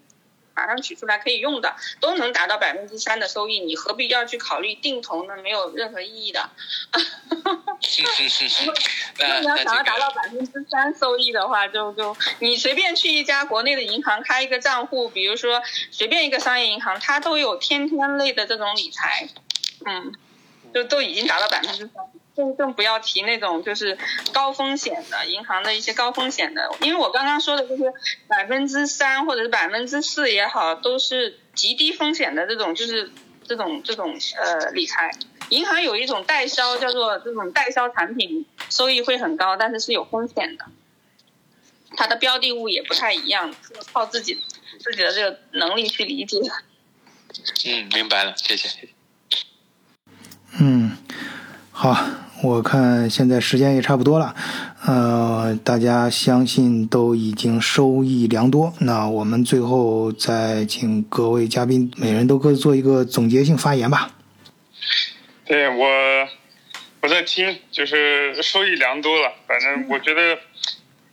[0.56, 5.36] 马上取出来可以用的，都能达到百分之三的收益，你何必要去考虑定投呢？
[5.42, 6.48] 没有任何意义的。
[9.18, 19.28] 那你要想要达到百分之三收益的话，就就你随便去一家国内的银行开一个账户，比如说随便一个商业银行，它都有天天类的这种理财，
[19.84, 20.14] 嗯，
[20.72, 21.92] 就都已经达到百分之三。
[22.36, 23.96] 更更不要提那种就是
[24.32, 27.84] 高风险的银行的一些高风险的，因为我刚刚说的就是
[28.28, 33.10] 百分之三或者是百分之四也好，都是极低风险的这种就是
[33.44, 35.10] 这种这种呃理财。
[35.48, 40.66] 银行有一种代销叫做这种代销产品，收益会很高，但是是有风险的。
[41.96, 44.42] 它的标的物也不太一样，是靠自己
[44.80, 46.40] 自己的这个能力去理解。
[47.64, 48.34] 嗯，明白了。
[48.36, 48.88] 谢谢
[50.58, 50.96] 嗯，
[51.70, 51.92] 好，
[52.42, 54.34] 我看现在时间也差不多了，
[54.86, 58.74] 呃，大家相信都已经收益良多。
[58.80, 64.10] 那我们最后再请各位嘉宾每人都各做一个总结性发言吧。
[65.46, 65.86] 对我，
[67.00, 69.32] 我在听，就是收益良多了。
[69.48, 70.38] 反正我觉得，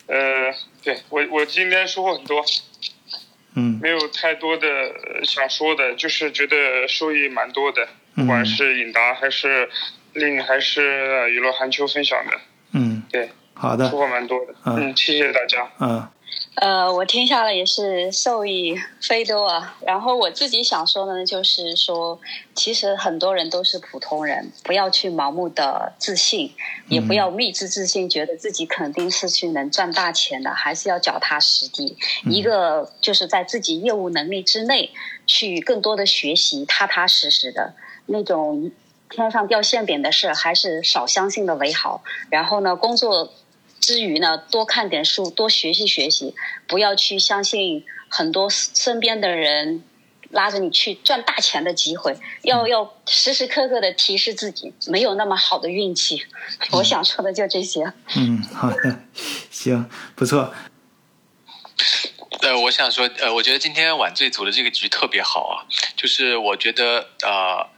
[0.07, 2.43] 呃，对我我今天收获很多，
[3.55, 9.69] 嗯没有太多的呃想说的，就是觉得收益蛮多的，嗯不管是尹达还是
[10.13, 12.37] 令还是呃雨落寒秋分享的，
[12.73, 14.53] 嗯，对，好的收，获蛮多的。
[14.65, 15.69] 嗯嗯，谢谢大家。
[15.79, 16.07] 嗯
[16.55, 19.75] 呃，我听下来也是受益非多啊。
[19.85, 22.19] 然后我自己想说的呢，就是说，
[22.55, 26.51] 其实很多人都是普通人，不要去盲目的自信，
[26.87, 31.97] 也不要密之自信，觉得自己肯定是去能赚大钱的，还是要脚踏实地。
[32.25, 34.91] 一个就是在自己业务能力之内，
[35.27, 37.73] 去更多的学习，踏踏实实的
[38.07, 38.71] 那种
[39.13, 42.03] 天上掉馅饼的事，还是少相信的为好。
[42.29, 43.33] 然后呢，工作
[43.79, 46.35] 之余呢，多看点书，多学习学习，
[46.67, 49.83] 不要去相信很多身边的人
[50.29, 56.25] 拉着你去赚大钱的机会，要要时时刻刻的提示自己没有那么好的运气。
[56.73, 57.93] 我想说的就这些。
[58.15, 58.99] 嗯，好的，
[59.51, 60.53] 行，不错。
[62.41, 65.63] 呃，我想说，呃，我觉得今天晚醉组的这个局特别好啊，
[65.95, 67.29] 就是我觉得，呃，
[67.59, 67.69] 呃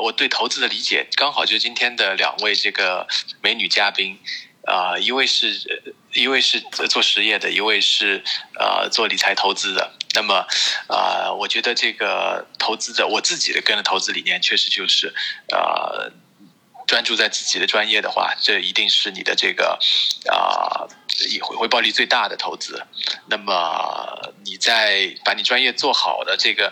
[0.00, 3.06] 我对投资的理解刚好就是今天的两位这个
[3.40, 4.18] 美女嘉宾，
[4.66, 8.22] 啊、一位是一位是做实业的，一位是
[8.58, 9.92] 呃做理财投资的。
[10.14, 10.46] 那么，
[10.88, 15.14] 啊，我觉得这个投资者，我自己的个人投资理念确实就是，
[15.50, 16.12] 呃，
[16.86, 19.78] 专注在自己的专业的话，这一定是你的这个
[20.28, 20.86] 啊、
[21.40, 22.86] 回回报率最大的投资。
[23.26, 26.70] 那么你在把你专业做好的这个，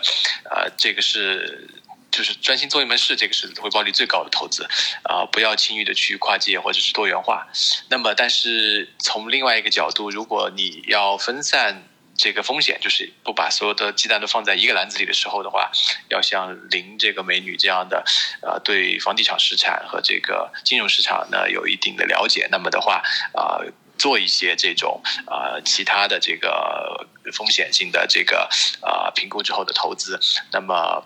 [0.51, 1.67] 呃，这个是
[2.11, 4.63] 就是专心做一门事，这个是回报率最高的投资。
[5.03, 7.47] 啊、不要轻易的去跨界或者是多元化。
[7.89, 11.87] 那么，但是从另外一个角度，如果你要分散。
[12.17, 15.71] 这个风险就是不把所有的鸡蛋都放在一个篮子里的时候的话，
[16.09, 18.03] 要像林这个美女这样的，
[18.43, 23.01] 呃，对房地产市场和这个金融市场呢有一定的了解，那么的话，
[23.33, 23.57] 啊、
[23.97, 28.47] 做一些这种啊、其他的这个风险性的这个
[28.81, 30.19] 啊、评估之后的投资，
[30.51, 31.03] 那么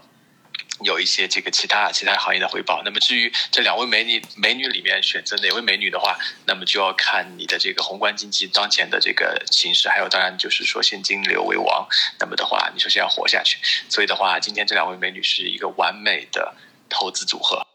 [0.82, 2.82] 有一些这个其他其他行业的回报。
[2.84, 11.88] 那么至于这两位美女美女里面选择哪位美女的话，那么就要看你的这个宏观经济当前的这个形势，还有当然就是说现金流为王。
[12.20, 13.58] 那么的话，你首先要活下去。
[13.90, 16.56] 所以的话，今天这两位美女是一个完美的
[16.90, 17.66] 投资组合。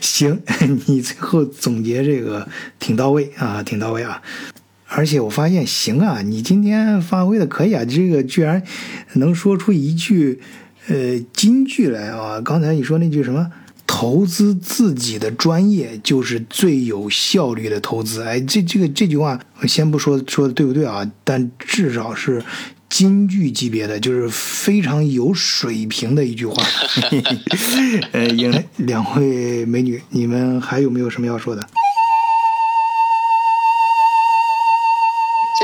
[0.00, 0.42] 行，
[0.86, 2.48] 你最后总结这个
[2.78, 4.22] 挺到位啊，挺到位啊。
[4.86, 8.62] 而且我发现，行啊，你今天发挥的可以啊，这个居然
[9.14, 10.42] 能说出一句
[10.88, 12.40] 呃金句来啊。
[12.40, 13.50] 刚才你说那句什么？
[13.84, 18.22] 投资自己的专业就是最有效率的投资。
[18.22, 22.42] 哎，这这个这句话，我先不说说的对不对啊，但至少是
[22.88, 26.62] 金句级别的，就是非常有水平的一句话。
[28.12, 31.62] 呃，迎来两位美女，你们还有没有什么要说的？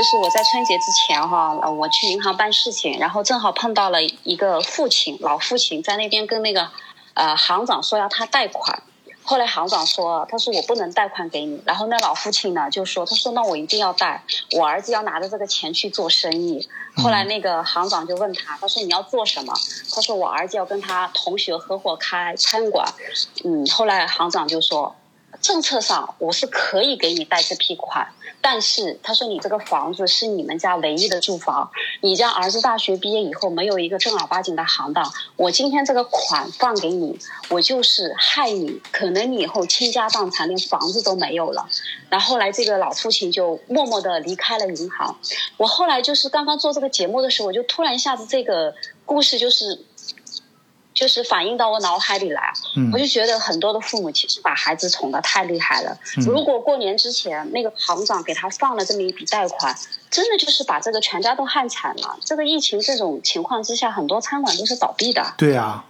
[0.09, 6.67] 就是我在春节之前哈，呃我去银行办事情，然后正好碰到了一个父亲，老父亲在那边跟那个
[7.13, 8.81] 呃行长说要他贷款。
[9.21, 11.61] 后来行长说，他说我不能贷款给你。
[11.63, 14.23] 然后那老父亲呢就说，他说那我一定要贷，
[14.57, 16.67] 我儿子要拿着这个钱去做生意。
[16.95, 19.53] 后来那个行长就问他，他说你要做什么？
[19.93, 22.91] 他说我儿子要跟他同学合伙开餐馆。
[23.43, 24.95] 嗯，后来行长就说，
[25.41, 28.09] 政策上我是可以给你贷这批款，
[28.41, 31.71] 但是他说你这个房子是你们家唯一的住房，
[32.01, 37.17] 你家儿子大学毕业以后没有一个正儿八经的行当，我今天这个款放给你，
[37.49, 41.67] 我就是害你，可能你以后倾家荡产，连房子都没有了。
[42.09, 45.17] 然后来这个老父亲就默默的离开了银行。
[45.57, 48.73] 我后来就是刚刚做这个节目的时候，我就突然一下子这个
[49.05, 49.85] 故事就是。
[50.93, 55.97] 就是反映到我脑海里来，嗯我就觉得很多的父母其实把孩子宠得太厉害了。
[56.17, 59.75] 如果过年之前那个行长给他放了这么一笔贷款，
[60.09, 62.17] 真的就是把这个全家都害惨了。
[62.25, 65.33] 这个疫情这种情况之下，很多餐馆都是倒闭的。
[65.37, 65.85] 对啊，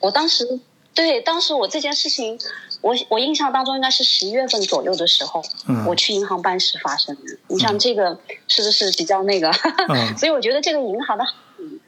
[0.00, 0.60] 我当时
[0.94, 2.38] 对当时我这件事情，
[2.80, 7.22] 我我印象当中应该是十一月份左右的时候，嗯我去银行办事发生的。
[7.48, 8.18] 你像这个
[8.48, 9.50] 是不是比较那个？
[9.88, 11.26] 嗯 所以我觉得这个银行的，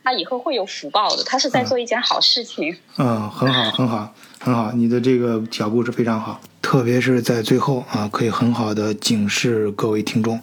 [0.09, 2.74] 他以后会有福报的，他是在做一件好事情。
[2.97, 10.40] 嗯，很好，很好，很好，你的这个小故事非常好，特别是在最后啊，可以很好的警示各位听众。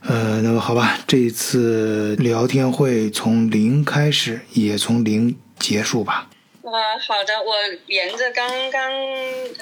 [0.00, 6.30] 呃，那么好吧，这一次聊天会从零开始，也从零结束吧。
[6.72, 7.54] 呃，好的，我
[7.86, 8.92] 连着刚刚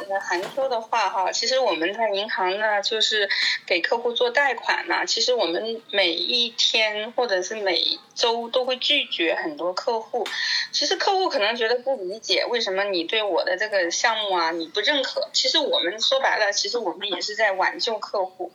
[0.09, 3.29] 呃韩说的话哈，其实我们在银行呢，就是
[3.67, 10.27] 给客户做贷款呢，其实我们每一天或者是每周都会拒绝很多客户。
[10.73, 15.29] 其实客户可能觉得不理解，为什么你对我的这个项目啊你不认可？
[15.35, 18.51] 其实我们说白了，其实我们也是在挽救客户，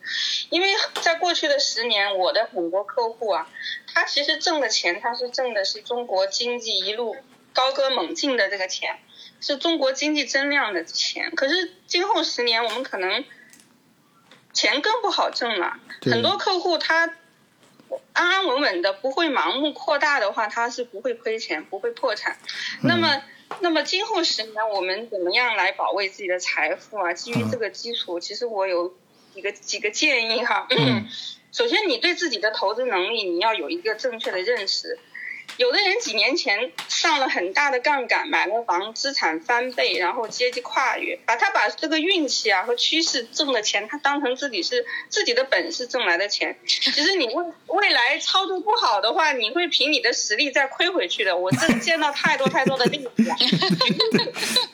[0.50, 0.70] 因为
[1.04, 3.48] 在过去的十年，我的很多客户啊，
[3.94, 7.16] 他其实挣的钱，他是挣的是中国经济一路
[7.60, 9.00] 高歌猛进的这个钱，
[9.42, 11.36] 是中国经济增量的钱。
[11.36, 13.26] 可是今后十年，我们可能
[14.54, 15.78] 钱更不好挣了。
[16.04, 17.14] 很多客户他
[18.14, 22.38] 安安稳稳的，不会盲目扩大的话，他是不会亏钱，不会破产。
[22.82, 23.22] 那么，
[23.60, 27.12] 那么今后十年，我们怎么样来保卫自己的财富啊？
[27.12, 28.96] 基于这个基础，其实我有
[29.34, 30.66] 几个几个建议哈。
[30.70, 31.06] 嗯
[31.52, 34.98] 首先，你对自己的投资能力你要有一个正确的认识。
[35.58, 46.58] 有的人几年前上了很大的杠杆，买了房，资产翻倍，然后阶级跨越，把他把这个运气啊和趋势挣的钱，他当成自己是自己的本事挣来的钱。
[46.66, 51.36] 其实你未未来操作不好的话，你会凭你的实力再亏回去的。
[51.36, 53.36] 我这 见到太多太多的例子了。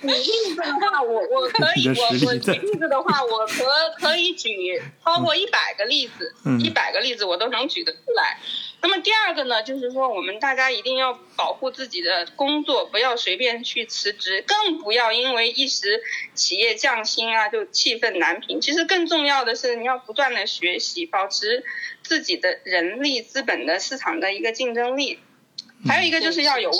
[0.01, 3.65] 举例子的话，我我可以，我我举例子的话，我可
[3.99, 8.37] 可以举超过一百个例子，一百个例子我都能举得出来。
[8.85, 16.03] 那么第二个呢，就是说我们大家一定要保护自己的工作，不要随便去辞职，更不要因为一时
[16.35, 18.61] 企业降薪啊就气愤难平。
[18.61, 21.63] 其实更重要的是，你要不断的学习，保持
[22.03, 25.17] 自己的人力资本的市场的一个竞争力。
[25.87, 26.71] 还有一个就是要有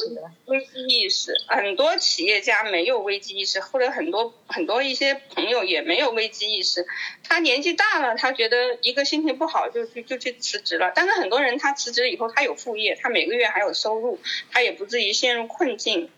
[0.46, 6.88] 危机意识，很多企业家没有危机意识，或者很多很多一些朋友也没有危机意识。
[7.24, 10.92] 他年纪大了，他觉得一个心情不好就就就去辞职了。
[10.96, 14.20] 但是很多人他辞职以后，他有副业，他每个月还有收入，
[14.52, 16.10] 他也不至于陷入困境。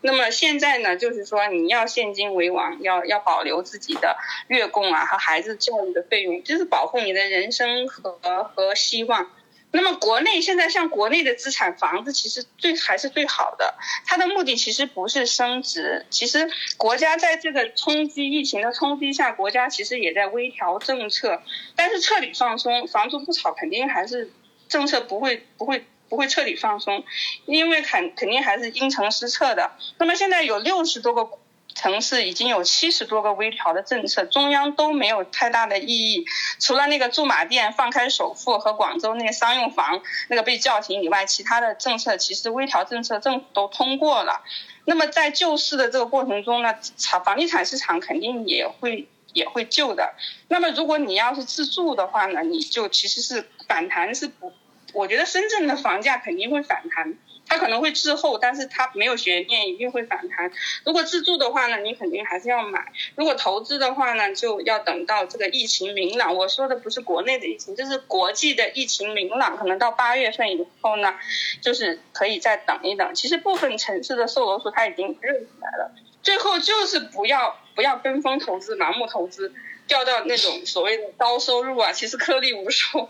[0.00, 4.16] 那么现在呢，就是说你要现金为王，要要保留自己的
[4.48, 8.12] 月供啊和孩子教育的费用，就是保护你的人生和
[8.44, 9.30] 和希望。
[9.74, 13.74] 那么国内现在像国内的资产房子，其实最还是最好的。
[14.06, 21.42] 它的目的其实不是升值，其实国家在这个冲击疫情的冲击下，国家其实也在微调政策。
[21.74, 24.30] 但是彻底放松，房租不炒，肯定还是
[24.68, 27.02] 政策不会不会不会彻底放松，
[27.46, 29.72] 因为肯肯定还是因城施策的。
[29.98, 31.38] 那么现在有六十多个。
[31.74, 36.24] 城市已经有七十多个微调的政策，中央都没有太大的意义。
[36.58, 44.42] 除了那个驻马店放开首付和广州那个商用房那个被叫停以外，其他的政策其实微调政策政府都通过了。
[44.84, 50.14] 那么在救市的这个过程中呢，炒房地产市场肯定也会也会救的。
[50.48, 54.52] 那么如果你要是自住的话呢，你就其实是反弹是不，
[54.92, 57.14] 我觉得深圳的房价肯定会反弹。
[57.46, 60.50] 它可能会滞后，但是它没有悬念，一定会反弹。
[60.84, 62.80] 如果自住的话呢，你肯定还是要买；
[63.14, 66.34] 如果投资的话呢，就要等到这个疫情明朗。
[66.34, 71.14] 我说的不是国内的疫情，就是国际的疫情明朗，可能到八月份以后呢，
[71.60, 73.14] 就是可以再等一等。
[73.14, 75.92] 其实部分城市的售楼处它已经热起来了。
[76.22, 79.52] 最后就是不要不要跟风投资、盲目投资，
[79.86, 83.08] 掉到那种所谓的高收入啊， 其实颗粒无收。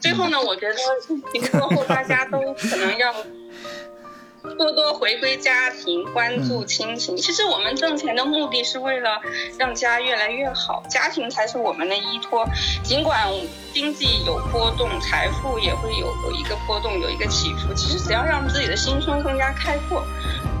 [0.00, 0.74] 最后呢，我觉得
[1.32, 3.14] 疫情过后大家都可能要。
[4.56, 7.16] 多多回归家庭，关注亲情。
[7.16, 9.20] 其实我们挣钱的目的是为了
[9.58, 12.44] 让家越来越好，家庭才是我们的依托。
[12.82, 13.28] 尽管
[13.72, 17.74] 经济有波动，财富也会有有一个波动，有一个起伏。
[17.74, 20.04] 其实只要让自己的心胸更加开阔，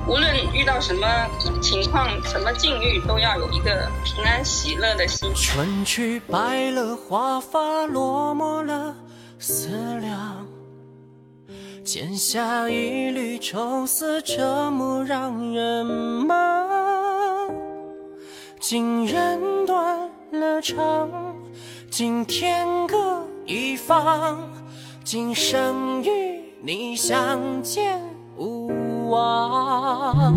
[0.06, 1.06] 无论遇到什么
[1.62, 5.32] 情况、什么境遇，都要有一个平安喜乐的心。
[5.34, 8.94] 春去白了花发，落寞了
[9.38, 9.68] 思
[10.00, 10.46] 量。
[11.84, 16.66] 剪下一缕愁丝，折磨让人忙。
[18.58, 21.36] 今人断了肠，
[21.90, 24.38] 今天各一方。
[25.04, 28.00] 今生与你相见
[28.38, 30.34] 无望。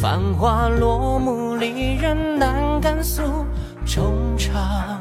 [0.00, 3.22] 繁华落幕，离人难敢诉
[3.84, 4.98] 衷肠。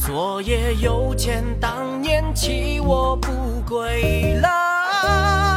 [0.00, 5.47] 昨夜又见当年弃我不归郎